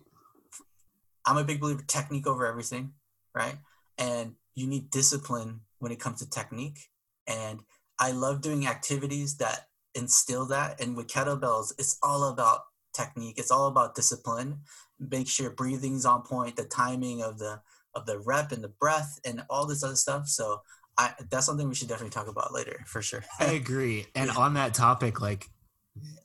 I'm 1.27 1.37
a 1.37 1.45
big 1.45 1.61
believer 1.61 1.85
technique 1.87 2.27
over 2.27 2.47
everything, 2.47 2.93
right? 3.35 3.57
And 3.97 4.35
you 4.55 4.67
need 4.67 4.91
discipline 4.91 5.61
when 5.79 5.93
it 5.93 6.01
comes 6.01 6.21
to 6.21 6.31
technique. 6.31 6.79
And 7.27 7.61
I 7.99 8.13
love 8.13 8.41
doing 8.41 8.67
activities 8.67 9.37
that 9.39 9.69
instill 9.95 10.47
that. 10.47 10.81
And 10.81 10.97
with 10.97 11.09
kettlebells, 11.09 11.73
it's 11.79 11.99
all 12.03 12.25
about 12.25 12.63
technique. 12.95 13.39
It's 13.39 13.51
all 13.51 13.67
about 13.67 13.95
discipline. 13.95 14.61
Make 14.99 15.29
sure 15.29 15.51
breathing's 15.51 16.07
on 16.07 16.23
point, 16.23 16.57
the 16.57 16.65
timing 16.65 17.23
of 17.23 17.39
the 17.39 17.61
of 17.95 18.07
the 18.07 18.19
rep 18.19 18.53
and 18.53 18.63
the 18.63 18.69
breath 18.69 19.19
and 19.25 19.45
all 19.51 19.67
this 19.67 19.83
other 19.83 19.97
stuff. 19.97 20.29
So 20.29 20.63
I, 20.99 21.13
that's 21.31 21.47
something 21.47 21.69
we 21.69 21.77
should 21.77 21.89
definitely 21.89 22.11
talk 22.11 22.29
about 22.29 22.53
later 22.53 22.81
for 22.87 23.01
sure. 23.01 23.25
I 23.39 23.53
agree. 23.53 24.07
And 24.15 24.31
on 24.31 24.55
that 24.55 24.75
topic, 24.75 25.21
like 25.21 25.47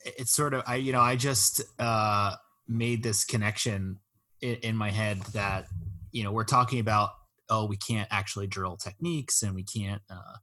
it's 0.04 0.32
sort 0.32 0.52
of 0.54 0.64
I 0.66 0.76
you 0.76 0.92
know 0.92 1.00
I 1.00 1.16
just 1.16 1.62
uh 1.78 2.34
made 2.68 3.02
this 3.02 3.24
connection 3.24 3.98
in, 4.40 4.56
in 4.56 4.76
my 4.76 4.90
head 4.90 5.20
that 5.32 5.66
you 6.10 6.24
know 6.24 6.32
we're 6.32 6.44
talking 6.44 6.80
about 6.80 7.10
oh 7.48 7.66
we 7.66 7.76
can't 7.76 8.08
actually 8.10 8.46
drill 8.46 8.76
techniques 8.76 9.42
and 9.42 9.54
we 9.54 9.62
can't 9.62 10.02
uh 10.10 10.36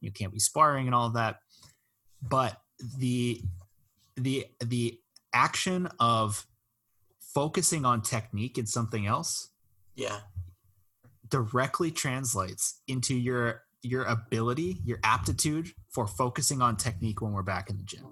you 0.00 0.10
can't 0.10 0.32
be 0.32 0.38
sparring 0.38 0.86
and 0.86 0.94
all 0.94 1.06
of 1.06 1.14
that 1.14 1.36
but 2.22 2.56
the 2.98 3.40
the 4.16 4.46
the 4.64 4.98
action 5.32 5.88
of 6.00 6.46
focusing 7.20 7.84
on 7.84 8.02
technique 8.02 8.58
and 8.58 8.68
something 8.68 9.06
else 9.06 9.50
yeah. 9.94 10.20
directly 11.28 11.90
translates 11.90 12.80
into 12.88 13.14
your 13.14 13.62
your 13.82 14.04
ability, 14.04 14.80
your 14.84 14.98
aptitude 15.04 15.70
for 15.90 16.06
focusing 16.06 16.60
on 16.60 16.76
technique 16.76 17.20
when 17.20 17.32
we're 17.32 17.42
back 17.42 17.70
in 17.70 17.76
the 17.76 17.82
gym. 17.82 18.04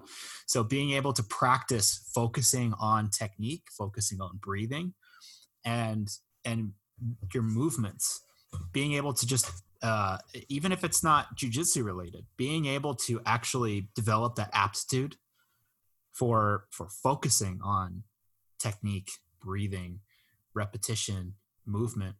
So 0.45 0.63
being 0.63 0.91
able 0.91 1.13
to 1.13 1.23
practice 1.23 2.09
focusing 2.13 2.73
on 2.79 3.09
technique, 3.09 3.63
focusing 3.77 4.21
on 4.21 4.37
breathing 4.41 4.93
and 5.65 6.09
and 6.45 6.71
your 7.33 7.43
movements, 7.43 8.21
being 8.71 8.93
able 8.93 9.13
to 9.13 9.27
just 9.27 9.51
uh, 9.81 10.17
even 10.49 10.71
if 10.71 10.83
it's 10.83 11.03
not 11.03 11.37
jujitsu 11.37 11.83
related, 11.83 12.25
being 12.37 12.65
able 12.65 12.95
to 12.95 13.21
actually 13.25 13.89
develop 13.95 14.35
that 14.35 14.49
aptitude 14.53 15.17
for 16.13 16.65
for 16.71 16.87
focusing 16.87 17.59
on 17.63 18.03
technique, 18.59 19.11
breathing, 19.41 19.99
repetition, 20.53 21.33
movement. 21.65 22.15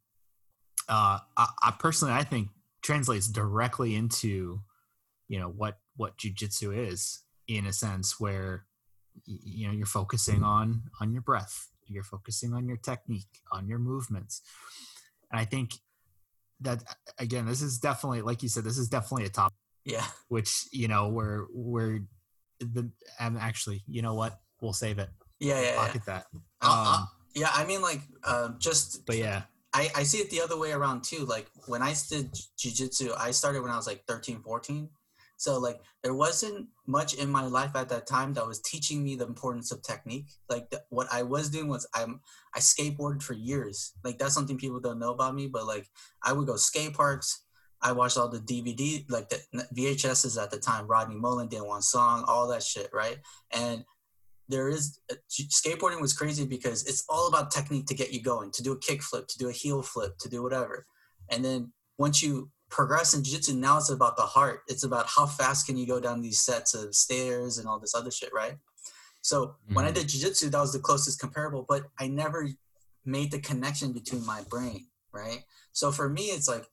Uh, 0.90 1.20
I, 1.36 1.48
I 1.64 1.74
personally, 1.80 2.14
I 2.14 2.24
think 2.24 2.50
translates 2.88 3.28
directly 3.28 3.96
into 3.96 4.62
you 5.28 5.38
know 5.40 5.50
what 5.50 5.76
what 5.98 6.18
jujitsu 6.18 6.68
is 6.90 7.02
in 7.48 7.66
a 7.66 7.74
sense 7.74 8.18
where 8.18 8.66
you 9.26 9.68
know 9.68 9.74
you're 9.74 9.86
focusing 10.00 10.42
on 10.42 10.84
on 11.02 11.12
your 11.12 11.22
breath 11.22 11.68
you're 11.86 12.10
focusing 12.16 12.54
on 12.54 12.66
your 12.66 12.78
technique 12.78 13.34
on 13.52 13.68
your 13.68 13.78
movements 13.92 14.42
and 15.30 15.38
i 15.40 15.44
think 15.54 15.74
that 16.62 16.80
again 17.20 17.46
this 17.46 17.62
is 17.62 17.78
definitely 17.78 18.22
like 18.22 18.42
you 18.42 18.48
said 18.48 18.64
this 18.64 18.78
is 18.78 18.88
definitely 18.88 19.26
a 19.26 19.30
topic 19.30 19.58
Yeah. 19.84 20.06
which 20.30 20.52
you 20.72 20.88
know 20.88 21.10
where 21.10 21.46
where 21.54 22.00
the 22.76 22.90
i'm 23.20 23.36
actually 23.38 23.84
you 23.86 24.02
know 24.02 24.14
what 24.22 24.40
we'll 24.62 24.72
save 24.86 24.98
it 24.98 25.10
Yeah. 25.40 25.60
Yeah. 25.60 25.72
yeah. 25.72 25.86
pocket 25.86 26.06
that 26.06 26.26
Uh, 26.62 26.68
uh, 26.68 26.98
um, 27.02 27.08
yeah. 27.36 27.52
I 27.54 27.66
mean, 27.70 27.82
like, 27.90 28.02
uh, 28.24 28.50
just 28.58 29.06
but 29.06 29.18
yeah 29.18 29.44
I, 29.78 29.92
I 29.96 30.04
see 30.04 30.18
it 30.18 30.32
the 30.32 30.42
other 30.42 30.58
way 30.58 30.72
around 30.72 31.04
too. 31.04 31.24
Like 31.26 31.52
when 31.68 31.84
I 31.84 31.94
did 32.10 32.34
jujitsu, 32.58 33.16
I 33.16 33.30
started 33.30 33.62
when 33.62 33.70
I 33.70 33.76
was 33.76 33.86
like 33.86 34.04
13, 34.08 34.42
14. 34.42 34.90
So 35.38 35.60
like 35.60 35.80
there 36.02 36.16
wasn't 36.16 36.70
much 36.88 37.14
in 37.14 37.30
my 37.30 37.46
life 37.46 37.76
at 37.76 37.90
that 37.90 38.08
time 38.08 38.34
that 38.34 38.48
was 38.48 38.60
teaching 38.62 39.04
me 39.04 39.16
the 39.16 39.28
importance 39.28 39.72
of 39.72 39.84
technique. 39.84 40.30
Like 40.50 40.72
the, 40.72 40.82
what 40.90 41.08
I 41.12 41.22
was 41.22 41.52
doing 41.52 41.68
was 41.68 41.88
I'm 41.94 42.22
I 42.56 42.60
skateboarded 42.60 43.22
for 43.22 43.34
years. 43.34 43.94
Like 44.04 44.18
that's 44.18 44.34
something 44.34 44.58
people 44.58 44.80
don't 44.80 44.98
know 44.98 45.14
about 45.14 45.36
me. 45.36 45.46
But 45.46 45.68
like 45.68 45.88
I 46.24 46.34
would 46.34 46.48
go 46.48 46.56
skate 46.56 46.96
parks. 46.96 47.44
I 47.80 47.92
watched 47.92 48.18
all 48.18 48.30
the 48.30 48.40
DVD 48.40 49.06
like 49.12 49.30
the 49.30 49.40
VHSs 49.76 50.42
at 50.42 50.50
the 50.50 50.58
time. 50.58 50.88
Rodney 50.88 51.18
Mullen 51.18 51.50
did 51.50 51.62
one 51.62 51.84
song, 51.84 52.26
all 52.28 52.48
that 52.48 52.64
shit, 52.64 52.90
right? 52.92 53.20
And 53.52 53.86
there 54.50 54.70
is 54.70 55.00
uh, 55.12 55.16
skateboarding 55.30 56.02
was 56.02 56.14
crazy 56.14 56.46
because 56.46 56.86
it's 56.86 57.04
all 57.10 57.28
about 57.28 57.52
technique 57.52 57.86
to 57.88 57.94
get 57.94 58.14
you 58.14 58.22
going 58.22 58.52
to 58.52 58.64
do 58.64 58.72
a 58.72 58.80
kick 58.80 59.02
flip 59.04 59.28
to 59.28 59.38
do 59.38 59.50
a 59.50 59.52
heel 59.52 59.82
flip 59.82 60.18
to 60.20 60.30
do 60.30 60.42
whatever. 60.42 60.86
And 61.30 61.44
then 61.44 61.74
once 61.98 62.24
you 62.24 62.50
progress 62.70 63.14
in 63.14 63.24
jiu-jitsu 63.24 63.56
now 63.56 63.78
it's 63.78 63.90
about 63.90 64.18
the 64.18 64.24
heart. 64.24 64.62
It's 64.68 64.84
about 64.84 65.08
how 65.08 65.26
fast 65.26 65.66
can 65.68 65.78
you 65.78 65.88
go 65.88 66.00
down 66.00 66.22
these 66.22 66.42
sets 66.42 66.74
of 66.74 66.94
stairs 66.96 67.58
and 67.58 67.68
all 67.68 67.80
this 67.80 67.96
other 67.96 68.12
shit 68.12 68.34
right? 68.34 68.58
So 69.22 69.56
when 69.74 69.86
i 69.86 69.92
Mhm. 69.92 69.96
did 69.96 70.08
jiu-jitsu 70.10 70.50
that 70.50 70.62
was 70.62 70.74
the 70.74 70.80
closest 70.80 71.20
comparable 71.20 71.66
but 71.68 71.84
i 72.00 72.08
never 72.08 72.50
made 73.06 73.32
the 73.32 73.40
connection 73.40 73.92
between 73.94 74.26
my 74.26 74.44
brain 74.44 74.88
right? 75.12 75.44
So 75.74 75.92
for 75.92 76.08
me 76.10 76.26
it's 76.36 76.48
like 76.48 76.66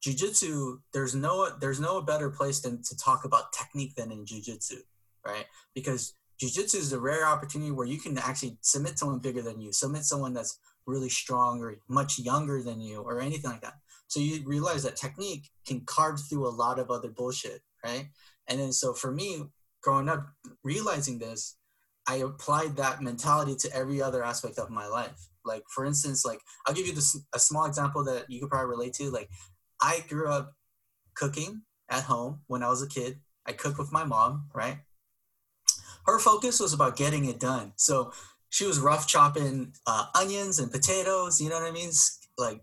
jiu-jitsu 0.00 0.80
there's 0.92 1.14
no 1.14 1.50
there's 1.58 1.80
no 1.80 2.00
better 2.02 2.30
place 2.30 2.60
than 2.60 2.82
to 2.82 2.96
talk 2.96 3.24
about 3.24 3.52
technique 3.52 3.94
than 3.96 4.12
in 4.12 4.26
jiu-jitsu 4.26 4.82
right? 5.24 5.46
Because 5.74 6.14
jiu-jitsu 6.38 6.78
is 6.78 6.92
a 6.92 7.00
rare 7.00 7.26
opportunity 7.26 7.70
where 7.70 7.86
you 7.86 7.98
can 7.98 8.18
actually 8.18 8.58
submit 8.60 8.98
someone 8.98 9.18
bigger 9.18 9.42
than 9.42 9.60
you 9.60 9.72
submit 9.72 10.04
someone 10.04 10.34
that's 10.34 10.58
really 10.86 11.08
strong 11.08 11.60
or 11.60 11.76
much 11.88 12.18
younger 12.18 12.62
than 12.62 12.80
you 12.80 13.00
or 13.00 13.20
anything 13.20 13.50
like 13.50 13.62
that. 13.62 13.74
So 14.08 14.20
you 14.20 14.42
realize 14.46 14.84
that 14.84 14.96
technique 14.96 15.50
can 15.66 15.80
carve 15.80 16.20
through 16.28 16.46
a 16.46 16.50
lot 16.50 16.78
of 16.78 16.90
other 16.90 17.08
bullshit 17.08 17.62
right? 17.86 18.08
And 18.48 18.60
then 18.60 18.72
so 18.72 18.92
for 18.92 19.10
me 19.12 19.44
growing 19.82 20.08
up 20.08 20.26
realizing 20.64 21.18
this 21.18 21.56
i 22.08 22.16
applied 22.16 22.76
that 22.76 23.02
mentality 23.02 23.54
to 23.54 23.72
every 23.74 24.02
other 24.02 24.24
aspect 24.24 24.58
of 24.58 24.70
my 24.70 24.86
life. 24.86 25.28
Like 25.44 25.62
for 25.72 25.84
instance 25.84 26.24
like 26.24 26.40
i'll 26.66 26.74
give 26.74 26.86
you 26.86 26.94
this 26.94 27.18
a 27.34 27.38
small 27.38 27.66
example 27.66 28.04
that 28.04 28.24
you 28.28 28.40
could 28.40 28.50
probably 28.50 28.70
relate 28.70 28.94
to. 28.94 29.10
Like 29.10 29.28
i 29.80 30.04
grew 30.08 30.28
up 30.28 30.54
cooking 31.14 31.62
at 31.88 32.04
home 32.04 32.40
when 32.46 32.62
i 32.62 32.68
was 32.68 32.82
a 32.82 32.88
kid. 32.88 33.20
I 33.46 33.52
cooked 33.52 33.78
with 33.78 33.92
my 33.92 34.04
mom 34.04 34.48
right 34.54 34.78
her 36.06 36.18
focus 36.18 36.60
was 36.60 36.72
about 36.72 36.96
getting 36.96 37.24
it 37.26 37.40
done. 37.40 37.72
So 37.76 38.12
she 38.50 38.66
was 38.66 38.78
rough 38.78 39.06
chopping 39.06 39.72
uh, 39.86 40.06
onions 40.14 40.58
and 40.58 40.70
potatoes, 40.70 41.40
you 41.40 41.48
know 41.48 41.56
what 41.56 41.68
I 41.68 41.72
mean? 41.72 41.90
Like 42.38 42.62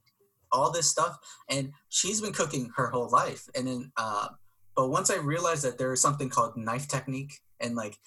all 0.51 0.71
this 0.71 0.89
stuff. 0.89 1.17
And 1.49 1.73
she's 1.89 2.21
been 2.21 2.33
cooking 2.33 2.71
her 2.75 2.87
whole 2.87 3.09
life. 3.09 3.47
And 3.55 3.67
then, 3.67 3.91
uh, 3.97 4.29
but 4.75 4.89
once 4.89 5.09
I 5.09 5.17
realized 5.17 5.63
that 5.63 5.77
there 5.77 5.93
is 5.93 6.01
something 6.01 6.29
called 6.29 6.57
knife 6.57 6.87
technique, 6.87 7.33
and 7.59 7.75
like 7.75 7.97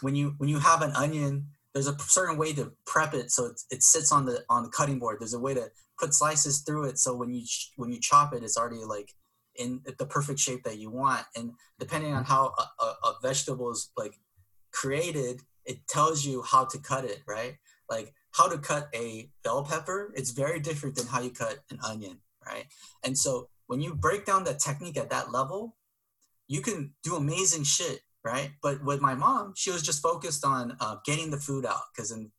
when 0.00 0.14
you 0.14 0.34
when 0.38 0.48
you 0.48 0.58
have 0.60 0.82
an 0.82 0.92
onion, 0.92 1.48
there's 1.74 1.88
a 1.88 1.98
certain 1.98 2.38
way 2.38 2.52
to 2.52 2.72
prep 2.86 3.12
it 3.14 3.30
so 3.30 3.46
it, 3.46 3.60
it 3.70 3.82
sits 3.82 4.12
on 4.12 4.26
the 4.26 4.44
on 4.48 4.62
the 4.62 4.68
cutting 4.68 4.98
board. 4.98 5.16
There's 5.18 5.34
a 5.34 5.40
way 5.40 5.54
to 5.54 5.68
put 5.98 6.14
slices 6.14 6.60
through 6.60 6.84
it 6.84 6.98
so 6.98 7.14
when 7.16 7.34
you 7.34 7.44
when 7.76 7.92
you 7.92 7.98
chop 8.00 8.32
it, 8.34 8.44
it's 8.44 8.56
already 8.56 8.84
like 8.84 9.12
in 9.56 9.82
the 9.98 10.06
perfect 10.06 10.38
shape 10.38 10.62
that 10.64 10.78
you 10.78 10.90
want. 10.90 11.24
And 11.36 11.52
depending 11.78 12.14
on 12.14 12.24
how 12.24 12.54
a, 12.58 12.84
a, 12.84 12.86
a 12.86 13.14
vegetable 13.20 13.70
is 13.72 13.90
like 13.96 14.14
created, 14.72 15.42
it 15.64 15.86
tells 15.86 16.24
you 16.24 16.42
how 16.42 16.64
to 16.64 16.78
cut 16.78 17.04
it, 17.04 17.22
right? 17.26 17.56
Like 17.88 18.14
how 18.32 18.48
to 18.48 18.58
cut 18.58 18.88
a 18.94 19.30
bell 19.44 19.62
pepper, 19.64 20.12
it's 20.16 20.30
very 20.30 20.60
different 20.60 20.96
than 20.96 21.06
how 21.06 21.20
you 21.20 21.30
cut 21.30 21.58
an 21.70 21.78
onion, 21.84 22.18
right? 22.44 22.66
And 23.04 23.16
so 23.16 23.48
when 23.66 23.80
you 23.80 23.94
break 23.94 24.24
down 24.24 24.44
that 24.44 24.58
technique 24.58 24.96
at 24.96 25.10
that 25.10 25.30
level, 25.30 25.76
you 26.48 26.60
can 26.60 26.94
do 27.02 27.16
amazing 27.16 27.64
shit, 27.64 28.00
right? 28.24 28.52
But 28.62 28.84
with 28.84 29.00
my 29.00 29.14
mom, 29.14 29.52
she 29.56 29.70
was 29.70 29.82
just 29.82 30.02
focused 30.02 30.44
on 30.44 30.76
uh, 30.80 30.96
getting 31.04 31.30
the 31.30 31.38
food 31.38 31.64
out 31.64 31.82
because, 31.94 32.10
in 32.10 32.30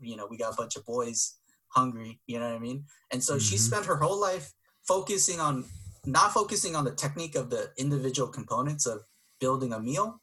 you 0.00 0.16
know, 0.16 0.26
we 0.30 0.36
got 0.36 0.52
a 0.52 0.56
bunch 0.56 0.76
of 0.76 0.84
boys 0.84 1.36
hungry, 1.68 2.20
you 2.26 2.38
know 2.38 2.46
what 2.46 2.56
I 2.56 2.58
mean? 2.58 2.84
And 3.10 3.22
so 3.22 3.38
she 3.38 3.56
Mhm. 3.56 3.60
spent 3.60 3.86
her 3.86 3.96
whole 3.96 4.18
life 4.20 4.52
focusing 4.82 5.40
on 5.40 5.64
not 6.04 6.32
focusing 6.32 6.76
on 6.76 6.84
the 6.84 6.94
technique 6.94 7.34
of 7.34 7.50
the 7.50 7.72
individual 7.76 8.28
components 8.28 8.86
of 8.86 9.02
building 9.40 9.72
a 9.72 9.80
meal, 9.80 10.20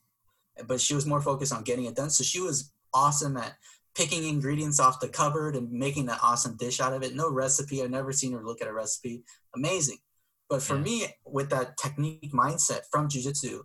but 0.67 0.79
she 0.81 0.95
was 0.95 1.05
more 1.05 1.21
focused 1.21 1.53
on 1.53 1.63
getting 1.63 1.85
it 1.85 1.95
done. 1.95 2.09
So 2.09 2.23
she 2.23 2.39
was 2.39 2.71
awesome 2.93 3.37
at 3.37 3.55
picking 3.95 4.27
ingredients 4.27 4.79
off 4.79 4.99
the 4.99 5.07
cupboard 5.07 5.55
and 5.55 5.71
making 5.71 6.07
that 6.07 6.19
awesome 6.23 6.57
dish 6.57 6.79
out 6.79 6.93
of 6.93 7.03
it. 7.03 7.15
No 7.15 7.29
recipe. 7.31 7.81
I've 7.83 7.91
never 7.91 8.11
seen 8.11 8.33
her 8.33 8.43
look 8.43 8.61
at 8.61 8.67
a 8.67 8.73
recipe. 8.73 9.23
Amazing. 9.55 9.97
But 10.49 10.61
for 10.61 10.75
Yeah. 10.75 10.81
me, 10.81 11.07
with 11.25 11.49
that 11.51 11.77
technique 11.77 12.33
mindset 12.33 12.81
from 12.91 13.07
jujitsu 13.07 13.61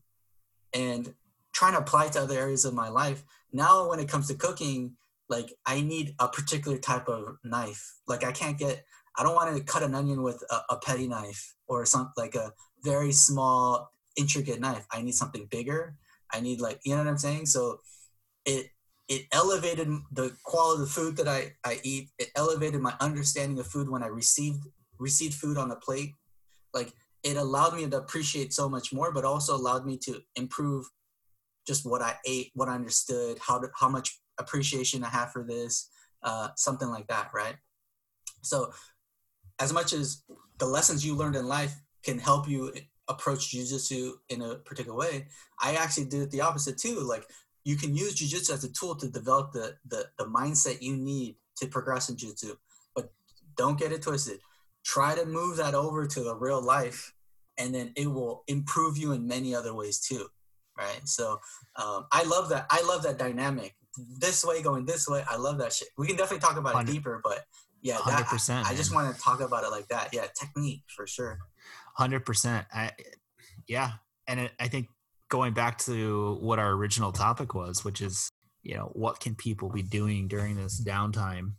and 0.72 1.14
trying 1.52 1.72
to 1.72 1.78
apply 1.78 2.06
it 2.06 2.12
to 2.12 2.20
other 2.20 2.38
areas 2.38 2.64
of 2.64 2.74
my 2.74 2.88
life, 2.88 3.24
now 3.52 3.88
when 3.88 4.00
it 4.00 4.08
comes 4.08 4.28
to 4.28 4.34
cooking, 4.34 4.96
like 5.28 5.52
I 5.66 5.80
need 5.80 6.14
a 6.18 6.28
particular 6.28 6.78
type 6.78 7.08
of 7.08 7.36
knife. 7.44 7.96
Like 8.06 8.24
I 8.24 8.32
can't 8.32 8.58
get, 8.58 8.84
I 9.16 9.22
don't 9.22 9.34
want 9.34 9.54
to 9.56 9.62
cut 9.62 9.82
an 9.82 9.94
onion 9.94 10.22
with 10.22 10.42
a, 10.50 10.74
a 10.74 10.78
petty 10.78 11.08
knife 11.08 11.54
or 11.66 11.84
something 11.84 12.12
like 12.16 12.34
a 12.34 12.52
very 12.82 13.12
small, 13.12 13.92
intricate 14.16 14.60
knife. 14.60 14.86
I 14.90 15.02
need 15.02 15.14
something 15.14 15.46
bigger. 15.50 15.96
I 16.32 16.40
need 16.40 16.60
like, 16.60 16.80
you 16.84 16.92
know 16.92 17.02
what 17.02 17.10
I'm 17.10 17.18
saying? 17.18 17.46
So 17.46 17.80
it, 18.44 18.66
it 19.08 19.26
elevated 19.32 19.88
the 20.12 20.36
quality 20.44 20.82
of 20.82 20.90
food 20.90 21.16
that 21.16 21.28
I, 21.28 21.52
I 21.64 21.80
eat. 21.82 22.10
It 22.18 22.28
elevated 22.36 22.80
my 22.80 22.94
understanding 23.00 23.58
of 23.58 23.66
food 23.66 23.88
when 23.88 24.02
I 24.02 24.08
received 24.08 24.64
received 24.98 25.34
food 25.34 25.56
on 25.56 25.70
a 25.70 25.76
plate. 25.76 26.14
Like 26.74 26.92
it 27.22 27.36
allowed 27.36 27.74
me 27.74 27.88
to 27.88 27.96
appreciate 27.96 28.52
so 28.52 28.68
much 28.68 28.92
more, 28.92 29.12
but 29.12 29.24
also 29.24 29.56
allowed 29.56 29.86
me 29.86 29.96
to 29.98 30.20
improve 30.36 30.86
just 31.66 31.84
what 31.84 32.02
I 32.02 32.16
ate, 32.26 32.50
what 32.54 32.68
I 32.68 32.74
understood, 32.74 33.38
how 33.40 33.58
to, 33.58 33.68
how 33.78 33.88
much 33.88 34.20
appreciation 34.38 35.04
I 35.04 35.08
have 35.08 35.32
for 35.32 35.44
this, 35.44 35.90
uh, 36.22 36.48
something 36.56 36.88
like 36.88 37.06
that, 37.08 37.30
right? 37.34 37.56
So, 38.42 38.72
as 39.60 39.72
much 39.72 39.92
as 39.92 40.22
the 40.58 40.66
lessons 40.66 41.04
you 41.04 41.14
learned 41.14 41.36
in 41.36 41.46
life 41.46 41.74
can 42.04 42.18
help 42.18 42.48
you 42.48 42.72
approach 43.08 43.54
jujitsu 43.54 44.12
in 44.28 44.42
a 44.42 44.56
particular 44.56 44.96
way, 44.96 45.26
I 45.60 45.74
actually 45.74 46.06
did 46.06 46.30
the 46.30 46.42
opposite 46.42 46.78
too. 46.78 47.00
Like 47.00 47.26
you 47.64 47.76
can 47.76 47.94
use 47.94 48.14
jujitsu 48.16 48.52
as 48.52 48.64
a 48.64 48.72
tool 48.72 48.94
to 48.96 49.08
develop 49.08 49.52
the, 49.52 49.76
the 49.86 50.06
the 50.18 50.24
mindset 50.24 50.82
you 50.82 50.96
need 50.96 51.36
to 51.56 51.66
progress 51.66 52.08
in 52.08 52.16
jujitsu, 52.16 52.56
but 52.94 53.12
don't 53.56 53.78
get 53.78 53.92
it 53.92 54.02
twisted. 54.02 54.40
Try 54.84 55.14
to 55.14 55.26
move 55.26 55.56
that 55.56 55.74
over 55.74 56.06
to 56.06 56.20
the 56.20 56.34
real 56.34 56.62
life, 56.62 57.12
and 57.58 57.74
then 57.74 57.92
it 57.96 58.06
will 58.06 58.44
improve 58.46 58.96
you 58.96 59.12
in 59.12 59.26
many 59.26 59.54
other 59.54 59.74
ways 59.74 60.00
too, 60.00 60.28
right? 60.78 61.00
So 61.04 61.40
um, 61.76 62.06
I 62.12 62.24
love 62.24 62.48
that. 62.50 62.66
I 62.70 62.82
love 62.82 63.02
that 63.02 63.18
dynamic. 63.18 63.74
This 64.20 64.44
way 64.44 64.62
going 64.62 64.86
this 64.86 65.08
way. 65.08 65.24
I 65.28 65.36
love 65.36 65.58
that 65.58 65.72
shit. 65.72 65.88
We 65.98 66.06
can 66.06 66.16
definitely 66.16 66.46
talk 66.46 66.56
about 66.56 66.80
it 66.80 66.92
deeper, 66.92 67.20
but 67.22 67.44
yeah, 67.82 67.98
that, 68.06 68.26
percent. 68.26 68.66
I 68.66 68.74
just 68.74 68.94
want 68.94 69.14
to 69.14 69.20
talk 69.20 69.40
about 69.40 69.64
it 69.64 69.70
like 69.70 69.88
that. 69.88 70.10
Yeah, 70.12 70.26
technique 70.38 70.82
for 70.94 71.06
sure. 71.06 71.38
Hundred 71.98 72.24
percent. 72.24 72.64
I, 72.72 72.92
yeah, 73.66 73.90
and 74.28 74.38
it, 74.38 74.52
I 74.60 74.68
think 74.68 74.86
going 75.28 75.52
back 75.52 75.78
to 75.78 76.38
what 76.40 76.60
our 76.60 76.70
original 76.70 77.10
topic 77.10 77.54
was, 77.54 77.84
which 77.84 78.00
is 78.00 78.30
you 78.62 78.76
know 78.76 78.90
what 78.92 79.18
can 79.18 79.34
people 79.34 79.68
be 79.68 79.82
doing 79.82 80.28
during 80.28 80.54
this 80.54 80.80
downtime, 80.80 81.54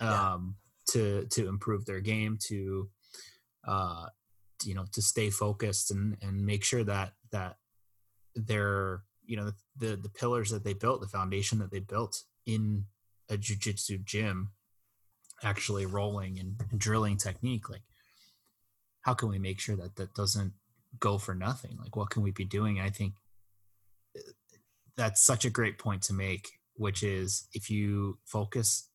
Yeah. 0.00 0.34
um, 0.34 0.56
to 0.90 1.24
to 1.30 1.48
improve 1.48 1.86
their 1.86 2.00
game, 2.00 2.36
to, 2.48 2.90
uh, 3.66 4.06
you 4.62 4.74
know, 4.74 4.84
to 4.92 5.00
stay 5.00 5.30
focused 5.30 5.90
and 5.90 6.18
and 6.20 6.44
make 6.44 6.64
sure 6.64 6.84
that 6.84 7.14
that 7.32 7.56
their 8.34 9.04
you 9.24 9.38
know 9.38 9.52
the 9.78 9.96
the 9.96 10.10
pillars 10.10 10.50
that 10.50 10.64
they 10.64 10.74
built, 10.74 11.00
the 11.00 11.08
foundation 11.08 11.58
that 11.60 11.70
they 11.70 11.80
built 11.80 12.24
in 12.44 12.84
a 13.30 13.38
jujitsu 13.38 14.04
gym, 14.04 14.50
actually 15.42 15.86
rolling 15.86 16.38
and 16.38 16.60
drilling 16.78 17.16
technique, 17.16 17.70
like 17.70 17.82
how 19.08 19.14
can 19.14 19.30
we 19.30 19.38
make 19.38 19.58
sure 19.58 19.74
that 19.74 19.96
that 19.96 20.12
doesn't 20.12 20.52
go 21.00 21.16
for 21.16 21.34
nothing? 21.34 21.78
Like 21.82 21.96
what 21.96 22.10
can 22.10 22.22
we 22.22 22.30
be 22.30 22.44
doing? 22.44 22.78
I 22.78 22.90
think 22.90 23.14
uh, 24.14 24.20
that's 24.98 25.22
such 25.22 25.46
a 25.46 25.50
great 25.50 25.78
point 25.78 26.02
to 26.02 26.12
make 26.12 26.48
which 26.78 27.02
is 27.02 27.48
if 27.54 27.68
you 27.70 28.18
focus 28.24 28.88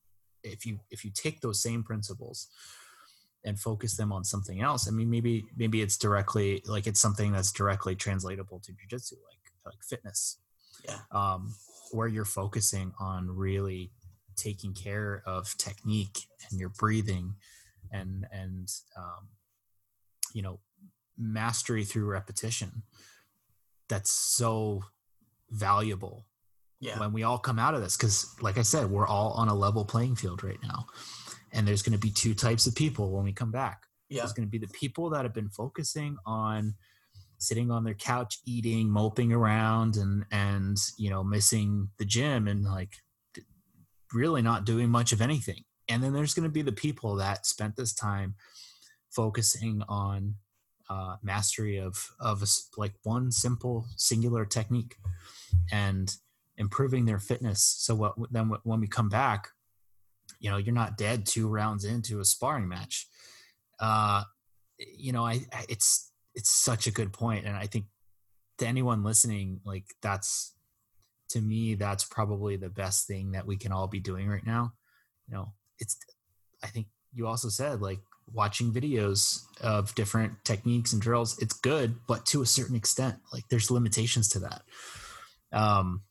if 0.43 0.65
you 0.65 0.79
if 0.89 1.03
you 1.03 1.11
take 1.11 1.41
those 1.41 1.61
same 1.61 1.83
principles 1.83 2.47
and 3.43 3.59
focus 3.59 3.97
them 3.97 4.11
on 4.11 4.23
something 4.23 4.61
else 4.61 4.87
i 4.87 4.91
mean 4.91 5.09
maybe 5.09 5.45
maybe 5.57 5.81
it's 5.81 5.97
directly 5.97 6.63
like 6.65 6.87
it's 6.87 6.99
something 6.99 7.31
that's 7.33 7.51
directly 7.51 7.95
translatable 7.95 8.59
to 8.59 8.71
jiu-jitsu 8.71 9.15
like 9.29 9.43
like 9.65 9.83
fitness. 9.83 10.39
Yeah. 10.87 10.99
um 11.11 11.53
where 11.91 12.07
you're 12.07 12.25
focusing 12.41 12.93
on 12.99 13.29
really 13.29 13.91
taking 14.35 14.73
care 14.73 15.21
of 15.25 15.55
technique 15.57 16.19
and 16.49 16.59
your 16.59 16.69
breathing 16.69 17.35
and 17.91 18.25
and 18.31 18.67
um, 18.97 19.27
you 20.33 20.41
know 20.41 20.59
mastery 21.17 21.85
through 21.85 22.05
repetition. 22.05 22.83
That's 23.89 24.11
so 24.11 24.83
valuable 25.49 26.25
Yeah, 26.79 26.99
when 26.99 27.13
we 27.13 27.23
all 27.23 27.37
come 27.37 27.59
out 27.59 27.75
of 27.75 27.81
this 27.81 27.95
because 27.95 28.33
like 28.41 28.57
i 28.57 28.63
said 28.63 28.89
we're 28.89 29.05
all 29.05 29.33
on 29.33 29.49
a 29.49 29.53
level 29.53 29.85
playing 29.85 30.15
field 30.15 30.43
right 30.43 30.61
now. 30.63 30.87
And 31.51 31.67
there's 31.67 31.83
going 31.83 31.93
to 31.93 31.99
be 31.99 32.09
two 32.09 32.33
types 32.33 32.65
of 32.65 32.73
people 32.75 33.11
when 33.11 33.23
we 33.23 33.31
come 33.31 33.51
back. 33.51 33.83
Yeah, 34.09 34.21
there's 34.21 34.33
going 34.33 34.47
to 34.47 34.51
be 34.51 34.57
the 34.57 34.73
people 34.73 35.11
that 35.11 35.23
have 35.23 35.33
been 35.33 35.49
focusing 35.49 36.17
on 36.25 36.73
sitting 37.37 37.69
on 37.69 37.83
their 37.83 37.93
couch 37.93 38.39
eating 38.45 38.89
moping 38.89 39.31
around 39.33 39.97
and 39.97 40.25
and 40.31 40.77
you 40.97 41.09
know 41.09 41.23
missing 41.23 41.89
the 41.99 42.05
gym 42.05 42.47
and 42.47 42.63
like 42.63 42.95
really 44.13 44.41
not 44.41 44.65
doing 44.65 44.89
much 44.89 45.11
of 45.11 45.21
anything. 45.21 45.63
And 45.89 46.01
then 46.01 46.13
there's 46.13 46.33
going 46.33 46.47
to 46.47 46.53
be 46.53 46.61
the 46.61 46.71
people 46.71 47.15
that 47.17 47.45
spent 47.45 47.75
this 47.75 47.93
time 47.93 48.35
focusing 49.15 49.83
on 49.87 50.35
uh, 50.89 51.15
mastery 51.23 51.77
of 51.77 52.11
of 52.19 52.43
a 52.43 52.47
like 52.77 52.93
one 53.03 53.31
simple 53.31 53.85
singular 53.95 54.45
technique 54.45 54.95
and 55.71 56.17
improving 56.57 57.05
their 57.05 57.19
fitness. 57.19 57.61
So 57.79 57.95
what 57.95 58.13
then 58.31 58.51
when 58.63 58.79
we 58.79 58.87
come 58.87 59.09
back 59.09 59.49
you 60.39 60.49
know 60.49 60.57
you're 60.57 60.75
not 60.75 60.97
dead 60.97 61.25
two 61.25 61.47
rounds 61.47 61.85
into 61.85 62.19
a 62.19 62.25
sparring 62.25 62.67
match. 62.67 63.07
Uh 63.79 64.23
you 64.77 65.11
know 65.11 65.25
I 65.25 65.41
it's 65.69 66.11
it's 66.35 66.49
such 66.51 66.87
a 66.87 66.91
good 66.91 67.13
point 67.13 67.45
and 67.45 67.55
i 67.55 67.67
think 67.67 67.85
to 68.57 68.65
anyone 68.65 69.03
listening 69.03 69.61
like 69.65 69.85
that's 70.01 70.55
to 71.29 71.41
me 71.41 71.75
that's 71.75 72.03
probably 72.03 72.57
the 72.57 72.69
best 72.69 73.07
thing 73.07 73.31
that 73.31 73.45
we 73.45 73.55
can 73.55 73.71
all 73.71 73.87
be 73.87 73.99
doing 73.99 74.27
right 74.27 74.45
now. 74.45 74.73
You 75.27 75.35
know 75.35 75.53
it's 75.79 75.97
i 76.63 76.67
think 76.67 76.87
you 77.13 77.25
also 77.25 77.49
said 77.49 77.81
like 77.81 77.99
watching 78.31 78.71
videos 78.71 79.43
of 79.61 79.93
different 79.95 80.33
techniques 80.43 80.93
and 80.93 81.01
drills 81.01 81.37
it's 81.39 81.53
good 81.53 81.95
but 82.07 82.25
to 82.25 82.41
a 82.41 82.45
certain 82.45 82.75
extent 82.75 83.15
like 83.31 83.47
there's 83.49 83.69
limitations 83.69 84.27
to 84.27 84.39
that 84.39 84.61
um 85.51 86.01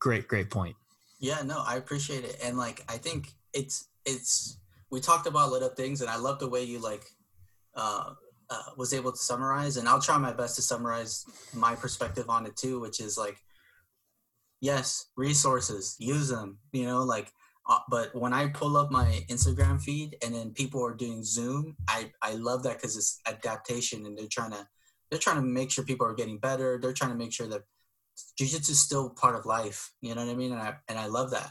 great 0.00 0.26
great 0.28 0.50
point 0.50 0.76
yeah. 1.22 1.42
No, 1.44 1.62
I 1.64 1.76
appreciate 1.76 2.24
it, 2.24 2.36
and 2.42 2.58
like 2.58 2.84
I 2.88 2.98
think 2.98 3.32
it's 3.54 3.88
it's 4.04 4.58
we 4.90 5.00
talked 5.00 5.28
about 5.28 5.52
little 5.52 5.68
things, 5.68 6.00
and 6.00 6.10
I 6.10 6.16
love 6.16 6.40
the 6.40 6.48
way 6.48 6.64
you 6.64 6.80
like 6.80 7.04
uh, 7.76 8.10
uh, 8.50 8.62
was 8.76 8.92
able 8.92 9.12
to 9.12 9.18
summarize, 9.18 9.76
and 9.76 9.88
I'll 9.88 10.00
try 10.00 10.18
my 10.18 10.32
best 10.32 10.56
to 10.56 10.62
summarize 10.62 11.24
my 11.54 11.76
perspective 11.76 12.28
on 12.28 12.44
it 12.44 12.56
too, 12.56 12.80
which 12.80 12.98
is 13.00 13.16
like 13.16 13.38
yes, 14.60 15.06
resources, 15.16 15.96
use 15.98 16.28
them, 16.28 16.58
you 16.72 16.84
know, 16.84 17.02
like. 17.04 17.32
Uh, 17.68 17.78
but 17.88 18.14
when 18.14 18.32
I 18.32 18.48
pull 18.48 18.76
up 18.76 18.90
my 18.90 19.24
Instagram 19.30 19.80
feed 19.80 20.16
and 20.24 20.34
then 20.34 20.50
people 20.50 20.84
are 20.84 20.94
doing 20.94 21.22
Zoom, 21.22 21.76
I, 21.88 22.10
I 22.20 22.34
love 22.34 22.64
that 22.64 22.78
because 22.78 22.96
it's 22.96 23.20
adaptation 23.26 24.04
and 24.04 24.18
they're 24.18 24.26
trying 24.30 24.50
to 24.50 24.66
they're 25.10 25.20
trying 25.20 25.36
to 25.36 25.42
make 25.42 25.70
sure 25.70 25.84
people 25.84 26.06
are 26.06 26.14
getting 26.14 26.38
better. 26.38 26.78
They're 26.80 26.94
trying 26.94 27.10
to 27.10 27.16
make 27.16 27.34
sure 27.34 27.46
that 27.48 27.62
jujitsu 28.40 28.70
is 28.70 28.80
still 28.80 29.10
part 29.10 29.36
of 29.36 29.44
life. 29.44 29.92
You 30.00 30.14
know 30.14 30.24
what 30.24 30.32
I 30.32 30.36
mean? 30.36 30.52
And 30.52 30.60
I 30.60 30.74
and 30.88 30.98
I 30.98 31.06
love 31.06 31.30
that. 31.30 31.50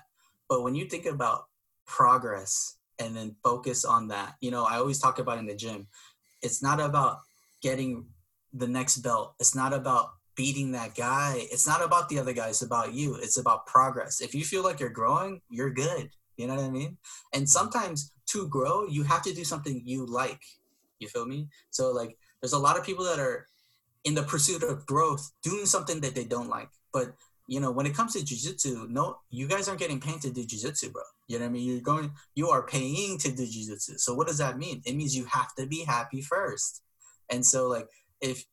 But 0.50 0.64
when 0.64 0.76
you 0.76 0.86
think 0.86 1.06
about 1.06 1.46
progress 1.86 2.78
and 3.00 3.16
then 3.16 3.36
focus 3.44 3.86
on 3.86 4.08
that, 4.10 4.34
you 4.42 4.52
know, 4.52 4.66
I 4.66 4.78
always 4.78 5.00
talk 5.00 5.20
about 5.20 5.38
in 5.38 5.46
the 5.46 5.56
gym. 5.56 5.88
It's 6.42 6.62
not 6.62 6.80
about 6.80 7.20
getting 7.62 8.08
the 8.52 8.68
next 8.68 8.98
belt. 8.98 9.36
It's 9.40 9.56
not 9.56 9.74
about 9.74 10.10
beating 10.36 10.72
that 10.72 10.96
guy. 10.96 11.48
It's 11.52 11.68
not 11.68 11.84
about 11.84 12.10
the 12.10 12.20
other 12.20 12.34
guy. 12.34 12.50
It's 12.50 12.62
about 12.62 12.94
you. 12.94 13.16
It's 13.16 13.38
about 13.38 13.66
progress. 13.66 14.22
If 14.22 14.34
you 14.34 14.44
feel 14.44 14.64
like 14.64 14.80
you're 14.80 14.90
growing, 14.90 15.42
you're 15.50 15.70
good. 15.70 16.10
You 16.38 16.48
know 16.48 16.56
what 16.56 16.66
I 16.66 16.70
mean? 16.70 16.98
And 17.34 17.44
mm-hmm. 17.44 17.48
sometimes 17.48 18.12
to 18.28 18.48
grow, 18.48 18.86
you 18.88 19.04
have 19.04 19.22
to 19.24 19.34
do 19.34 19.44
something 19.44 19.82
you 19.86 20.06
like. 20.06 20.42
You 21.00 21.08
feel 21.08 21.26
me? 21.26 21.48
So 21.70 21.92
like 21.92 22.18
there's 22.42 22.54
a 22.54 22.60
lot 22.60 22.78
of 22.78 22.86
people 22.86 23.06
that 23.06 23.20
are 23.20 23.48
in 24.04 24.16
the 24.16 24.24
pursuit 24.24 24.64
of 24.64 24.86
growth 24.86 25.32
doing 25.44 25.66
something 25.66 26.02
that 26.02 26.16
they 26.16 26.24
don't 26.24 26.50
like. 26.50 26.70
But 26.94 27.14
you 27.48 27.60
know, 27.60 27.72
when 27.72 27.86
it 27.86 27.96
comes 27.96 28.14
to 28.14 28.20
jujitsu, 28.20 28.88
no, 28.90 29.18
you 29.30 29.48
guys 29.48 29.68
aren't 29.68 29.80
getting 29.80 30.00
paid 30.00 30.22
to 30.22 30.32
do 30.32 30.44
jujitsu, 30.46 30.92
bro. 30.94 31.02
You 31.28 31.38
know 31.38 31.46
what 31.46 31.50
I 31.50 31.54
mean? 31.54 31.68
You're 31.68 31.82
going, 31.82 32.12
you 32.34 32.50
are 32.50 32.64
paying 32.64 33.18
to 33.18 33.32
do 33.32 33.44
jujitsu. 33.44 34.00
So 34.00 34.14
what 34.14 34.28
does 34.28 34.38
that 34.38 34.58
mean? 34.58 34.82
It 34.86 34.96
means 34.96 35.18
you 35.18 35.26
have 35.26 35.54
to 35.56 35.66
be 35.66 35.84
happy 35.84 36.22
first. 36.22 36.82
And 37.30 37.46
so, 37.46 37.68
like, 37.68 37.88
if 38.22 38.46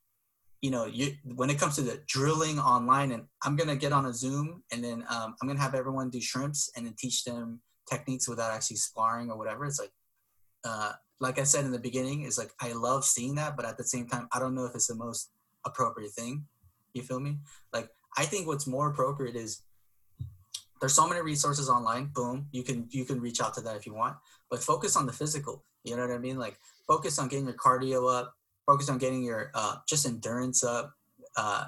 you 0.61 0.70
know, 0.70 0.86
you 0.86 1.12
when 1.24 1.50
it 1.50 1.59
comes 1.59 1.76
to 1.76 1.82
the 1.82 2.00
drilling 2.06 2.59
online, 2.59 3.12
and 3.12 3.24
I'm 3.44 3.56
gonna 3.56 3.76
get 3.76 3.92
on 3.92 4.06
a 4.06 4.12
Zoom, 4.12 4.62
and 4.72 4.82
then 4.82 5.04
um, 5.09 5.34
I'm 5.40 5.48
gonna 5.48 5.61
have 5.61 5.74
everyone 5.74 6.11
do 6.11 6.20
shrimps, 6.20 6.70
and 6.76 6.86
then 6.86 6.94
teach 6.98 7.24
them 7.24 7.61
techniques 7.88 8.28
without 8.28 8.52
actually 8.52 8.76
sparring 8.76 9.30
or 9.30 9.38
whatever. 9.38 9.64
It's 9.64 9.80
like, 9.80 9.92
uh, 10.64 10.92
like 11.20 11.38
I 11.38 11.44
said 11.44 11.64
in 11.64 11.72
the 11.72 11.78
beginning, 11.78 12.22
is 12.22 12.38
like 12.38 12.50
I 12.61 12.72
love 12.72 13.04
seeing 13.04 13.36
that, 13.36 13.56
but 13.56 13.66
at 13.66 13.76
the 13.76 13.84
same 13.84 14.09
time, 14.09 14.28
I 14.32 14.38
don't 14.38 14.54
know 14.54 14.64
if 14.64 14.74
it's 14.74 14.88
the 14.88 14.94
most 14.94 15.30
appropriate 15.64 16.12
thing. 16.12 16.46
You 16.92 17.02
feel 17.02 17.20
me? 17.20 17.38
Like 17.72 17.90
I 18.16 18.24
think 18.24 18.46
what's 18.46 18.66
more 18.66 18.90
appropriate 18.90 19.36
is 19.36 19.62
there's 20.80 20.94
so 20.94 21.09
many 21.09 21.20
resources 21.20 21.68
online. 21.68 22.06
Boom, 22.06 22.48
you 22.52 22.62
can 22.62 22.86
you 22.90 23.04
can 23.04 23.20
reach 23.20 23.40
out 23.40 23.54
to 23.54 23.61
that 23.62 23.76
if 23.76 23.86
you 23.86 23.94
want, 23.94 24.16
but 24.50 24.62
focus 24.62 24.96
on 24.96 25.06
the 25.06 25.12
physical. 25.12 25.62
You 25.84 25.96
know 25.96 26.06
what 26.06 26.14
I 26.14 26.18
mean? 26.18 26.38
Like 26.38 26.59
focus 26.86 27.18
on 27.18 27.28
getting 27.28 27.46
your 27.46 27.54
cardio 27.54 28.12
up. 28.12 28.34
Focus 28.68 28.88
on 28.88 28.98
getting 28.98 29.24
your 29.24 29.50
uh, 29.54 29.76
just 29.88 30.06
endurance 30.06 30.62
up. 30.62 30.92
Uh, 31.36 31.64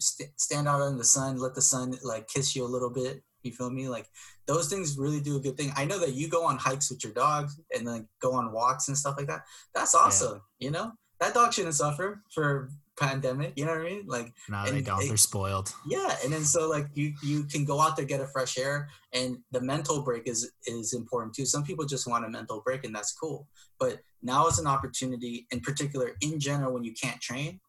st- 0.00 0.30
stand 0.36 0.66
out 0.66 0.84
in 0.88 0.96
the 0.96 1.04
sun. 1.04 1.36
Let 1.36 1.54
the 1.54 1.62
sun 1.62 1.94
like 2.02 2.26
kiss 2.26 2.56
you 2.56 2.64
a 2.64 2.66
little 2.66 2.90
bit. 2.90 3.22
You 3.42 3.52
feel 3.52 3.70
me? 3.70 3.88
Like 3.88 4.06
those 4.46 4.68
things 4.68 4.96
really 4.98 5.20
do 5.20 5.36
a 5.36 5.40
good 5.40 5.56
thing. 5.56 5.72
I 5.76 5.84
know 5.84 5.98
that 5.98 6.14
you 6.14 6.28
go 6.28 6.44
on 6.44 6.56
hikes 6.56 6.90
with 6.90 7.04
your 7.04 7.12
dog 7.12 7.50
and 7.72 7.86
then 7.86 8.08
go 8.20 8.32
on 8.32 8.50
walks 8.50 8.88
and 8.88 8.96
stuff 8.96 9.16
like 9.18 9.26
that. 9.28 9.42
That's 9.74 9.94
awesome. 9.94 10.40
Yeah. 10.58 10.66
You 10.66 10.70
know 10.72 10.92
that 11.20 11.34
dog 11.34 11.52
shouldn't 11.52 11.74
suffer 11.74 12.22
for 12.32 12.70
pandemic. 12.98 13.52
You 13.56 13.64
know 13.64 13.72
what 13.72 13.80
I 13.80 13.84
mean? 13.84 14.04
Like 14.06 14.32
no, 14.48 14.64
they 14.64 14.82
don't. 14.82 15.02
It, 15.02 15.08
They're 15.08 15.16
spoiled. 15.16 15.72
Yeah, 15.86 16.14
and 16.24 16.32
then 16.32 16.44
so 16.44 16.68
like 16.68 16.88
you 16.94 17.12
you 17.22 17.44
can 17.44 17.64
go 17.64 17.80
out 17.80 17.96
there 17.96 18.04
get 18.04 18.20
a 18.20 18.26
fresh 18.26 18.58
air, 18.58 18.88
and 19.12 19.38
the 19.52 19.60
mental 19.60 20.02
break 20.02 20.26
is 20.26 20.52
is 20.66 20.92
important 20.92 21.34
too. 21.34 21.46
Some 21.46 21.64
people 21.64 21.84
just 21.84 22.06
want 22.06 22.24
a 22.24 22.28
mental 22.28 22.62
break, 22.64 22.84
and 22.84 22.94
that's 22.94 23.12
cool. 23.12 23.46
But 23.78 24.00
now 24.22 24.46
is 24.48 24.58
an 24.58 24.66
opportunity, 24.66 25.46
in 25.50 25.60
particular, 25.60 26.12
in 26.20 26.40
general, 26.40 26.74
when 26.74 26.84
you 26.84 26.92
can't 26.92 27.20
train. 27.20 27.60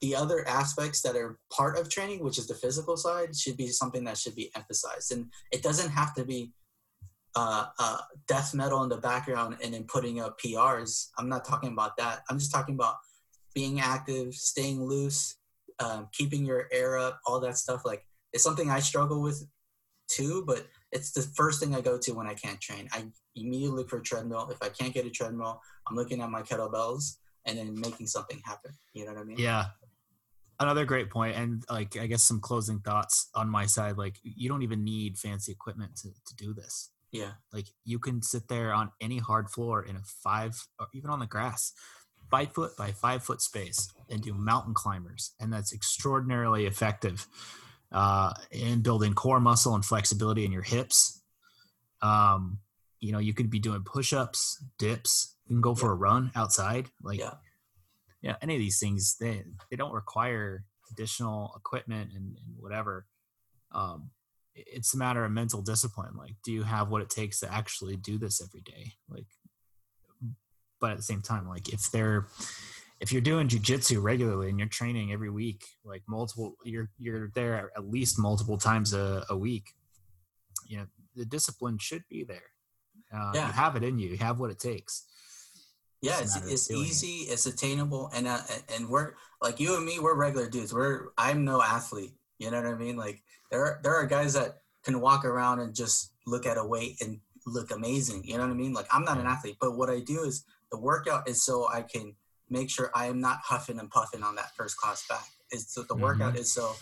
The 0.00 0.16
other 0.16 0.46
aspects 0.48 1.00
that 1.02 1.14
are 1.14 1.38
part 1.52 1.78
of 1.78 1.88
training, 1.88 2.24
which 2.24 2.36
is 2.36 2.48
the 2.48 2.54
physical 2.54 2.96
side, 2.96 3.36
should 3.36 3.56
be 3.56 3.68
something 3.68 4.02
that 4.04 4.18
should 4.18 4.34
be 4.34 4.50
emphasized, 4.56 5.12
and 5.12 5.26
it 5.52 5.62
doesn't 5.62 5.90
have 5.90 6.14
to 6.14 6.24
be 6.24 6.52
uh, 7.34 7.66
uh, 7.78 7.98
death 8.28 8.54
metal 8.54 8.82
in 8.82 8.88
the 8.88 8.96
background 8.98 9.56
and 9.62 9.72
then 9.72 9.84
putting 9.84 10.20
up 10.20 10.38
PRs. 10.40 11.08
I'm 11.18 11.28
not 11.28 11.44
talking 11.44 11.72
about 11.72 11.96
that. 11.96 12.22
I'm 12.28 12.38
just 12.38 12.52
talking 12.52 12.74
about 12.74 12.96
being 13.54 13.80
active, 13.80 14.34
staying 14.34 14.82
loose, 14.82 15.36
um, 15.78 16.08
keeping 16.12 16.44
your 16.44 16.68
air 16.72 16.98
up, 16.98 17.20
all 17.26 17.40
that 17.40 17.56
stuff. 17.58 17.82
Like 17.84 18.04
it's 18.32 18.44
something 18.44 18.70
I 18.70 18.80
struggle 18.80 19.22
with 19.22 19.46
too, 20.08 20.44
but 20.46 20.66
it's 20.90 21.12
the 21.12 21.22
first 21.22 21.60
thing 21.60 21.74
I 21.74 21.80
go 21.80 21.98
to 21.98 22.12
when 22.12 22.26
I 22.26 22.34
can't 22.34 22.60
train. 22.60 22.88
I 22.92 23.06
immediately 23.34 23.78
look 23.78 23.90
for 23.90 23.98
a 23.98 24.02
treadmill. 24.02 24.48
If 24.50 24.62
I 24.62 24.68
can't 24.68 24.92
get 24.92 25.06
a 25.06 25.10
treadmill, 25.10 25.60
I'm 25.88 25.96
looking 25.96 26.20
at 26.20 26.30
my 26.30 26.42
kettlebells 26.42 27.16
and 27.46 27.58
then 27.58 27.78
making 27.78 28.06
something 28.06 28.40
happen. 28.44 28.72
You 28.92 29.06
know 29.06 29.12
what 29.12 29.20
I 29.20 29.24
mean? 29.24 29.38
Yeah. 29.38 29.66
Another 30.60 30.84
great 30.84 31.10
point, 31.10 31.36
and 31.36 31.64
like 31.68 31.96
I 31.96 32.06
guess 32.06 32.22
some 32.22 32.38
closing 32.40 32.80
thoughts 32.80 33.28
on 33.34 33.48
my 33.48 33.66
side. 33.66 33.96
Like 33.96 34.16
you 34.22 34.48
don't 34.48 34.62
even 34.62 34.84
need 34.84 35.18
fancy 35.18 35.50
equipment 35.50 35.96
to, 35.96 36.10
to 36.10 36.36
do 36.36 36.54
this. 36.54 36.90
Yeah. 37.10 37.32
Like 37.52 37.66
you 37.84 37.98
can 37.98 38.22
sit 38.22 38.46
there 38.48 38.72
on 38.72 38.92
any 39.00 39.18
hard 39.18 39.50
floor 39.50 39.82
in 39.82 39.96
a 39.96 40.02
five, 40.04 40.68
or 40.78 40.86
even 40.94 41.10
on 41.10 41.18
the 41.18 41.26
grass, 41.26 41.72
five 42.32 42.52
foot 42.52 42.76
by 42.76 42.90
five 42.90 43.22
foot 43.22 43.40
space 43.42 43.92
and 44.08 44.22
do 44.22 44.32
mountain 44.32 44.74
climbers. 44.74 45.34
And 45.38 45.52
that's 45.52 45.72
extraordinarily 45.72 46.66
effective 46.66 47.28
uh, 47.92 48.32
in 48.50 48.80
building 48.80 49.12
core 49.12 49.38
muscle 49.38 49.74
and 49.74 49.84
flexibility 49.84 50.44
in 50.44 50.50
your 50.50 50.62
hips. 50.62 51.22
Um, 52.00 52.58
you 52.98 53.12
know, 53.12 53.18
you 53.18 53.34
could 53.34 53.50
be 53.50 53.58
doing 53.58 53.82
push 53.84 54.12
ups, 54.12 54.64
dips, 54.78 55.36
you 55.46 55.56
can 55.56 55.60
go 55.60 55.74
for 55.74 55.88
yeah. 55.88 55.92
a 55.92 55.96
run 55.96 56.30
outside. 56.34 56.86
Like, 57.02 57.18
yeah. 57.18 57.34
yeah, 58.22 58.36
any 58.40 58.54
of 58.54 58.60
these 58.60 58.80
things, 58.80 59.16
they, 59.20 59.44
they 59.70 59.76
don't 59.76 59.92
require 59.92 60.64
additional 60.90 61.52
equipment 61.56 62.12
and, 62.14 62.36
and 62.36 62.56
whatever. 62.56 63.06
Um, 63.72 64.10
it's 64.54 64.94
a 64.94 64.98
matter 64.98 65.24
of 65.24 65.32
mental 65.32 65.62
discipline. 65.62 66.14
Like, 66.16 66.36
do 66.44 66.52
you 66.52 66.62
have 66.62 66.90
what 66.90 67.02
it 67.02 67.10
takes 67.10 67.40
to 67.40 67.52
actually 67.52 67.96
do 67.96 68.18
this 68.18 68.40
every 68.42 68.60
day? 68.60 68.92
Like, 69.08 69.26
but 70.82 70.90
at 70.90 70.98
the 70.98 71.02
same 71.02 71.22
time 71.22 71.48
like 71.48 71.72
if 71.72 71.90
they're 71.90 72.26
if 73.00 73.10
you're 73.10 73.22
doing 73.22 73.48
jujitsu 73.48 74.02
regularly 74.02 74.50
and 74.50 74.58
you're 74.58 74.68
training 74.68 75.12
every 75.12 75.30
week 75.30 75.64
like 75.84 76.02
multiple 76.06 76.54
you're 76.64 76.90
you're 76.98 77.30
there 77.34 77.70
at 77.74 77.88
least 77.88 78.18
multiple 78.18 78.58
times 78.58 78.92
a, 78.92 79.24
a 79.30 79.36
week 79.36 79.72
you 80.66 80.76
know 80.76 80.86
the 81.14 81.24
discipline 81.24 81.78
should 81.78 82.04
be 82.08 82.24
there. 82.24 82.50
Uh, 83.14 83.32
yeah. 83.34 83.46
you 83.46 83.52
have 83.52 83.76
it 83.76 83.84
in 83.84 83.98
you. 83.98 84.10
You 84.10 84.16
have 84.18 84.40
what 84.40 84.50
it 84.50 84.58
takes. 84.58 85.06
Yeah 86.00 86.18
it's, 86.20 86.36
it's, 86.36 86.50
it's 86.50 86.70
easy 86.70 87.28
it. 87.28 87.34
it's 87.34 87.46
attainable 87.46 88.10
and 88.12 88.26
uh, 88.26 88.40
and 88.74 88.88
we're 88.88 89.12
like 89.40 89.60
you 89.60 89.76
and 89.76 89.84
me 89.84 89.98
we're 90.00 90.16
regular 90.16 90.48
dudes. 90.48 90.74
We're 90.74 91.08
i'm 91.16 91.44
no 91.44 91.62
athlete 91.62 92.14
you 92.38 92.50
know 92.50 92.60
what 92.60 92.66
i 92.66 92.74
mean? 92.74 92.96
Like 92.96 93.22
there 93.52 93.64
are, 93.64 93.80
there 93.84 93.94
are 93.94 94.06
guys 94.06 94.32
that 94.34 94.62
can 94.82 95.00
walk 95.00 95.24
around 95.24 95.60
and 95.60 95.72
just 95.72 96.12
look 96.26 96.44
at 96.44 96.58
a 96.58 96.64
weight 96.64 97.00
and 97.00 97.20
look 97.46 97.70
amazing 97.70 98.24
you 98.24 98.36
know 98.36 98.44
what 98.44 98.50
i 98.50 98.54
mean? 98.54 98.72
Like 98.72 98.86
i'm 98.92 99.04
not 99.04 99.18
an 99.18 99.26
athlete 99.26 99.58
but 99.60 99.76
what 99.76 99.90
i 99.90 100.00
do 100.00 100.24
is 100.24 100.44
the 100.72 100.78
workout 100.78 101.28
is 101.28 101.44
so 101.44 101.68
I 101.68 101.82
can 101.82 102.16
make 102.50 102.70
sure 102.70 102.90
I 102.94 103.06
am 103.06 103.20
not 103.20 103.38
huffing 103.44 103.78
and 103.78 103.90
puffing 103.90 104.22
on 104.24 104.34
that 104.36 104.56
first 104.56 104.76
class 104.76 105.06
back. 105.08 105.26
Is 105.52 105.70
so 105.70 105.82
the 105.82 105.94
mm-hmm. 105.94 106.02
workout 106.02 106.36
is 106.36 106.52
so 106.52 106.74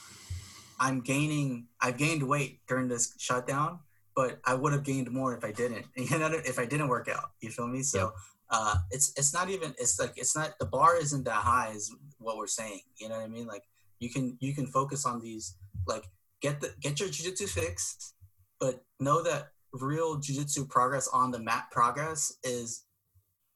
I'm 0.79 1.01
gaining. 1.01 1.67
I've 1.81 1.99
gained 1.99 2.23
weight 2.23 2.61
during 2.67 2.89
this 2.89 3.15
shutdown, 3.19 3.81
but 4.17 4.41
I 4.47 4.55
would 4.55 4.73
have 4.73 4.85
gained 4.85 5.11
more 5.11 5.37
if 5.37 5.45
I 5.45 5.53
didn't. 5.53 5.87
You 5.97 6.19
know, 6.19 6.31
if 6.33 6.59
I 6.59 6.65
didn't 6.65 6.89
work 6.89 7.09
out. 7.09 7.33
You 7.41 7.51
feel 7.51 7.67
me? 7.67 7.83
So 7.83 7.99
yep. 7.99 8.11
uh, 8.51 8.75
it's 8.91 9.13
it's 9.17 9.35
not 9.35 9.51
even. 9.51 9.75
It's 9.79 9.99
like 10.01 10.13
it's 10.17 10.37
not 10.37 10.59
the 10.59 10.67
bar 10.67 10.97
isn't 10.97 11.25
that 11.25 11.43
high. 11.43 11.73
Is 11.75 11.95
what 12.19 12.37
we're 12.37 12.47
saying. 12.47 12.81
You 12.97 13.09
know 13.09 13.17
what 13.17 13.25
I 13.25 13.29
mean? 13.29 13.47
Like 13.47 13.65
you 13.99 14.09
can 14.09 14.39
you 14.41 14.55
can 14.55 14.67
focus 14.67 15.05
on 15.05 15.21
these. 15.21 15.57
Like 15.87 16.05
get 16.41 16.61
the 16.61 16.73
get 16.81 17.01
your 17.01 17.09
jujitsu 17.09 17.49
fixed, 17.49 18.15
but 18.61 18.85
know 19.01 19.23
that 19.23 19.49
real 19.73 20.19
jujitsu 20.19 20.69
progress 20.69 21.09
on 21.09 21.31
the 21.31 21.39
mat 21.39 21.65
progress 21.71 22.37
is 22.45 22.85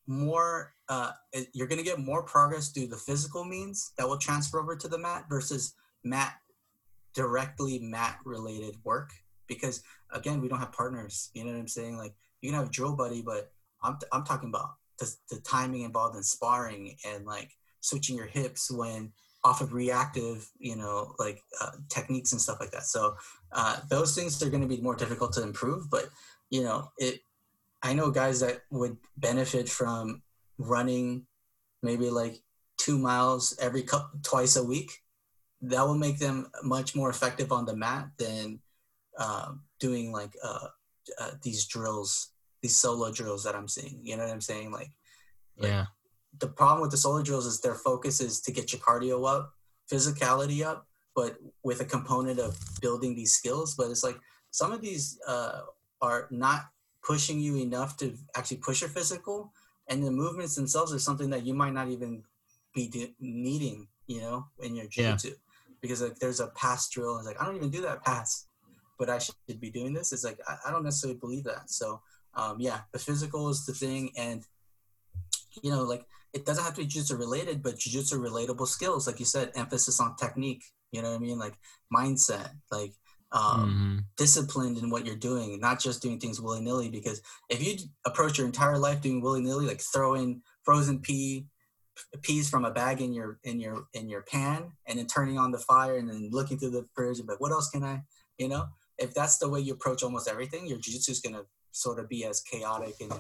more 0.07 0.73
uh, 0.89 1.13
you're 1.53 1.67
going 1.67 1.79
to 1.79 1.85
get 1.85 1.99
more 1.99 2.23
progress 2.23 2.69
through 2.69 2.89
the 2.89 2.97
physical 2.97 3.45
means 3.45 3.93
that 3.97 4.07
will 4.07 4.19
transfer 4.19 4.61
over 4.61 4.77
to 4.77 4.89
the 4.89 4.99
mat 4.99 5.25
versus 5.29 5.75
mat 6.05 6.35
directly 7.15 7.79
mat 7.79 8.19
related 8.25 8.77
work. 8.85 9.11
Because 9.47 9.83
again 10.13 10.41
we 10.41 10.49
don't 10.49 10.59
have 10.59 10.73
partners 10.73 11.31
you 11.35 11.45
know 11.45 11.53
what 11.53 11.59
i'm 11.59 11.69
saying? 11.69 11.97
Like 11.99 12.15
you 12.41 12.51
can 12.51 12.59
have 12.59 12.71
drill 12.71 12.95
buddy 12.95 13.23
but 13.23 13.53
i'm, 13.83 13.97
I'm 14.13 14.25
talking 14.25 14.51
about 14.51 14.75
the, 14.99 15.13
the 15.31 15.41
timing 15.41 15.83
involved 15.83 16.17
in 16.17 16.23
sparring 16.23 16.97
and 17.07 17.25
like 17.27 17.51
switching 17.81 18.17
your 18.17 18.27
hips 18.27 18.71
when 18.71 19.13
off 19.43 19.61
of 19.61 19.75
reactive 19.75 20.51
you 20.59 20.77
know 20.77 21.15
like 21.19 21.43
uh, 21.61 21.73
techniques 21.91 22.33
and 22.33 22.41
stuff 22.41 22.59
like 22.61 22.71
that. 22.71 22.85
So 22.85 23.17
uh, 23.53 23.81
those 23.91 24.15
things 24.15 24.43
are 24.43 24.51
going 24.51 24.63
to 24.63 24.69
be 24.69 24.81
more 24.81 24.97
difficult 24.97 25.33
to 25.35 25.43
improve 25.43 25.91
but 25.91 26.09
you 26.51 26.63
know 26.63 26.89
it 26.99 27.21
I 27.85 27.93
know 27.93 28.11
guys 28.11 28.41
that 28.41 28.63
would 28.71 28.97
benefit 29.19 29.69
from 29.69 30.23
running 30.57 31.27
maybe 31.83 32.09
like 32.09 32.43
two 32.79 32.99
miles 32.99 33.57
every 33.61 33.83
couple, 33.83 34.19
twice 34.23 34.57
a 34.57 34.65
week. 34.65 34.91
That 35.61 35.87
will 35.87 35.99
make 35.99 36.19
them 36.19 36.51
much 36.63 36.97
more 36.97 37.11
effective 37.11 37.53
on 37.53 37.67
the 37.67 37.77
mat 37.77 38.09
than 38.19 38.61
uh, 39.19 39.53
doing 39.79 40.13
like 40.13 40.33
uh, 40.43 40.69
uh, 41.21 41.31
these 41.43 41.67
drills, 41.67 42.31
these 42.63 42.77
solo 42.77 43.13
drills 43.13 43.45
that 43.45 43.55
I'm 43.55 43.69
seeing. 43.69 44.01
You 44.03 44.17
know 44.17 44.25
what 44.25 44.33
I'm 44.33 44.41
saying? 44.41 44.73
Like, 44.73 44.91
like, 45.59 45.71
yeah. 45.71 45.87
The 46.41 46.49
problem 46.49 46.81
with 46.81 46.91
the 46.91 46.97
solo 46.97 47.23
drills 47.23 47.47
is 47.47 47.61
their 47.61 47.75
focus 47.77 48.21
is 48.21 48.41
to 48.41 48.51
get 48.51 48.73
your 48.73 48.81
cardio 48.81 49.29
up, 49.29 49.53
physicality 49.93 50.65
up, 50.65 50.89
but 51.15 51.37
with 51.63 51.81
a 51.81 51.85
component 51.85 52.41
of 52.41 52.59
building 52.81 53.15
these 53.15 53.35
skills. 53.35 53.75
But 53.77 53.91
it's 53.91 54.03
like 54.03 54.19
some 54.51 54.73
of 54.73 54.81
these 54.81 55.19
uh, 55.29 55.61
are 56.01 56.29
not 56.31 56.65
pushing 57.05 57.39
you 57.39 57.57
enough 57.57 57.97
to 57.99 58.15
actually 58.37 58.57
push 58.57 58.81
your 58.81 58.91
physical 58.91 59.53
and 59.89 60.03
the 60.03 60.11
movements 60.11 60.55
themselves 60.55 60.93
are 60.93 60.99
something 60.99 61.31
that 61.31 61.45
you 61.45 61.55
might 61.55 61.73
not 61.73 61.89
even 61.89 62.23
be 62.75 62.89
de- 62.89 63.15
needing 63.21 63.87
you 64.07 64.21
know 64.21 64.47
in 64.61 64.75
your 64.75 64.87
jiu-jitsu 64.87 65.29
yeah. 65.29 65.35
because 65.81 66.03
like 66.03 66.19
there's 66.19 66.41
a 66.41 66.49
pass 66.49 66.89
drill 66.89 67.17
and 67.17 67.27
like 67.27 67.41
i 67.41 67.45
don't 67.45 67.57
even 67.57 67.71
do 67.71 67.83
that 67.83 68.05
pass 68.05 68.47
but 68.99 69.11
i 69.11 69.19
should 69.19 69.35
be 69.61 69.71
doing 69.71 69.93
this 69.93 70.13
it's 70.13 70.25
like 70.25 70.39
i, 70.49 70.57
I 70.67 70.71
don't 70.71 70.85
necessarily 70.85 71.19
believe 71.19 71.45
that 71.45 71.71
so 71.71 72.01
um, 72.37 72.57
yeah 72.59 72.81
the 72.93 72.99
physical 72.99 73.49
is 73.49 73.65
the 73.65 73.73
thing 73.73 74.11
and 74.17 74.43
you 75.63 75.71
know 75.71 75.83
like 75.83 76.05
it 76.33 76.45
doesn't 76.45 76.65
have 76.65 76.75
to 76.75 76.81
be 76.81 76.87
jiu-jitsu 76.87 77.17
related 77.17 77.63
but 77.63 77.79
jiu-jitsu 77.79 78.19
relatable 78.19 78.67
skills 78.67 79.07
like 79.07 79.21
you 79.21 79.27
said 79.27 79.53
emphasis 79.55 80.01
on 80.01 80.17
technique 80.17 80.65
you 80.91 81.01
know 81.01 81.11
what 81.11 81.17
i 81.17 81.21
mean 81.21 81.39
like 81.39 81.55
mindset 81.95 82.51
like 82.73 82.93
um, 83.35 83.43
mm-hmm. 83.43 83.99
disciplined 84.17 84.79
in 84.79 84.89
what 84.89 85.05
you're 85.05 85.17
doing, 85.17 85.61
not 85.61 85.81
just 85.81 86.01
doing 86.01 86.19
things 86.19 86.41
willy 86.41 86.61
nilly. 86.61 86.89
Because 86.89 87.21
if 87.51 87.63
you 87.63 87.77
approach 88.07 88.39
your 88.39 88.47
entire 88.47 88.79
life 88.79 89.03
doing 89.03 89.21
willy 89.21 89.43
nilly, 89.43 89.67
like 89.67 89.81
throwing 89.81 90.41
frozen 90.63 91.01
pea 91.01 91.47
peas 92.23 92.49
from 92.49 92.65
a 92.65 92.71
bag 92.71 93.01
in 93.01 93.13
your 93.13 93.39
in 93.45 93.61
your 93.61 93.87
in 93.95 94.09
your 94.09 94.23
pan 94.23 94.73
and 94.87 94.99
then 94.99 95.07
turning 95.07 95.39
on 95.39 95.53
the 95.53 95.59
fire 95.59 95.97
and 95.97 96.09
then 96.09 96.29
looking 96.33 96.59
through 96.59 96.71
the 96.71 96.85
fridge 96.95 97.19
and 97.19 97.29
like 97.29 97.41
what 97.41 97.53
else 97.53 97.71
can 97.71 97.85
I 97.85 98.03
you 98.37 98.49
know 98.49 98.67
if 98.99 99.15
that's 99.15 99.39
the 99.39 99.49
way 99.49 99.61
you 99.61 99.75
approach 99.75 100.03
almost 100.03 100.29
everything 100.29 100.67
your 100.67 100.79
jiu-jitsu 100.79 101.13
is 101.13 101.21
going 101.21 101.35
to 101.35 101.45
sort 101.71 101.99
of 101.99 102.09
be 102.09 102.25
as 102.25 102.41
chaotic 102.41 102.95
and 103.01 103.13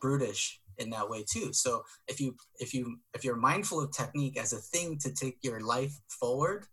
brutish 0.00 0.60
in 0.78 0.90
that 0.90 1.08
way 1.08 1.24
too 1.26 1.54
so 1.54 1.84
if 2.06 2.20
you 2.20 2.36
if 2.60 2.74
you 2.74 2.98
if 3.14 3.24
you're 3.24 3.36
mindful 3.36 3.80
of 3.80 3.90
technique 3.92 4.38
as 4.38 4.52
a 4.52 4.58
thing 4.58 4.98
to 4.98 5.10
take 5.10 5.38
your 5.42 5.60
life 5.60 5.98
forward 6.08 6.66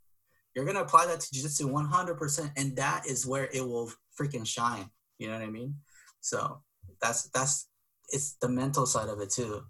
you're 0.56 0.66
gonna 0.66 0.82
apply 0.82 1.06
that 1.06 1.20
to 1.20 1.28
jiu-jitsu 1.32 1.70
100% 1.70 2.52
and 2.58 2.76
that 2.76 3.06
is 3.08 3.26
where 3.26 3.50
it 3.54 3.62
will 3.62 3.92
freaking 4.20 4.46
shine 4.46 4.86
you 5.18 5.28
know 5.28 5.34
what 5.34 5.42
i 5.42 5.50
mean 5.50 5.76
so 6.22 6.62
that's 7.02 7.30
that's 7.30 7.68
it's 8.10 8.34
the 8.42 8.50
mental 8.50 8.86
side 8.86 9.10
of 9.10 9.20
it 9.20 9.30
too 9.30 9.64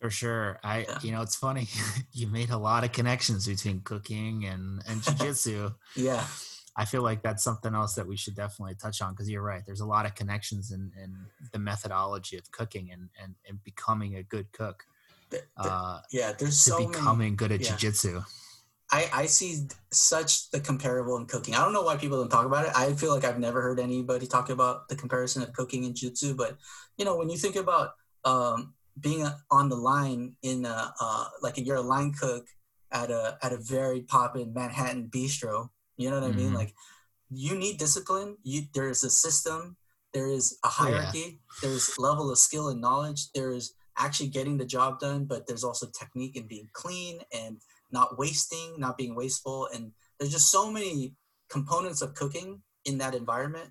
for 0.00 0.10
sure 0.10 0.58
i 0.62 0.80
yeah. 0.80 0.98
you 1.02 1.12
know 1.12 1.22
it's 1.22 1.36
funny 1.36 1.66
you 2.12 2.26
made 2.26 2.50
a 2.50 2.56
lot 2.56 2.84
of 2.84 2.92
connections 2.92 3.46
between 3.46 3.80
cooking 3.80 4.44
and 4.46 4.82
and 4.86 5.02
jiu-jitsu 5.02 5.70
yeah 5.96 6.24
I 6.78 6.84
feel 6.84 7.02
like 7.02 7.22
that's 7.22 7.42
something 7.42 7.74
else 7.74 7.94
that 7.94 8.06
we 8.06 8.18
should 8.18 8.34
definitely 8.34 8.74
touch 8.74 9.00
on 9.00 9.14
because 9.14 9.30
you're 9.30 9.42
right. 9.42 9.62
There's 9.64 9.80
a 9.80 9.86
lot 9.86 10.04
of 10.04 10.14
connections 10.14 10.72
in, 10.72 10.92
in 11.02 11.16
the 11.52 11.58
methodology 11.58 12.36
of 12.36 12.50
cooking 12.50 12.90
and, 12.92 13.08
and, 13.22 13.34
and 13.48 13.64
becoming 13.64 14.16
a 14.16 14.22
good 14.22 14.52
cook. 14.52 14.84
The- 15.30 15.42
the- 15.56 15.72
Uh, 15.72 16.00
yeah, 16.12 16.32
there's 16.38 16.62
to 16.64 16.70
so 16.70 16.78
many. 16.80 16.92
becoming 16.92 17.34
good 17.34 17.50
at 17.50 17.60
yeah. 17.60 17.72
jujitsu. 17.72 18.22
I, 18.90 19.08
I 19.12 19.26
see 19.26 19.66
such 19.92 20.50
the 20.50 20.60
comparable 20.60 21.16
in 21.16 21.26
cooking. 21.26 21.54
I 21.54 21.58
don't 21.64 21.72
know 21.72 21.82
why 21.82 21.96
people 21.96 22.18
don't 22.18 22.30
talk 22.30 22.46
about 22.46 22.66
it. 22.66 22.72
I 22.74 22.92
feel 22.92 23.12
like 23.12 23.24
I've 23.24 23.38
never 23.40 23.60
heard 23.60 23.80
anybody 23.80 24.26
talk 24.26 24.48
about 24.48 24.88
the 24.88 24.96
comparison 24.96 25.42
of 25.42 25.52
cooking 25.52 25.84
and 25.84 25.94
jutsu. 25.94 26.36
But 26.36 26.56
you 26.96 27.04
know, 27.04 27.16
when 27.16 27.28
you 27.28 27.36
think 27.36 27.56
about 27.56 27.90
um, 28.24 28.74
being 28.98 29.22
a, 29.22 29.36
on 29.50 29.68
the 29.68 29.76
line 29.76 30.36
in 30.42 30.64
a, 30.64 30.94
uh, 31.00 31.24
like 31.42 31.58
you're 31.58 31.76
a 31.76 31.80
line 31.82 32.12
cook 32.12 32.46
at 32.92 33.10
a 33.10 33.36
at 33.42 33.52
a 33.52 33.58
very 33.58 34.02
poppin' 34.02 34.52
Manhattan 34.54 35.08
bistro. 35.10 35.70
You 35.96 36.10
know 36.10 36.20
what 36.20 36.30
I 36.30 36.32
mean? 36.32 36.52
Mhm. 36.52 36.54
Like 36.54 36.74
you 37.30 37.56
need 37.56 37.78
discipline. 37.78 38.36
You 38.44 38.62
there 38.72 38.88
is 38.88 39.02
a 39.02 39.10
system. 39.10 39.76
There 40.14 40.28
is 40.28 40.58
a 40.64 40.68
Oh, 40.68 40.70
yeah. 40.70 40.84
hierarchy. 40.86 41.40
There's 41.60 41.98
level 41.98 42.30
of 42.30 42.38
skill 42.38 42.68
and 42.68 42.80
knowledge. 42.80 43.32
There 43.34 43.50
is 43.50 43.74
actually 43.98 44.28
getting 44.28 44.58
the 44.58 44.64
job 44.64 45.00
done, 45.00 45.24
but 45.24 45.46
there's 45.46 45.64
also 45.64 45.86
technique 45.90 46.36
and 46.36 46.48
being 46.48 46.68
clean 46.72 47.20
and 47.32 47.60
not 47.90 48.18
wasting, 48.18 48.74
not 48.78 48.96
being 48.96 49.14
wasteful. 49.14 49.68
And 49.74 49.92
there's 50.18 50.32
just 50.32 50.50
so 50.50 50.70
many 50.70 51.14
components 51.48 52.02
of 52.02 52.14
cooking 52.14 52.62
in 52.84 52.98
that 52.98 53.14
environment. 53.14 53.70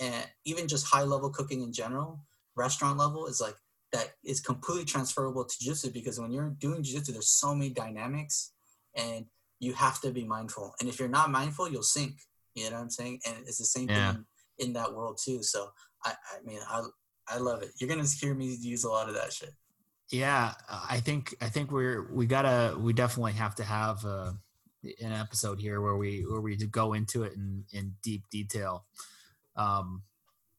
And 0.00 0.26
even 0.44 0.66
just 0.66 0.86
high 0.86 1.02
level 1.04 1.30
cooking 1.30 1.62
in 1.62 1.72
general, 1.72 2.20
restaurant 2.56 2.98
level 2.98 3.26
is 3.26 3.40
like 3.40 3.54
that 3.92 4.14
is 4.24 4.40
completely 4.40 4.84
transferable 4.84 5.44
to 5.44 5.56
jiu-jitsu 5.60 5.92
because 5.92 6.18
when 6.18 6.32
you're 6.32 6.50
doing 6.58 6.82
jiu-jitsu, 6.82 7.12
there's 7.12 7.30
so 7.30 7.54
many 7.54 7.70
dynamics 7.70 8.52
and 8.96 9.26
you 9.60 9.72
have 9.74 10.00
to 10.00 10.10
be 10.10 10.24
mindful. 10.24 10.74
And 10.80 10.88
if 10.88 10.98
you're 10.98 11.08
not 11.08 11.30
mindful, 11.30 11.70
you'll 11.70 11.82
sink. 11.82 12.14
You 12.54 12.70
know 12.70 12.76
what 12.76 12.82
I'm 12.82 12.90
saying? 12.90 13.20
And 13.26 13.36
it's 13.46 13.58
the 13.58 13.64
same 13.64 13.88
Yeah. 13.88 14.12
thing 14.12 14.26
in 14.58 14.72
that 14.72 14.92
world 14.92 15.18
too. 15.22 15.42
So 15.42 15.70
I, 16.04 16.10
I 16.10 16.42
mean, 16.44 16.58
I, 16.68 16.82
I 17.28 17.38
love 17.38 17.62
it. 17.62 17.70
You're 17.78 17.88
gonna 17.88 18.04
hear 18.04 18.34
me 18.34 18.56
use 18.60 18.84
a 18.84 18.90
lot 18.90 19.08
of 19.08 19.14
that 19.14 19.32
shit. 19.32 19.52
Yeah, 20.14 20.54
I 20.70 21.00
think 21.00 21.34
I 21.40 21.48
think 21.48 21.70
we're 21.72 22.02
we 22.12 22.26
gotta 22.26 22.76
we 22.78 22.92
definitely 22.92 23.32
have 23.32 23.54
to 23.56 23.64
have 23.64 24.04
uh, 24.04 24.32
an 25.00 25.12
episode 25.12 25.58
here 25.60 25.80
where 25.80 25.96
we 25.96 26.22
where 26.22 26.40
we 26.40 26.56
go 26.56 26.92
into 26.92 27.24
it 27.24 27.32
in 27.34 27.64
in 27.72 27.96
deep 28.02 28.22
detail, 28.30 28.84
um, 29.56 30.02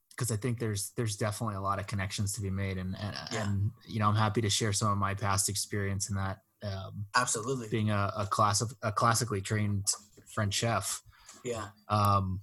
because 0.10 0.32
I 0.32 0.36
think 0.36 0.60
there's 0.60 0.91
there's 0.97 1.16
definitely 1.16 1.56
a 1.56 1.62
lot 1.62 1.80
of 1.80 1.88
connections 1.88 2.34
to 2.34 2.41
be 2.41 2.49
made, 2.49 2.78
and 2.78 2.95
and, 2.99 3.16
Yeah. 3.32 3.43
and 3.49 3.72
you 3.88 3.99
know 3.99 4.10
I'm 4.10 4.16
happy 4.16 4.41
to 4.41 4.49
share 4.49 4.74
some 4.74 4.91
of 4.91 4.97
my 4.97 5.14
past 5.14 5.47
experience 5.47 6.10
in 6.10 6.16
that. 6.18 6.39
Um, 6.64 7.06
Absolutely. 7.16 7.68
being 7.70 7.91
a, 7.91 8.12
a 8.18 8.26
class 8.26 8.62
a 8.82 8.91
classically 8.91 9.39
trained 9.41 9.88
French 10.34 10.53
chef, 10.56 11.01
Yeah. 11.45 11.68
um, 11.88 12.41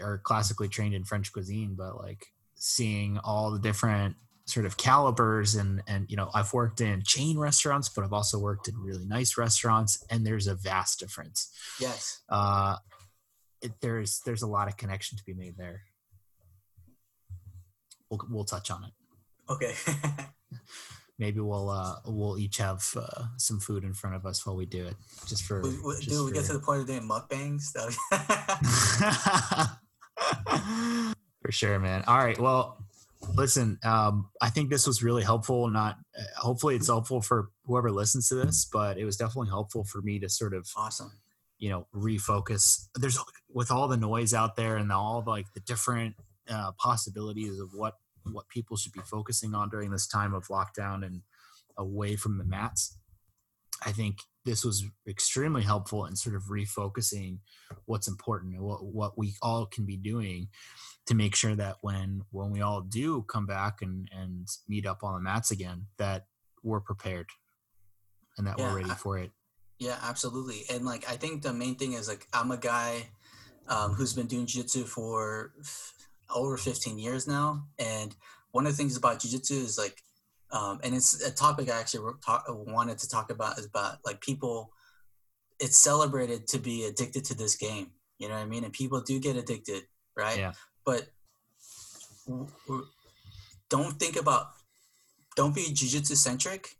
or 0.00 0.18
classically 0.18 0.68
trained 0.68 0.94
in 0.94 1.04
French 1.04 1.30
cuisine, 1.32 1.74
but 1.74 1.96
like 1.98 2.26
seeing 2.54 3.18
all 3.18 3.50
the 3.50 3.58
different 3.58 4.14
sort 4.44 4.66
of 4.66 4.76
calibers 4.76 5.54
and 5.54 5.82
and 5.86 6.10
you 6.10 6.16
know 6.16 6.30
I've 6.34 6.52
worked 6.52 6.80
in 6.80 7.02
chain 7.04 7.38
restaurants, 7.38 7.88
but 7.88 8.04
I've 8.04 8.12
also 8.12 8.38
worked 8.38 8.68
in 8.68 8.76
really 8.76 9.04
nice 9.04 9.38
restaurants, 9.38 10.04
and 10.10 10.26
there's 10.26 10.46
a 10.46 10.54
vast 10.54 10.98
difference. 10.98 11.50
Yes. 11.80 12.20
Uh, 12.28 12.76
it, 13.60 13.72
there's 13.80 14.20
there's 14.26 14.42
a 14.42 14.46
lot 14.46 14.68
of 14.68 14.76
connection 14.76 15.18
to 15.18 15.24
be 15.24 15.34
made 15.34 15.56
there. 15.56 15.82
We'll 18.10 18.20
we'll 18.30 18.44
touch 18.44 18.70
on 18.70 18.84
it. 18.84 18.92
Okay. 19.48 19.74
Maybe 21.18 21.40
we'll 21.40 21.68
uh 21.70 21.96
we'll 22.06 22.38
each 22.38 22.58
have 22.58 22.84
uh, 22.96 23.24
some 23.36 23.60
food 23.60 23.84
in 23.84 23.94
front 23.94 24.16
of 24.16 24.26
us 24.26 24.44
while 24.44 24.56
we 24.56 24.66
do 24.66 24.86
it, 24.86 24.96
just 25.26 25.44
for 25.44 25.62
we, 25.62 25.70
we, 25.70 25.94
just 25.96 26.08
dude, 26.08 26.26
we 26.26 26.32
get 26.32 26.44
to 26.46 26.54
the 26.54 26.58
point 26.58 26.80
of 26.80 26.86
doing 26.86 27.08
mukbangs. 27.08 27.72
For 31.42 31.52
sure, 31.52 31.78
man. 31.78 32.04
All 32.06 32.18
right. 32.18 32.38
Well, 32.38 32.78
listen, 33.34 33.78
um, 33.84 34.30
I 34.40 34.50
think 34.50 34.70
this 34.70 34.86
was 34.86 35.02
really 35.02 35.22
helpful. 35.22 35.68
Not 35.68 35.96
uh, 36.18 36.22
hopefully 36.36 36.76
it's 36.76 36.88
helpful 36.88 37.20
for 37.20 37.50
whoever 37.64 37.90
listens 37.90 38.28
to 38.28 38.36
this, 38.36 38.68
but 38.70 38.98
it 38.98 39.04
was 39.04 39.16
definitely 39.16 39.48
helpful 39.48 39.84
for 39.84 40.02
me 40.02 40.18
to 40.20 40.28
sort 40.28 40.54
of 40.54 40.68
awesome. 40.76 41.12
you 41.58 41.70
know 41.70 41.86
refocus. 41.94 42.88
There's 42.94 43.18
with 43.52 43.70
all 43.70 43.88
the 43.88 43.96
noise 43.96 44.34
out 44.34 44.56
there 44.56 44.76
and 44.76 44.90
all 44.92 45.22
the, 45.22 45.30
like 45.30 45.52
the 45.54 45.60
different 45.60 46.16
uh, 46.48 46.72
possibilities 46.78 47.58
of 47.58 47.70
what 47.74 47.94
what 48.24 48.48
people 48.48 48.76
should 48.76 48.92
be 48.92 49.00
focusing 49.00 49.54
on 49.54 49.68
during 49.68 49.90
this 49.90 50.06
time 50.06 50.34
of 50.34 50.46
lockdown 50.48 51.04
and 51.04 51.22
away 51.76 52.16
from 52.16 52.38
the 52.38 52.44
mats. 52.44 52.98
I 53.84 53.90
think 53.92 54.18
this 54.44 54.64
was 54.64 54.84
extremely 55.08 55.62
helpful 55.62 56.06
in 56.06 56.16
sort 56.16 56.36
of 56.36 56.44
refocusing 56.44 57.38
what's 57.86 58.08
important 58.08 58.54
and 58.54 58.62
what, 58.62 58.84
what 58.84 59.18
we 59.18 59.34
all 59.42 59.66
can 59.66 59.84
be 59.86 59.96
doing 59.96 60.48
to 61.06 61.14
make 61.14 61.34
sure 61.34 61.56
that 61.56 61.76
when 61.80 62.22
when 62.30 62.50
we 62.50 62.60
all 62.60 62.80
do 62.80 63.22
come 63.22 63.46
back 63.46 63.82
and 63.82 64.08
and 64.12 64.48
meet 64.68 64.86
up 64.86 65.02
on 65.02 65.14
the 65.14 65.20
mats 65.20 65.50
again 65.50 65.86
that 65.98 66.26
we're 66.62 66.80
prepared 66.80 67.28
and 68.38 68.46
that 68.46 68.58
Yeah, 68.58 68.70
we're 68.70 68.76
ready 68.76 68.90
for 68.90 69.18
it 69.18 69.30
Yeah, 69.82 69.98
absolutely. 70.00 70.62
And 70.70 70.84
like, 70.84 71.10
I 71.10 71.16
think 71.16 71.42
the 71.42 71.52
main 71.52 71.74
thing 71.74 71.94
is 71.94 72.08
like, 72.08 72.28
I'm 72.32 72.52
a 72.52 72.56
guy 72.56 73.08
um, 73.66 73.94
who's 73.94 74.12
been 74.14 74.28
doing 74.28 74.46
jiu-jitsu 74.46 74.84
for 74.84 75.52
f- 75.60 75.94
over 76.32 76.56
15 76.56 77.00
years 77.00 77.26
now. 77.26 77.64
And 77.80 78.14
one 78.52 78.64
of 78.64 78.72
the 78.72 78.76
things 78.76 78.96
about 78.96 79.18
jiu-jitsu 79.18 79.54
is 79.54 79.78
like, 79.78 80.00
um, 80.52 80.78
and 80.84 80.94
it's 80.94 81.20
a 81.20 81.32
topic 81.32 81.68
I 81.68 81.80
actually 81.80 82.12
talk, 82.24 82.44
wanted 82.48 82.98
to 82.98 83.08
talk 83.08 83.30
about 83.32 83.58
is 83.58 83.66
about 83.66 83.98
like 84.04 84.20
people, 84.20 84.70
it's 85.58 85.82
celebrated 85.82 86.46
to 86.48 86.58
be 86.58 86.84
addicted 86.84 87.24
to 87.24 87.34
this 87.34 87.56
game. 87.56 87.90
You 88.18 88.28
know 88.28 88.34
what 88.34 88.42
I 88.42 88.46
mean? 88.46 88.62
And 88.62 88.72
people 88.72 89.00
do 89.00 89.18
get 89.18 89.34
addicted, 89.34 89.82
right? 90.16 90.38
Yeah. 90.38 90.52
But 90.84 91.08
don't 93.70 93.98
think 93.98 94.16
about, 94.16 94.48
don't 95.36 95.54
be 95.54 95.72
jiu-jitsu 95.72 96.14
centric, 96.14 96.76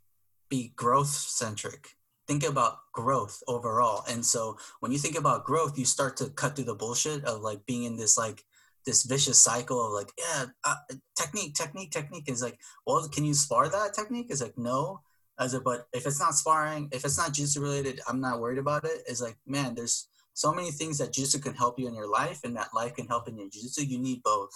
be 0.49 0.73
growth 0.75 1.09
centric 1.09 1.95
think 2.27 2.43
about 2.43 2.77
growth 2.93 3.41
overall. 3.47 4.03
And 4.09 4.25
so 4.25 4.57
when 4.79 4.91
you 4.91 4.97
think 4.97 5.17
about 5.17 5.43
growth, 5.43 5.77
you 5.77 5.85
start 5.85 6.17
to 6.17 6.29
cut 6.29 6.55
through 6.55 6.65
the 6.65 6.75
bullshit 6.75 7.25
of 7.25 7.41
like 7.41 7.65
being 7.65 7.83
in 7.83 7.97
this 7.97 8.17
like 8.17 8.43
this 8.85 9.03
vicious 9.03 9.39
cycle 9.39 9.85
of 9.85 9.93
like, 9.93 10.11
yeah, 10.17 10.45
uh, 10.63 10.75
technique, 11.15 11.55
technique, 11.55 11.91
technique 11.91 12.29
is 12.29 12.41
like, 12.41 12.59
well, 12.85 13.07
can 13.07 13.23
you 13.23 13.33
spar 13.33 13.69
that 13.69 13.93
technique? 13.93 14.27
Is 14.29 14.41
like, 14.41 14.57
no. 14.57 15.01
As 15.39 15.53
a, 15.55 15.59
but 15.59 15.87
if 15.93 16.05
it's 16.05 16.19
not 16.19 16.35
sparring, 16.35 16.89
if 16.91 17.05
it's 17.05 17.17
not 17.17 17.33
jiu-jitsu 17.33 17.61
related, 17.61 18.01
I'm 18.07 18.21
not 18.21 18.39
worried 18.39 18.59
about 18.59 18.85
it. 18.85 19.01
It's 19.07 19.21
like, 19.21 19.37
man, 19.47 19.73
there's 19.73 20.07
so 20.33 20.53
many 20.53 20.71
things 20.71 20.97
that 20.97 21.13
jiu-jitsu 21.13 21.39
can 21.39 21.53
help 21.53 21.79
you 21.79 21.87
in 21.87 21.93
your 21.93 22.09
life 22.09 22.39
and 22.43 22.55
that 22.55 22.73
life 22.73 22.95
can 22.95 23.07
help 23.07 23.27
in 23.27 23.37
your 23.37 23.49
jiu-jitsu. 23.49 23.85
You 23.85 23.99
need 23.99 24.21
both. 24.23 24.51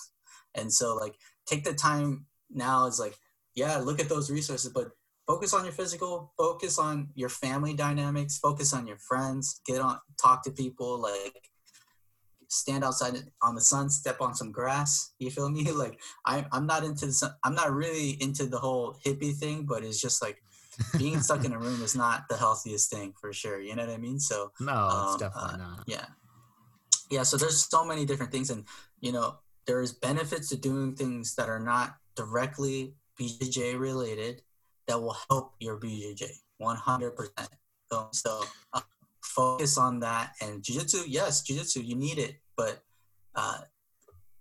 And 0.55 0.71
so 0.71 0.95
like 0.95 1.15
take 1.45 1.63
the 1.63 1.73
time 1.73 2.25
now 2.49 2.85
is 2.85 2.99
like, 2.99 3.15
yeah, 3.55 3.77
look 3.77 3.99
at 3.99 4.09
those 4.09 4.29
resources, 4.29 4.71
but 4.71 4.91
focus 5.27 5.53
on 5.53 5.65
your 5.65 5.73
physical 5.73 6.33
focus 6.37 6.79
on 6.79 7.09
your 7.13 7.29
family 7.29 7.73
dynamics 7.73 8.39
focus 8.39 8.73
on 8.73 8.87
your 8.87 8.97
friends 8.97 9.61
get 9.65 9.81
on 9.81 9.99
talk 10.19 10.41
to 10.41 10.51
people 10.51 10.99
like 10.99 11.49
stand 12.49 12.83
outside 12.83 13.13
on 13.43 13.53
the 13.53 13.61
sun 13.61 13.89
step 13.89 14.21
on 14.21 14.33
some 14.33 14.51
grass 14.51 15.13
you 15.19 15.29
feel 15.29 15.49
me 15.49 15.69
like 15.83 15.99
I, 16.25 16.45
i'm 16.53 16.65
not 16.65 16.85
into 16.85 17.07
the 17.07 17.35
i'm 17.43 17.53
not 17.53 17.73
really 17.73 18.11
into 18.21 18.45
the 18.45 18.57
whole 18.57 18.97
hippie 19.05 19.35
thing 19.35 19.65
but 19.65 19.83
it's 19.83 20.01
just 20.01 20.21
like 20.21 20.41
being 20.97 21.19
stuck 21.21 21.43
in 21.45 21.53
a 21.53 21.59
room 21.65 21.81
is 21.83 21.95
not 21.95 22.27
the 22.29 22.37
healthiest 22.37 22.89
thing 22.91 23.13
for 23.19 23.33
sure 23.33 23.59
you 23.59 23.75
know 23.75 23.85
what 23.85 23.93
i 23.93 23.97
mean? 23.97 24.19
So 24.19 24.51
no 24.59 24.87
it's 24.87 25.13
Um, 25.13 25.19
definitely 25.19 25.53
uh, 25.53 25.57
not. 25.57 25.83
yeah. 25.87 26.05
Yeah 27.09 27.23
so 27.23 27.37
there's 27.37 27.69
so 27.69 27.85
many 27.85 28.05
different 28.05 28.31
things 28.31 28.49
and 28.49 28.65
you 28.99 29.11
know 29.11 29.35
there's 29.65 29.91
benefits 29.93 30.49
to 30.49 30.57
doing 30.57 30.95
things 30.95 31.35
that 31.35 31.49
are 31.49 31.59
not 31.59 31.95
directly 32.15 32.95
bjj 33.19 33.79
related 33.79 34.41
that 34.87 34.99
will 35.01 35.17
help 35.29 35.53
your 35.59 35.77
bjj 35.79 36.23
100% 36.61 37.29
so, 37.91 38.07
so 38.11 38.43
uh, 38.73 38.81
focus 39.23 39.77
on 39.77 39.99
that 39.99 40.33
and 40.41 40.63
jiu-jitsu 40.63 40.99
yes 41.07 41.41
jiu-jitsu 41.43 41.81
you 41.81 41.95
need 41.95 42.17
it 42.17 42.35
but 42.55 42.81
uh, 43.35 43.59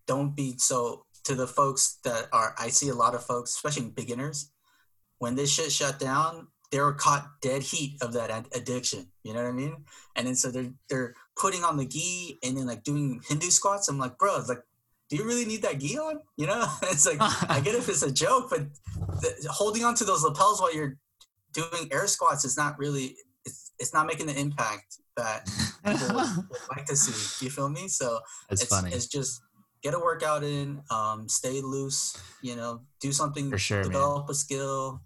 don't 0.06 0.34
be 0.34 0.54
so 0.58 1.04
to 1.24 1.34
the 1.34 1.46
folks 1.46 1.98
that 2.04 2.28
are 2.32 2.54
i 2.58 2.68
see 2.68 2.88
a 2.88 2.94
lot 2.94 3.14
of 3.14 3.22
folks 3.24 3.50
especially 3.54 3.90
beginners 3.90 4.50
when 5.18 5.34
this 5.34 5.52
shit 5.52 5.72
shut 5.72 5.98
down 5.98 6.48
they 6.72 6.80
were 6.80 6.92
caught 6.92 7.28
dead 7.40 7.62
heat 7.62 7.96
of 8.02 8.12
that 8.12 8.30
ad- 8.30 8.48
addiction 8.54 9.06
you 9.22 9.32
know 9.32 9.42
what 9.42 9.48
i 9.48 9.52
mean? 9.52 9.84
And 10.14 10.26
then 10.26 10.34
so 10.34 10.50
they're 10.50 10.72
they're 10.88 11.14
putting 11.36 11.64
on 11.64 11.76
the 11.76 11.86
gi 11.86 12.38
and 12.42 12.56
then 12.56 12.66
like 12.66 12.82
doing 12.82 13.20
hindu 13.28 13.50
squats. 13.50 13.88
I'm 13.88 13.98
like 13.98 14.18
bro 14.18 14.36
it's 14.38 14.48
like 14.48 14.62
do 15.08 15.16
you 15.16 15.24
really 15.24 15.44
need 15.44 15.62
that 15.62 15.78
gi 15.78 15.98
on? 15.98 16.20
You 16.36 16.46
know? 16.46 16.66
It's 16.82 17.06
like 17.06 17.18
i 17.50 17.60
get 17.60 17.74
if 17.74 17.88
it's 17.88 18.02
a 18.02 18.12
joke 18.12 18.50
but 18.50 18.66
the, 19.20 19.48
holding 19.50 19.84
on 19.84 19.94
to 19.96 20.04
those 20.04 20.22
lapels 20.22 20.60
while 20.60 20.74
you're 20.74 20.96
doing 21.52 21.88
air 21.90 22.06
squats 22.06 22.44
is 22.44 22.56
not 22.56 22.78
really 22.78 23.16
it's, 23.44 23.72
it's 23.78 23.94
not 23.94 24.06
making 24.06 24.26
the 24.26 24.38
impact 24.38 24.98
that 25.16 25.48
people 25.84 26.14
would, 26.14 26.36
would 26.50 26.76
like 26.76 26.86
to 26.86 26.96
see. 26.96 27.44
You 27.44 27.50
feel 27.50 27.68
me? 27.68 27.88
So 27.88 28.20
it's, 28.50 28.62
it's, 28.62 28.70
funny. 28.70 28.92
it's 28.92 29.06
just 29.06 29.40
get 29.82 29.94
a 29.94 29.98
workout 29.98 30.42
in 30.42 30.82
um 30.90 31.28
stay 31.28 31.60
loose 31.60 32.16
you 32.42 32.56
know 32.56 32.80
do 33.00 33.12
something 33.12 33.50
For 33.50 33.58
sure, 33.58 33.82
man. 33.82 33.92
develop 33.92 34.28
a 34.28 34.34
skill 34.34 35.02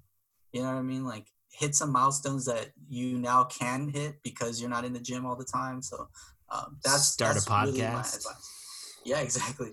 you 0.53 0.63
know 0.63 0.69
what 0.69 0.77
i 0.79 0.83
mean 0.83 1.05
like 1.05 1.27
hit 1.53 1.75
some 1.75 1.93
milestones 1.93 2.47
that 2.47 2.71
you 2.89 3.19
now 3.19 3.45
can 3.45 3.89
hit 3.91 4.23
because 4.23 4.61
you're 4.61 4.71
not 4.71 4.85
in 4.85 4.93
the 4.93 5.01
gym 5.01 5.27
all 5.27 5.37
the 5.37 5.45
time 5.45 5.83
so 5.83 6.09
Um, 6.53 6.79
that's 6.83 7.05
Start 7.15 7.31
a 7.31 7.35
that's 7.35 7.49
really 7.49 7.83
my 7.83 8.01
podcast. 8.01 8.17
advice. 8.17 9.01
Yeah, 9.05 9.21
exactly. 9.21 9.71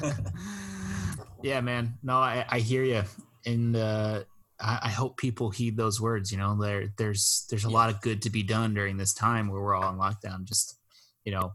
yeah, 1.42 1.60
man. 1.60 1.98
No, 2.02 2.16
I, 2.16 2.44
I 2.48 2.58
hear 2.60 2.82
you, 2.84 3.02
and 3.44 3.76
uh, 3.76 4.22
I, 4.60 4.78
I 4.84 4.88
hope 4.88 5.16
people 5.18 5.50
heed 5.50 5.76
those 5.76 6.00
words. 6.00 6.32
You 6.32 6.38
know, 6.38 6.56
there 6.60 6.88
there's 6.96 7.46
there's 7.50 7.64
a 7.64 7.68
Yeah. 7.68 7.74
lot 7.74 7.90
of 7.90 8.00
good 8.00 8.22
to 8.22 8.30
be 8.30 8.42
done 8.42 8.74
during 8.74 8.96
this 8.96 9.12
time 9.14 9.48
where 9.48 9.60
we're 9.60 9.74
all 9.74 9.84
on 9.84 9.98
lockdown. 9.98 10.44
Just 10.44 10.78
you 11.24 11.32
know, 11.32 11.52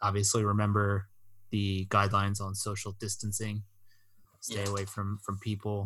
obviously 0.00 0.44
remember 0.44 1.08
the 1.54 1.86
guidelines 1.96 2.40
on 2.40 2.54
social 2.54 2.92
distancing. 3.04 3.56
Stay 4.40 4.62
Yeah. 4.62 4.70
away 4.72 4.84
from 4.94 5.18
from 5.24 5.38
people 5.38 5.78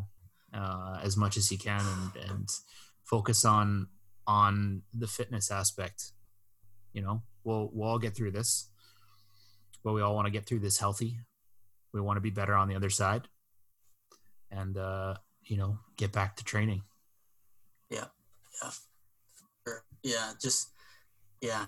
uh, 0.60 0.98
as 1.08 1.14
much 1.16 1.36
as 1.36 1.50
you 1.52 1.58
can, 1.58 1.84
and 1.94 2.30
and 2.30 2.48
focus 3.04 3.44
on 3.44 3.88
on 4.26 4.82
the 5.02 5.06
fitness 5.06 5.50
aspect. 5.50 5.98
You 6.94 7.02
know, 7.04 7.16
we'll 7.44 7.70
we'll 7.74 7.88
all 7.90 7.98
get 8.06 8.14
through 8.16 8.32
this, 8.32 8.50
but 9.84 9.92
we 9.94 10.00
all 10.02 10.14
want 10.18 10.26
to 10.26 10.32
get 10.38 10.46
through 10.46 10.60
this 10.66 10.78
healthy 10.78 11.20
we 11.94 12.00
want 12.02 12.16
to 12.18 12.20
be 12.30 12.30
better 12.40 12.54
on 12.54 12.68
the 12.68 12.76
other 12.76 12.90
side 12.90 13.24
and 14.50 14.76
uh 14.76 15.14
you 15.50 15.56
know 15.56 15.78
get 15.96 16.12
back 16.12 16.36
to 16.36 16.44
training 16.44 16.82
Yeah. 17.90 18.08
Yeah. 18.62 18.72
Yeah, 20.02 20.32
just 20.40 20.68
yeah, 21.40 21.64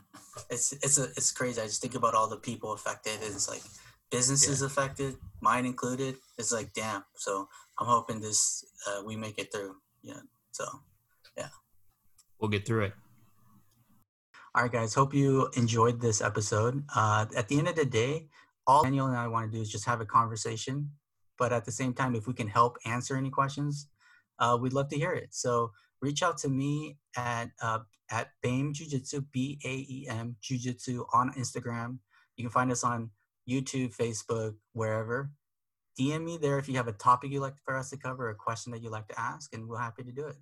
it's 0.51 0.72
it's 0.84 0.98
a 0.98 1.05
it's 1.16 1.32
crazy. 1.32 1.61
I 1.61 1.66
just 1.66 1.80
think 1.82 1.94
about 1.94 2.14
all 2.14 2.28
the 2.28 2.36
people 2.48 2.72
affected. 2.72 3.16
And 3.24 3.34
it's 3.34 3.48
like 3.48 3.62
businesses 4.11 4.62
affected, 4.62 5.16
mine 5.40 5.66
included. 5.66 6.16
It's 6.38 6.52
like 6.52 6.72
damn. 6.72 7.04
So 7.16 7.48
I'm 7.78 7.86
hoping 7.86 8.20
this 8.20 8.64
uh, 8.86 9.02
we 9.04 9.16
make 9.16 9.38
it 9.38 9.52
through. 9.52 9.76
Yeah. 10.02 10.20
So 10.52 10.64
yeah, 11.36 11.48
we'll 12.38 12.50
get 12.50 12.66
through 12.66 12.84
it 12.84 12.92
all 14.54 14.62
right, 14.62 14.72
guys. 14.72 14.94
Hope 14.94 15.14
you 15.14 15.48
enjoyed 15.56 16.00
this 16.00 16.20
episode. 16.20 16.82
Uh, 16.94 17.26
at 17.36 17.46
the 17.46 17.58
end 17.58 17.68
of 17.68 17.76
the 17.76 17.84
day, 17.84 18.26
all 18.66 18.82
Daniel 18.82 19.06
and 19.06 19.16
I 19.16 19.28
want 19.28 19.50
to 19.50 19.56
do 19.56 19.62
is 19.62 19.70
just 19.70 19.84
have 19.84 20.00
a 20.00 20.04
conversation. 20.06 20.90
But 21.38 21.52
at 21.52 21.64
the 21.64 21.70
same 21.70 21.94
time, 21.94 22.16
if 22.16 22.26
we 22.26 22.34
can 22.34 22.48
help 22.48 22.76
answer 22.84 23.16
any 23.16 23.30
questions, 23.30 23.86
uh, 24.40 24.58
we'd 24.61 24.72
love 24.72 24.88
to 24.88 24.96
hear 24.96 25.12
it. 25.12 25.28
So 25.30 25.70
reach 26.02 26.24
out 26.24 26.36
to 26.38 26.48
me 26.48 26.98
at 27.16 27.50
uh, 27.62 27.80
at 28.11 28.30
BAEM 28.44 28.72
Jiu 28.72 28.88
Jitsu, 28.88 29.22
B 29.32 29.61
A 29.64 29.68
E 29.68 30.06
M 30.11 30.36
Jiu 30.42 30.58
Jitsu 30.58 31.04
on 31.12 31.32
Instagram. 31.34 31.98
You 32.36 32.44
can 32.44 32.50
find 32.50 32.72
us 32.72 32.82
on 32.82 33.11
YouTube, 33.51 33.96
Facebook, 33.96 34.55
wherever. 34.72 35.30
DM 35.98 36.24
me 36.24 36.38
there 36.38 36.59
if 36.59 36.68
you 36.68 36.76
have 36.76 36.88
a 36.88 36.92
topic 36.92 37.32
you'd 37.32 37.40
like 37.40 37.57
for 37.64 37.76
us 37.76 37.90
to 37.90 37.96
cover, 37.96 38.30
a 38.30 38.34
question 38.34 38.72
that 38.72 38.82
you'd 38.82 38.92
like 38.92 39.09
to 39.09 39.20
ask, 39.20 39.53
and 39.55 39.68
we're 39.68 39.78
happy 39.78 40.05
to 40.05 40.12
do 40.12 40.26
it. 40.26 40.36